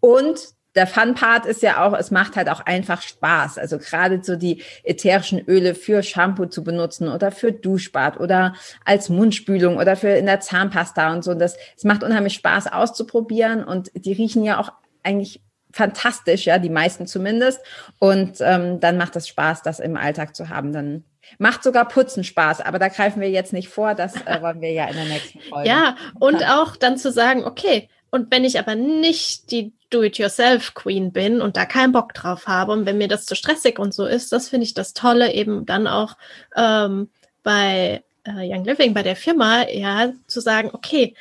Und 0.00 0.54
der 0.74 0.86
Fun-Part 0.86 1.46
ist 1.46 1.62
ja 1.62 1.84
auch, 1.84 1.96
es 1.96 2.10
macht 2.10 2.36
halt 2.36 2.48
auch 2.48 2.60
einfach 2.60 3.02
Spaß. 3.02 3.58
Also 3.58 3.78
gerade 3.78 4.22
so 4.22 4.36
die 4.36 4.62
ätherischen 4.82 5.40
Öle 5.46 5.74
für 5.74 6.02
Shampoo 6.02 6.46
zu 6.46 6.64
benutzen 6.64 7.08
oder 7.08 7.30
für 7.30 7.52
Duschbad 7.52 8.18
oder 8.18 8.54
als 8.84 9.08
Mundspülung 9.08 9.76
oder 9.76 9.96
für 9.96 10.08
in 10.08 10.26
der 10.26 10.40
Zahnpasta 10.40 11.12
und 11.12 11.22
so. 11.22 11.34
Das, 11.34 11.56
es 11.76 11.84
macht 11.84 12.02
unheimlich 12.02 12.34
Spaß 12.34 12.72
auszuprobieren 12.72 13.62
und 13.62 13.90
die 13.94 14.12
riechen 14.12 14.42
ja 14.42 14.58
auch 14.58 14.72
eigentlich 15.02 15.40
fantastisch, 15.74 16.46
ja, 16.46 16.58
die 16.58 16.70
meisten 16.70 17.06
zumindest. 17.06 17.60
Und 17.98 18.36
ähm, 18.40 18.80
dann 18.80 18.96
macht 18.96 19.16
es 19.16 19.28
Spaß, 19.28 19.62
das 19.62 19.80
im 19.80 19.96
Alltag 19.96 20.36
zu 20.36 20.48
haben. 20.48 20.72
Dann 20.72 21.04
macht 21.38 21.62
sogar 21.62 21.86
Putzen 21.88 22.24
Spaß, 22.24 22.60
aber 22.60 22.78
da 22.78 22.88
greifen 22.88 23.20
wir 23.20 23.30
jetzt 23.30 23.52
nicht 23.52 23.68
vor, 23.68 23.94
das 23.94 24.14
äh, 24.26 24.40
wollen 24.40 24.60
wir 24.60 24.72
ja 24.72 24.86
in 24.86 24.94
der 24.94 25.04
nächsten 25.06 25.40
Folge. 25.40 25.68
Ja, 25.74 25.96
und 26.20 26.44
auch 26.48 26.76
dann 26.76 26.96
zu 26.96 27.10
sagen, 27.10 27.44
okay, 27.44 27.88
und 28.14 28.30
wenn 28.30 28.44
ich 28.44 28.60
aber 28.60 28.76
nicht 28.76 29.50
die 29.50 29.72
Do-it-yourself-Queen 29.90 31.12
bin 31.12 31.42
und 31.42 31.56
da 31.56 31.66
keinen 31.66 31.90
Bock 31.90 32.14
drauf 32.14 32.46
habe 32.46 32.70
und 32.70 32.86
wenn 32.86 32.96
mir 32.96 33.08
das 33.08 33.26
zu 33.26 33.34
stressig 33.34 33.80
und 33.80 33.92
so 33.92 34.06
ist, 34.06 34.30
das 34.30 34.50
finde 34.50 34.66
ich 34.66 34.72
das 34.72 34.94
Tolle 34.94 35.32
eben 35.32 35.66
dann 35.66 35.88
auch 35.88 36.16
ähm, 36.54 37.10
bei 37.42 38.04
äh, 38.22 38.48
Young 38.48 38.64
Living, 38.66 38.94
bei 38.94 39.02
der 39.02 39.16
Firma, 39.16 39.68
ja, 39.68 40.12
zu 40.28 40.38
sagen, 40.38 40.70
okay, 40.72 41.16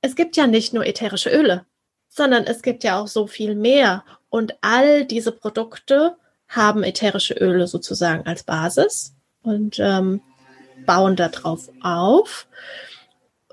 es 0.00 0.16
gibt 0.16 0.38
ja 0.38 0.46
nicht 0.46 0.72
nur 0.72 0.86
ätherische 0.86 1.28
Öle, 1.28 1.66
sondern 2.08 2.44
es 2.44 2.62
gibt 2.62 2.82
ja 2.82 2.98
auch 2.98 3.06
so 3.06 3.26
viel 3.26 3.54
mehr. 3.54 4.06
Und 4.30 4.54
all 4.62 5.04
diese 5.04 5.32
Produkte 5.32 6.16
haben 6.48 6.82
ätherische 6.82 7.34
Öle 7.34 7.66
sozusagen 7.66 8.26
als 8.26 8.42
Basis 8.42 9.12
und 9.42 9.78
ähm, 9.80 10.22
bauen 10.86 11.14
darauf 11.14 11.68
auf 11.82 12.46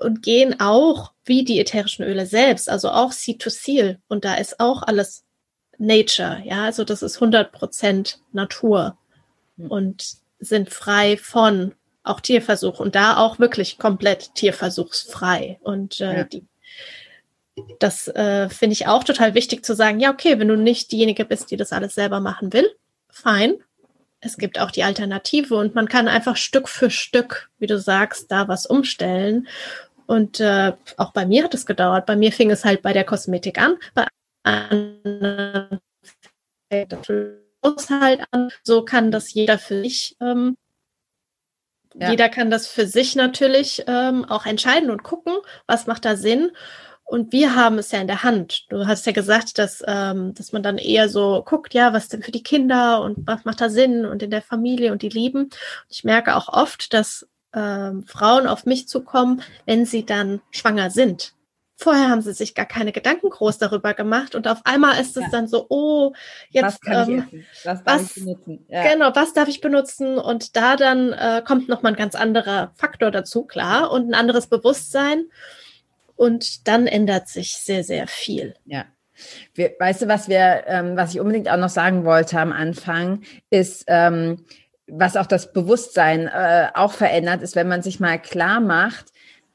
und 0.02 0.22
gehen 0.22 0.60
auch 0.60 1.12
wie 1.24 1.44
die 1.44 1.58
ätherischen 1.58 2.04
Öle 2.04 2.26
selbst, 2.26 2.68
also 2.68 2.90
auch 2.90 3.12
Seed 3.12 3.40
to 3.40 3.50
Seal. 3.50 3.98
Und 4.08 4.24
da 4.24 4.34
ist 4.34 4.60
auch 4.60 4.82
alles 4.82 5.24
Nature, 5.78 6.42
ja, 6.44 6.64
also 6.64 6.84
das 6.84 7.02
ist 7.02 7.18
100% 7.18 8.16
Natur 8.32 8.96
hm. 9.56 9.70
und 9.70 10.04
sind 10.38 10.70
frei 10.70 11.16
von 11.16 11.74
auch 12.04 12.20
Tierversuch 12.20 12.80
und 12.80 12.94
da 12.94 13.16
auch 13.16 13.38
wirklich 13.38 13.78
komplett 13.78 14.34
tierversuchsfrei. 14.34 15.58
Und 15.62 16.00
äh, 16.00 16.18
ja. 16.18 16.24
die, 16.24 16.44
das 17.78 18.08
äh, 18.08 18.48
finde 18.48 18.72
ich 18.72 18.86
auch 18.86 19.04
total 19.04 19.34
wichtig 19.34 19.64
zu 19.64 19.74
sagen, 19.74 20.00
ja, 20.00 20.10
okay, 20.10 20.38
wenn 20.38 20.48
du 20.48 20.56
nicht 20.56 20.90
diejenige 20.90 21.24
bist, 21.24 21.50
die 21.50 21.56
das 21.56 21.72
alles 21.72 21.94
selber 21.94 22.20
machen 22.20 22.52
will, 22.52 22.68
fein. 23.08 23.54
Es 24.20 24.36
gibt 24.36 24.60
auch 24.60 24.70
die 24.70 24.84
Alternative 24.84 25.56
und 25.56 25.74
man 25.74 25.88
kann 25.88 26.06
einfach 26.06 26.36
Stück 26.36 26.68
für 26.68 26.90
Stück, 26.90 27.50
wie 27.58 27.66
du 27.66 27.78
sagst, 27.78 28.30
da 28.30 28.46
was 28.46 28.66
umstellen. 28.66 29.48
Und 30.06 30.40
äh, 30.40 30.72
auch 30.96 31.12
bei 31.12 31.26
mir 31.26 31.44
hat 31.44 31.54
es 31.54 31.66
gedauert. 31.66 32.06
Bei 32.06 32.16
mir 32.16 32.32
fing 32.32 32.50
es 32.50 32.64
halt 32.64 32.82
bei 32.82 32.92
der 32.92 33.04
Kosmetik 33.04 33.58
an, 33.58 33.76
bei 33.94 34.06
anderen 34.42 35.80
halt 37.90 38.22
an. 38.30 38.50
So 38.62 38.84
kann 38.84 39.10
das 39.10 39.32
jeder 39.32 39.58
für 39.58 39.82
sich, 39.82 40.16
ähm, 40.20 40.56
ja. 41.94 42.10
jeder 42.10 42.28
kann 42.28 42.50
das 42.50 42.66
für 42.66 42.86
sich 42.86 43.14
natürlich 43.14 43.84
ähm, 43.86 44.24
auch 44.24 44.46
entscheiden 44.46 44.90
und 44.90 45.02
gucken, 45.02 45.34
was 45.66 45.86
macht 45.86 46.04
da 46.04 46.16
Sinn. 46.16 46.50
Und 47.04 47.32
wir 47.32 47.54
haben 47.54 47.78
es 47.78 47.90
ja 47.90 48.00
in 48.00 48.06
der 48.06 48.22
Hand. 48.22 48.64
Du 48.70 48.86
hast 48.86 49.04
ja 49.04 49.12
gesagt, 49.12 49.58
dass, 49.58 49.82
ähm, 49.86 50.32
dass 50.34 50.52
man 50.52 50.62
dann 50.62 50.78
eher 50.78 51.10
so 51.10 51.42
guckt, 51.44 51.74
ja, 51.74 51.92
was 51.92 52.08
denn 52.08 52.22
für 52.22 52.32
die 52.32 52.42
Kinder 52.42 53.02
und 53.02 53.26
was 53.26 53.44
macht 53.44 53.60
da 53.60 53.68
Sinn 53.68 54.06
und 54.06 54.22
in 54.22 54.30
der 54.30 54.40
Familie 54.40 54.92
und 54.92 55.02
die 55.02 55.10
lieben. 55.10 55.44
Und 55.44 55.56
ich 55.90 56.04
merke 56.04 56.34
auch 56.36 56.48
oft, 56.48 56.94
dass 56.94 57.28
ähm, 57.54 58.04
Frauen 58.06 58.46
auf 58.46 58.66
mich 58.66 58.88
zukommen, 58.88 59.42
wenn 59.66 59.86
sie 59.86 60.04
dann 60.04 60.40
schwanger 60.50 60.90
sind. 60.90 61.34
Vorher 61.76 62.10
haben 62.10 62.22
sie 62.22 62.32
sich 62.32 62.54
gar 62.54 62.66
keine 62.66 62.92
Gedanken 62.92 63.28
groß 63.28 63.58
darüber 63.58 63.92
gemacht 63.92 64.34
und 64.34 64.46
auf 64.46 64.60
einmal 64.64 65.00
ist 65.00 65.16
es 65.16 65.24
ja. 65.24 65.28
dann 65.32 65.48
so, 65.48 65.66
oh, 65.68 66.12
jetzt 66.50 66.78
was, 66.84 67.08
ähm, 67.08 67.44
was 67.64 67.82
darf 67.82 68.00
was, 68.00 68.16
ich 68.16 68.22
benutzen? 68.22 68.66
Ja. 68.68 68.92
Genau, 68.92 69.10
was 69.14 69.32
darf 69.32 69.48
ich 69.48 69.60
benutzen? 69.60 70.18
Und 70.18 70.54
da 70.56 70.76
dann 70.76 71.12
äh, 71.12 71.42
kommt 71.44 71.68
noch 71.68 71.82
mal 71.82 71.90
ein 71.90 71.96
ganz 71.96 72.14
anderer 72.14 72.72
Faktor 72.76 73.10
dazu, 73.10 73.44
klar, 73.44 73.90
und 73.90 74.08
ein 74.08 74.14
anderes 74.14 74.46
Bewusstsein. 74.46 75.24
Und 76.14 76.68
dann 76.68 76.86
ändert 76.86 77.28
sich 77.28 77.56
sehr, 77.56 77.82
sehr 77.82 78.06
viel. 78.06 78.54
Ja. 78.64 78.84
Wir, 79.54 79.72
weißt 79.78 80.02
du, 80.02 80.08
was 80.08 80.28
wir, 80.28 80.64
ähm, 80.66 80.96
was 80.96 81.14
ich 81.14 81.20
unbedingt 81.20 81.50
auch 81.50 81.56
noch 81.56 81.68
sagen 81.68 82.04
wollte 82.04 82.38
am 82.38 82.52
Anfang, 82.52 83.22
ist, 83.50 83.84
ähm, 83.88 84.44
was 84.94 85.16
auch 85.16 85.26
das 85.26 85.52
Bewusstsein 85.52 86.28
äh, 86.28 86.68
auch 86.74 86.92
verändert, 86.92 87.42
ist, 87.42 87.56
wenn 87.56 87.68
man 87.68 87.82
sich 87.82 87.98
mal 87.98 88.18
klar 88.18 88.60
macht, 88.60 89.06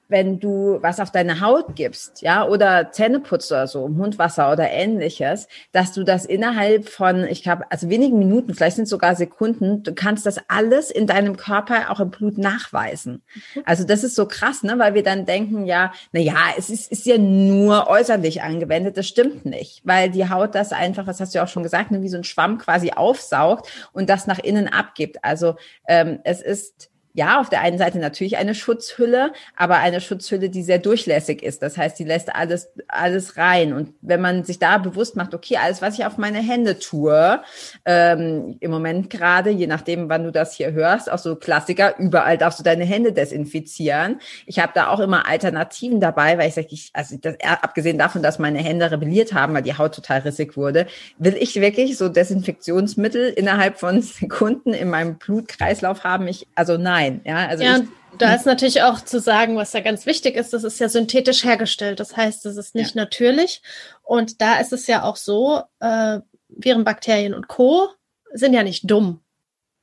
wenn 0.09 0.39
du 0.39 0.79
was 0.81 0.99
auf 0.99 1.11
deine 1.11 1.41
Haut 1.41 1.75
gibst, 1.75 2.21
ja, 2.21 2.45
oder 2.47 2.91
Zähne 2.91 3.19
putzt 3.19 3.51
oder 3.51 3.67
so, 3.67 3.87
Mundwasser 3.87 4.51
oder 4.51 4.69
ähnliches, 4.69 5.47
dass 5.71 5.93
du 5.93 6.03
das 6.03 6.25
innerhalb 6.25 6.89
von, 6.89 7.25
ich 7.25 7.43
glaube, 7.43 7.63
also 7.69 7.89
wenigen 7.89 8.17
Minuten, 8.17 8.53
vielleicht 8.53 8.77
sind 8.77 8.83
es 8.83 8.89
sogar 8.89 9.15
Sekunden, 9.15 9.83
du 9.83 9.93
kannst 9.93 10.25
das 10.25 10.39
alles 10.47 10.91
in 10.91 11.07
deinem 11.07 11.35
Körper 11.37 11.91
auch 11.91 11.99
im 11.99 12.09
Blut 12.09 12.37
nachweisen. 12.37 13.21
Mhm. 13.55 13.63
Also 13.65 13.83
das 13.83 14.03
ist 14.03 14.15
so 14.15 14.27
krass, 14.27 14.63
ne, 14.63 14.79
weil 14.79 14.93
wir 14.93 15.03
dann 15.03 15.25
denken, 15.25 15.65
ja, 15.65 15.91
na 16.11 16.19
ja, 16.19 16.35
es 16.57 16.69
ist, 16.69 16.91
ist 16.91 17.05
ja 17.05 17.17
nur 17.17 17.87
äußerlich 17.87 18.41
angewendet, 18.41 18.97
das 18.97 19.07
stimmt 19.07 19.45
nicht, 19.45 19.81
weil 19.83 20.09
die 20.09 20.29
Haut 20.29 20.55
das 20.55 20.71
einfach, 20.71 21.07
was 21.07 21.19
hast 21.19 21.33
du 21.33 21.39
ja 21.39 21.43
auch 21.43 21.49
schon 21.49 21.63
gesagt, 21.63 21.91
ne, 21.91 22.01
wie 22.01 22.09
so 22.09 22.17
ein 22.17 22.23
Schwamm 22.23 22.57
quasi 22.57 22.91
aufsaugt 22.91 23.69
und 23.93 24.09
das 24.09 24.27
nach 24.27 24.39
innen 24.39 24.67
abgibt. 24.67 25.23
Also 25.23 25.55
ähm, 25.87 26.19
es 26.23 26.41
ist 26.41 26.89
ja, 27.17 27.39
auf 27.41 27.49
der 27.49 27.61
einen 27.61 27.79
Seite 27.79 27.97
natürlich 27.97 28.37
eine 28.37 28.53
Schutzhülle, 28.53 29.33
aber 29.55 29.77
eine 29.77 30.01
Schutzhülle, 30.01 30.51
die 30.51 30.61
sehr 30.61 30.77
durchlässig 30.77 31.41
ist. 31.41 31.63
Das 31.63 31.75
heißt, 31.75 31.97
die 31.97 32.03
lässt 32.03 32.35
alles, 32.35 32.69
alles 32.87 33.37
rein. 33.37 33.73
Und 33.73 33.95
wenn 34.01 34.21
man 34.21 34.43
sich 34.43 34.59
da 34.59 34.77
bewusst 34.77 35.15
macht, 35.15 35.33
okay, 35.33 35.57
alles, 35.57 35.81
was 35.81 35.97
ich 35.97 36.05
auf 36.05 36.19
meine 36.19 36.37
Hände 36.37 36.77
tue, 36.77 37.41
ähm, 37.85 38.57
im 38.59 38.69
Moment 38.69 39.09
gerade, 39.09 39.49
je 39.49 39.65
nachdem, 39.65 40.09
wann 40.09 40.25
du 40.25 40.31
das 40.31 40.53
hier 40.53 40.73
hörst, 40.73 41.11
auch 41.11 41.17
so 41.17 41.35
Klassiker, 41.35 41.97
überall 41.97 42.37
darfst 42.37 42.59
du 42.59 42.63
deine 42.63 42.85
Hände 42.85 43.11
desinfizieren. 43.13 44.19
Ich 44.45 44.59
habe 44.59 44.73
da 44.75 44.89
auch 44.89 44.99
immer 44.99 45.27
Alternativen 45.27 45.99
dabei, 45.99 46.37
weil 46.37 46.49
ich 46.49 46.53
sage, 46.53 46.67
ich, 46.69 46.91
also 46.93 47.17
das, 47.19 47.33
abgesehen 47.41 47.97
davon, 47.97 48.21
dass 48.21 48.37
meine 48.37 48.59
Hände 48.59 48.91
rebelliert 48.91 49.33
haben, 49.33 49.55
weil 49.55 49.63
die 49.63 49.75
Haut 49.75 49.95
total 49.95 50.19
rissig 50.19 50.55
wurde, 50.55 50.85
will 51.17 51.35
ich 51.39 51.55
wirklich 51.55 51.97
so 51.97 52.09
Desinfektionsmittel 52.09 53.29
innerhalb 53.29 53.79
von 53.79 54.01
Sekunden 54.03 54.75
in 54.75 54.91
meinem 54.91 55.17
Blutkreislauf 55.17 56.03
haben. 56.03 56.27
Ich, 56.27 56.45
also 56.53 56.77
nein 56.77 57.06
sein. 57.07 57.21
Ja, 57.25 57.47
also 57.47 57.63
ja, 57.63 57.77
ich, 57.77 57.83
da 58.17 58.33
ist 58.33 58.45
natürlich 58.45 58.81
auch 58.81 59.01
zu 59.01 59.19
sagen, 59.19 59.55
was 59.55 59.71
da 59.71 59.79
ganz 59.81 60.05
wichtig 60.05 60.35
ist, 60.35 60.53
das 60.53 60.63
ist 60.63 60.79
ja 60.79 60.89
synthetisch 60.89 61.43
hergestellt. 61.43 61.99
Das 61.99 62.15
heißt, 62.15 62.45
es 62.45 62.57
ist 62.57 62.75
nicht 62.75 62.95
ja. 62.95 63.01
natürlich. 63.01 63.61
Und 64.03 64.41
da 64.41 64.59
ist 64.59 64.73
es 64.73 64.87
ja 64.87 65.03
auch 65.03 65.15
so, 65.15 65.61
äh, 65.79 66.19
Viren, 66.49 66.83
Bakterien 66.83 67.33
und 67.33 67.47
Co. 67.47 67.89
sind 68.33 68.53
ja 68.53 68.63
nicht 68.63 68.89
dumm. 68.89 69.21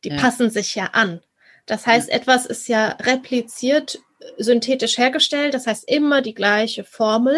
Die 0.05 0.11
ja. 0.11 0.17
passen 0.17 0.51
sich 0.51 0.75
ja 0.75 0.91
an. 0.93 1.21
Das 1.67 1.87
heißt, 1.87 2.09
ja. 2.09 2.15
etwas 2.15 2.47
ist 2.47 2.69
ja 2.69 2.89
repliziert 3.01 3.99
synthetisch 4.39 4.97
hergestellt, 4.97 5.53
das 5.53 5.67
heißt 5.67 5.89
immer 5.89 6.23
die 6.23 6.35
gleiche 6.35 6.85
Formel. 6.85 7.37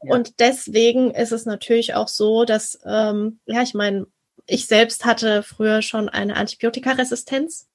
Und 0.00 0.40
deswegen 0.40 1.10
ist 1.10 1.32
es 1.32 1.46
natürlich 1.46 1.94
auch 1.94 2.08
so, 2.08 2.44
dass, 2.44 2.78
ähm, 2.84 3.40
ja, 3.46 3.62
ich 3.62 3.74
meine, 3.74 4.06
ich 4.46 4.66
selbst 4.66 5.04
hatte 5.04 5.42
früher 5.42 5.82
schon 5.82 6.08
eine 6.08 6.36
Antibiotikaresistenz. 6.36 7.67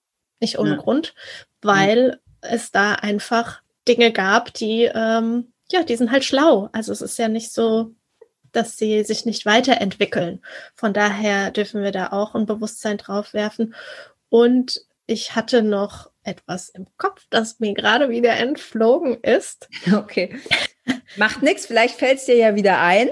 Nicht 0.44 0.60
ohne 0.60 0.72
ja. 0.72 0.76
Grund, 0.76 1.16
weil 1.62 2.20
ja. 2.44 2.50
es 2.50 2.72
da 2.72 2.96
einfach 2.96 3.62
Dinge 3.88 4.12
gab, 4.12 4.54
die, 4.54 4.92
ähm, 4.94 5.54
ja, 5.72 5.84
die 5.84 5.96
sind 5.96 6.12
halt 6.12 6.26
schlau. 6.26 6.68
Also 6.74 6.92
es 6.92 7.02
ist 7.02 7.18
ja 7.18 7.30
nicht 7.30 7.54
so, 7.54 7.92
dass 8.52 8.76
sie 8.76 9.06
sich 9.06 9.26
nicht 9.26 9.46
weiterentwickeln. 9.46 10.42
Von 10.76 10.94
daher 10.94 11.50
dürfen 11.52 11.82
wir 11.82 11.92
da 11.92 12.08
auch 12.12 12.36
ein 12.36 12.46
Bewusstsein 12.46 12.98
drauf 12.98 13.34
werfen. 13.34 13.74
Und 14.28 14.82
ich 15.06 15.34
hatte 15.34 15.62
noch 15.64 16.12
etwas 16.24 16.68
im 16.68 16.88
Kopf, 16.98 17.26
das 17.30 17.62
mir 17.62 17.74
gerade 17.74 18.10
wieder 18.10 18.34
entflogen 18.36 19.18
ist. 19.22 19.70
Okay. 19.94 20.38
Macht 21.16 21.42
nichts, 21.42 21.66
vielleicht 21.66 21.96
fällt 21.96 22.18
es 22.18 22.26
dir 22.26 22.36
ja 22.36 22.56
wieder 22.56 22.82
ein. 22.82 23.10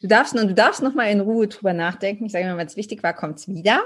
Du 0.00 0.06
darfst 0.06 0.34
und 0.34 0.46
du 0.46 0.54
darfst 0.54 0.80
noch 0.80 0.94
mal 0.94 1.10
in 1.10 1.18
Ruhe 1.18 1.48
drüber 1.48 1.72
nachdenken. 1.72 2.26
Ich 2.26 2.32
sage 2.32 2.44
mal, 2.44 2.56
wenn 2.56 2.68
es 2.68 2.76
wichtig 2.76 3.02
war, 3.02 3.12
kommt 3.12 3.40
es 3.40 3.48
wieder. 3.48 3.82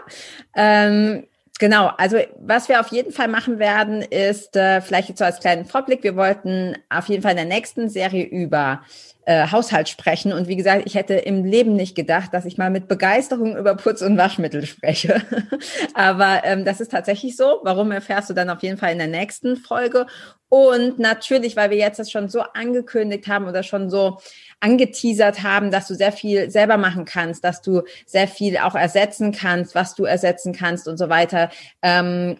Ähm, 0.54 1.26
genau, 1.62 1.92
also 1.96 2.16
was 2.40 2.68
wir 2.68 2.80
auf 2.80 2.88
jeden 2.88 3.12
Fall 3.12 3.28
machen 3.28 3.60
werden, 3.60 4.02
ist 4.02 4.56
äh, 4.56 4.80
vielleicht 4.80 5.10
jetzt 5.10 5.20
so 5.20 5.24
als 5.24 5.38
kleinen 5.38 5.64
Vorblick. 5.64 6.02
Wir 6.02 6.16
wollten 6.16 6.76
auf 6.90 7.08
jeden 7.08 7.22
Fall 7.22 7.30
in 7.30 7.36
der 7.36 7.46
nächsten 7.46 7.88
Serie 7.88 8.24
über 8.24 8.82
äh, 9.24 9.48
Haushalt 9.50 9.88
sprechen. 9.88 10.32
Und 10.32 10.48
wie 10.48 10.56
gesagt, 10.56 10.82
ich 10.86 10.94
hätte 10.94 11.14
im 11.14 11.44
Leben 11.44 11.76
nicht 11.76 11.94
gedacht, 11.94 12.34
dass 12.34 12.44
ich 12.44 12.58
mal 12.58 12.70
mit 12.70 12.88
Begeisterung 12.88 13.56
über 13.56 13.76
Putz- 13.76 14.02
und 14.02 14.16
Waschmittel 14.16 14.66
spreche. 14.66 15.22
Aber 15.94 16.42
ähm, 16.44 16.64
das 16.64 16.80
ist 16.80 16.90
tatsächlich 16.90 17.36
so. 17.36 17.60
Warum 17.62 17.92
erfährst 17.92 18.30
du 18.30 18.34
dann 18.34 18.50
auf 18.50 18.62
jeden 18.62 18.78
Fall 18.78 18.92
in 18.92 18.98
der 18.98 19.06
nächsten 19.06 19.56
Folge? 19.56 20.06
Und 20.48 20.98
natürlich, 20.98 21.56
weil 21.56 21.70
wir 21.70 21.78
jetzt 21.78 21.98
das 21.98 22.10
schon 22.10 22.28
so 22.28 22.40
angekündigt 22.40 23.26
haben 23.28 23.46
oder 23.46 23.62
schon 23.62 23.88
so 23.88 24.18
angeteasert 24.60 25.42
haben, 25.42 25.70
dass 25.70 25.88
du 25.88 25.94
sehr 25.94 26.12
viel 26.12 26.50
selber 26.50 26.76
machen 26.76 27.04
kannst, 27.04 27.42
dass 27.44 27.62
du 27.62 27.82
sehr 28.06 28.28
viel 28.28 28.58
auch 28.58 28.74
ersetzen 28.74 29.32
kannst, 29.32 29.74
was 29.74 29.94
du 29.94 30.04
ersetzen 30.04 30.52
kannst 30.52 30.88
und 30.88 30.98
so 30.98 31.08
weiter. 31.08 31.50
Ähm, 31.80 32.36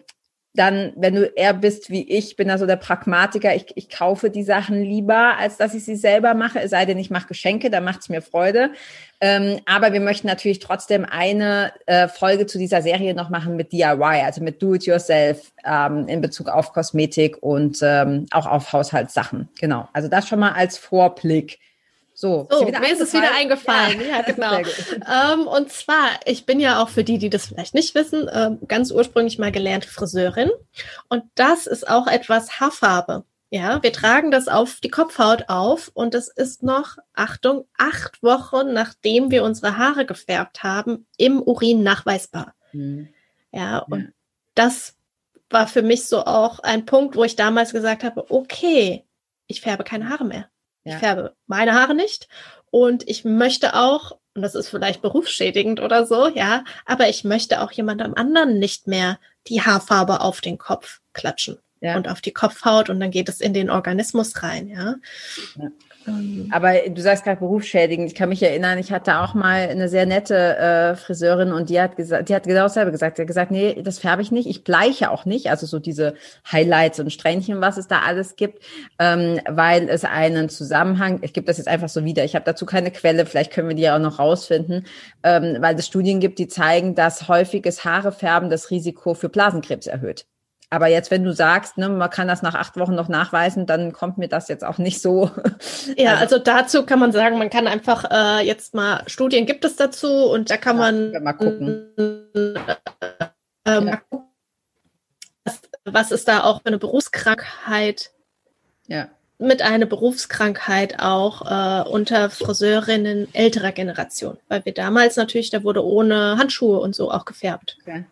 dann, 0.55 0.93
wenn 0.95 1.15
du 1.15 1.25
eher 1.25 1.53
bist 1.53 1.89
wie 1.89 2.07
ich, 2.07 2.35
bin 2.35 2.47
da 2.47 2.59
so 2.59 2.67
der 2.67 2.75
Pragmatiker, 2.75 3.55
ich, 3.55 3.65
ich 3.75 3.89
kaufe 3.89 4.29
die 4.29 4.43
Sachen 4.43 4.83
lieber, 4.83 5.37
als 5.39 5.57
dass 5.57 5.73
ich 5.73 5.83
sie 5.83 5.95
selber 5.95 6.35
mache, 6.35 6.59
es 6.59 6.69
sei 6.69 6.85
denn, 6.85 6.99
ich 6.99 7.09
mache 7.09 7.27
Geschenke, 7.27 7.71
da 7.71 7.81
macht 7.81 8.01
es 8.01 8.09
mir 8.09 8.21
Freude. 8.21 8.71
Ähm, 9.19 9.61
aber 9.65 9.93
wir 9.93 9.99
möchten 9.99 10.27
natürlich 10.27 10.59
trotzdem 10.59 11.05
eine 11.05 11.73
äh, 11.87 12.07
Folge 12.07 12.45
zu 12.45 12.59
dieser 12.59 12.83
Serie 12.83 13.15
noch 13.15 13.29
machen 13.29 13.55
mit 13.55 13.71
DIY, 13.71 14.21
also 14.23 14.43
mit 14.43 14.61
Do-it-yourself 14.61 15.53
ähm, 15.65 16.07
in 16.07 16.21
Bezug 16.21 16.49
auf 16.49 16.71
Kosmetik 16.71 17.41
und 17.41 17.79
ähm, 17.81 18.27
auch 18.31 18.45
auf 18.45 18.71
Haushaltssachen. 18.73 19.49
Genau, 19.59 19.87
also 19.93 20.07
das 20.07 20.27
schon 20.27 20.39
mal 20.39 20.51
als 20.51 20.77
Vorblick 20.77 21.59
so, 22.23 22.47
so 22.49 22.63
mir 22.63 22.93
ist 22.93 23.01
es 23.01 23.13
wieder 23.13 23.35
eingefallen. 23.35 23.99
Ja, 23.99 24.07
ja 24.07 24.21
genau. 24.31 24.55
Ähm, 24.55 25.45
und 25.45 25.69
zwar, 25.73 26.07
ich 26.25 26.45
bin 26.45 26.61
ja 26.61 26.81
auch 26.81 26.87
für 26.87 27.03
die, 27.03 27.17
die 27.17 27.29
das 27.29 27.47
vielleicht 27.47 27.73
nicht 27.73 27.93
wissen, 27.95 28.29
ähm, 28.31 28.59
ganz 28.65 28.91
ursprünglich 28.91 29.39
mal 29.39 29.51
gelernt 29.51 29.83
Friseurin. 29.83 30.49
Und 31.09 31.23
das 31.35 31.67
ist 31.67 31.85
auch 31.89 32.07
etwas 32.07 32.61
Haarfarbe. 32.61 33.25
Ja, 33.49 33.83
wir 33.83 33.91
tragen 33.91 34.31
das 34.31 34.47
auf 34.47 34.79
die 34.79 34.89
Kopfhaut 34.89 35.49
auf 35.49 35.91
und 35.93 36.15
es 36.15 36.29
ist 36.29 36.63
noch, 36.63 36.97
Achtung, 37.13 37.65
acht 37.77 38.23
Wochen, 38.23 38.73
nachdem 38.73 39.29
wir 39.29 39.43
unsere 39.43 39.77
Haare 39.77 40.05
gefärbt 40.05 40.63
haben, 40.63 41.05
im 41.17 41.41
Urin 41.41 41.83
nachweisbar. 41.83 42.55
Mhm. 42.71 43.09
Ja, 43.51 43.79
und 43.79 43.99
ja. 43.99 44.07
das 44.55 44.95
war 45.49 45.67
für 45.67 45.83
mich 45.83 46.05
so 46.05 46.25
auch 46.25 46.59
ein 46.59 46.85
Punkt, 46.85 47.15
wo 47.17 47.25
ich 47.25 47.35
damals 47.35 47.73
gesagt 47.73 48.03
habe, 48.03 48.31
okay, 48.31 49.03
ich 49.47 49.61
färbe 49.61 49.83
keine 49.83 50.09
Haare 50.09 50.23
mehr. 50.23 50.49
Ja. 50.83 50.93
Ich 50.93 50.99
färbe 50.99 51.35
meine 51.47 51.73
Haare 51.73 51.95
nicht 51.95 52.27
und 52.71 53.07
ich 53.07 53.23
möchte 53.25 53.75
auch, 53.75 54.17
und 54.35 54.41
das 54.41 54.55
ist 54.55 54.69
vielleicht 54.69 55.01
berufsschädigend 55.01 55.79
oder 55.79 56.05
so, 56.05 56.27
ja, 56.27 56.63
aber 56.85 57.09
ich 57.09 57.23
möchte 57.23 57.61
auch 57.61 57.71
jemandem 57.71 58.13
anderen 58.15 58.59
nicht 58.59 58.87
mehr 58.87 59.19
die 59.47 59.61
Haarfarbe 59.61 60.21
auf 60.21 60.41
den 60.41 60.57
Kopf 60.57 60.99
klatschen 61.13 61.57
ja. 61.81 61.95
und 61.95 62.07
auf 62.07 62.21
die 62.21 62.33
Kopfhaut 62.33 62.89
und 62.89 62.99
dann 62.99 63.11
geht 63.11 63.29
es 63.29 63.41
in 63.41 63.53
den 63.53 63.69
Organismus 63.69 64.41
rein, 64.41 64.67
ja. 64.67 64.95
ja. 65.55 65.69
Ähm. 66.07 66.49
Aber 66.51 66.73
du 66.89 67.01
sagst 67.01 67.23
gerade 67.23 67.39
berufsschädigend. 67.39 68.07
Ich 68.07 68.15
kann 68.15 68.29
mich 68.29 68.43
erinnern, 68.43 68.77
ich 68.77 68.91
hatte 68.91 69.19
auch 69.19 69.33
mal 69.33 69.69
eine 69.69 69.89
sehr 69.89 70.05
nette 70.05 70.57
äh, 70.57 70.95
Friseurin 70.95 71.51
und 71.51 71.69
die 71.69 71.79
hat 71.79 71.95
gesagt, 71.95 72.29
die 72.29 72.35
hat 72.35 72.43
genau 72.43 72.63
dasselbe 72.63 72.91
gesagt. 72.91 73.17
Sie 73.17 73.23
hat 73.23 73.27
gesagt, 73.27 73.51
nee, 73.51 73.81
das 73.81 73.99
färbe 73.99 74.21
ich 74.21 74.31
nicht. 74.31 74.47
Ich 74.47 74.63
bleiche 74.63 75.11
auch 75.11 75.25
nicht. 75.25 75.49
Also 75.49 75.65
so 75.65 75.79
diese 75.79 76.15
Highlights 76.51 76.99
und 76.99 77.11
Strähnchen, 77.11 77.61
was 77.61 77.77
es 77.77 77.87
da 77.87 77.99
alles 77.99 78.35
gibt, 78.35 78.63
ähm, 78.99 79.39
weil 79.47 79.89
es 79.89 80.05
einen 80.05 80.49
Zusammenhang, 80.49 81.19
ich 81.21 81.33
gebe 81.33 81.47
das 81.47 81.57
jetzt 81.57 81.67
einfach 81.67 81.89
so 81.89 82.03
wieder. 82.03 82.23
Ich 82.23 82.35
habe 82.35 82.45
dazu 82.45 82.65
keine 82.65 82.91
Quelle, 82.91 83.25
vielleicht 83.25 83.51
können 83.51 83.69
wir 83.69 83.75
die 83.75 83.83
ja 83.83 83.95
auch 83.95 84.01
noch 84.01 84.19
rausfinden, 84.19 84.85
ähm, 85.23 85.57
weil 85.59 85.75
es 85.75 85.87
Studien 85.87 86.19
gibt, 86.19 86.39
die 86.39 86.47
zeigen, 86.47 86.95
dass 86.95 87.27
häufiges 87.27 87.85
Haarefärben 87.85 88.49
das 88.49 88.71
Risiko 88.71 89.13
für 89.13 89.29
Blasenkrebs 89.29 89.87
erhöht. 89.87 90.25
Aber 90.73 90.87
jetzt, 90.87 91.11
wenn 91.11 91.23
du 91.23 91.33
sagst, 91.33 91.77
ne, 91.77 91.87
man 91.87 92.09
kann 92.09 92.27
das 92.27 92.41
nach 92.41 92.55
acht 92.55 92.77
Wochen 92.77 92.95
noch 92.95 93.07
nachweisen, 93.07 93.67
dann 93.67 93.93
kommt 93.93 94.17
mir 94.17 94.27
das 94.27 94.47
jetzt 94.47 94.65
auch 94.65 94.79
nicht 94.79 95.01
so. 95.01 95.29
Ja, 95.97 96.15
also, 96.15 96.35
also 96.35 96.39
dazu 96.39 96.85
kann 96.85 96.97
man 96.97 97.11
sagen, 97.11 97.37
man 97.37 97.49
kann 97.49 97.67
einfach 97.67 98.05
äh, 98.09 98.45
jetzt 98.45 98.73
mal 98.73 99.03
Studien 99.05 99.45
gibt 99.45 99.65
es 99.65 99.75
dazu 99.75 100.07
und 100.07 100.49
da 100.49 100.57
kann 100.57 100.77
ja, 100.77 100.81
man 100.81 101.23
mal 101.23 101.33
gucken. 101.33 101.85
Äh, 103.65 103.77
äh, 103.77 103.97
was, 105.43 105.61
was 105.85 106.11
ist 106.11 106.27
da 106.27 106.43
auch 106.43 106.61
für 106.61 106.67
eine 106.67 106.79
Berufskrankheit? 106.79 108.11
Ja. 108.87 109.09
Mit 109.37 109.61
einer 109.61 109.85
Berufskrankheit 109.85 110.99
auch 110.99 111.43
äh, 111.45 111.87
unter 111.87 112.29
Friseurinnen 112.31 113.27
älterer 113.33 113.73
Generation, 113.73 114.37
weil 114.47 114.65
wir 114.65 114.73
damals 114.73 115.17
natürlich, 115.17 115.51
da 115.51 115.63
wurde 115.63 115.85
ohne 115.85 116.37
Handschuhe 116.37 116.79
und 116.79 116.95
so 116.95 117.11
auch 117.11 117.25
gefärbt. 117.25 117.77
Okay. 117.81 118.05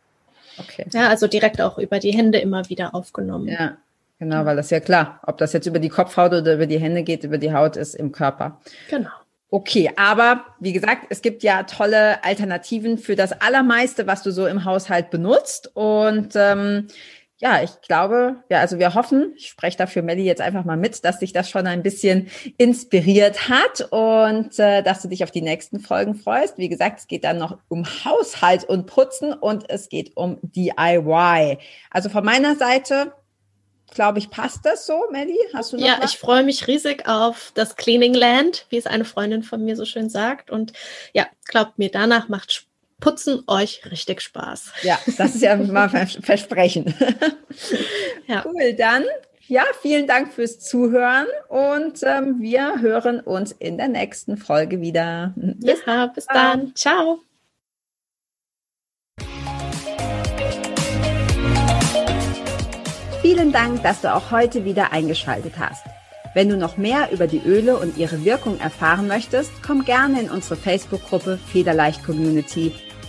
Okay. 0.58 0.86
Ja, 0.94 1.10
also 1.10 1.28
direkt 1.28 1.62
auch 1.62 1.78
über 1.78 2.00
die 2.00 2.12
Hände 2.12 2.40
immer 2.40 2.68
wieder 2.70 2.94
aufgenommen. 2.94 3.48
Ja, 3.48 3.78
genau, 4.20 4.46
weil 4.46 4.56
das 4.56 4.70
ja 4.70 4.80
klar. 4.80 5.20
Ob 5.26 5.38
das 5.38 5.54
jetzt 5.54 5.66
über 5.66 5.80
die 5.80 5.90
Kopfhaut 5.90 6.34
oder 6.34 6.54
über 6.56 6.68
die 6.68 6.80
Hände 6.80 7.04
geht, 7.04 7.24
über 7.24 7.38
die 7.38 7.54
Haut 7.54 7.78
ist 7.78 7.96
im 7.96 8.12
Körper. 8.12 8.60
Genau. 8.90 9.10
Okay, 9.54 9.92
aber 9.98 10.46
wie 10.62 10.72
gesagt, 10.72 11.08
es 11.10 11.22
gibt 11.22 11.44
ja 11.44 11.64
tolle 11.64 12.24
Alternativen 12.24 12.98
für 12.98 13.18
das 13.18 13.34
Allermeiste, 13.34 14.08
was 14.08 14.24
du 14.24 14.32
so 14.32 14.48
im 14.48 14.64
Haushalt 14.64 15.10
benutzt. 15.10 15.70
Und 15.76 16.30
ähm, 16.36 16.88
ja, 17.42 17.64
ich 17.64 17.82
glaube, 17.82 18.44
ja, 18.50 18.60
also 18.60 18.78
wir 18.78 18.94
hoffen, 18.94 19.34
ich 19.36 19.48
spreche 19.48 19.76
da 19.76 19.88
für 19.88 20.04
Melli 20.04 20.24
jetzt 20.24 20.42
einfach 20.42 20.64
mal 20.64 20.78
mit, 20.78 21.04
dass 21.04 21.18
dich 21.18 21.34
das 21.34 21.50
schon 21.50 21.66
ein 21.66 21.82
bisschen 21.82 22.30
inspiriert 22.58 23.50
hat 23.50 23.82
und 23.90 24.60
äh, 24.60 24.84
dass 24.84 25.02
du 25.02 25.08
dich 25.08 25.24
auf 25.24 25.32
die 25.32 25.42
nächsten 25.42 25.80
Folgen 25.80 26.14
freust. 26.14 26.60
Wie 26.60 26.70
gesagt, 26.70 27.00
es 27.00 27.08
geht 27.08 27.24
dann 27.24 27.40
noch 27.40 27.58
um 27.68 27.84
Haushalt 27.84 28.64
und 28.66 28.86
Putzen 28.86 29.34
und 29.34 29.68
es 29.72 29.90
geht 29.90 30.16
um 30.16 30.38
DIY. 30.44 31.58
Also 31.90 32.10
von 32.10 32.24
meiner 32.24 32.56
Seite, 32.56 33.14
glaube 33.92 34.20
ich, 34.20 34.30
passt 34.30 34.64
das 34.64 34.86
so, 34.86 35.06
Melli? 35.12 35.36
Hast 35.52 35.74
du 35.74 35.78
noch 35.78 35.86
Ja, 35.86 35.98
was? 36.00 36.14
ich 36.14 36.20
freue 36.20 36.44
mich 36.44 36.68
riesig 36.68 37.08
auf 37.08 37.54
das 37.56 37.76
Cleaning 37.76 38.14
Land, 38.14 38.68
wie 38.70 38.78
es 38.78 38.86
eine 38.86 39.04
Freundin 39.04 39.42
von 39.42 39.66
mir 39.66 39.76
so 39.76 39.86
schön 39.86 40.12
sagt. 40.12 40.52
Und 40.52 40.74
ja, 41.14 41.26
glaubt 41.46 41.80
mir, 41.80 41.90
danach 41.90 42.30
macht 42.30 42.52
Spaß 42.52 42.71
putzen 43.02 43.44
euch 43.48 43.82
richtig 43.92 44.22
Spaß. 44.22 44.72
Ja, 44.84 44.98
das 45.18 45.36
ist 45.36 45.42
ja 45.42 45.58
mal 45.58 45.90
Versprechen. 45.90 46.94
ja. 48.28 48.46
Cool, 48.46 48.74
dann 48.74 49.04
ja, 49.48 49.64
vielen 49.82 50.08
Dank 50.08 50.32
fürs 50.32 50.62
Zuhören 50.62 51.28
und 51.50 52.02
ähm, 52.04 52.38
wir 52.40 52.80
hören 52.80 53.20
uns 53.20 53.52
in 53.52 53.78
der 53.78 53.90
nächsten 53.90 54.38
Folge 54.38 54.80
wieder. 54.80 55.34
Bis, 55.36 55.86
ja, 55.86 56.08
bis 56.08 56.26
dann. 56.28 56.74
Ciao. 56.74 57.20
Vielen 63.22 63.52
Dank, 63.52 63.84
dass 63.84 64.00
du 64.00 64.14
auch 64.14 64.32
heute 64.32 64.64
wieder 64.64 64.94
eingeschaltet 64.94 65.56
hast. 65.60 65.84
Wenn 66.34 66.48
du 66.48 66.56
noch 66.56 66.78
mehr 66.78 67.12
über 67.12 67.28
die 67.28 67.42
Öle 67.46 67.78
und 67.78 67.98
ihre 67.98 68.24
Wirkung 68.24 68.58
erfahren 68.60 69.08
möchtest, 69.08 69.52
komm 69.62 69.84
gerne 69.84 70.22
in 70.22 70.32
unsere 70.32 70.56
Facebook-Gruppe 70.56 71.38
Federleicht 71.52 72.06
Community 72.06 72.74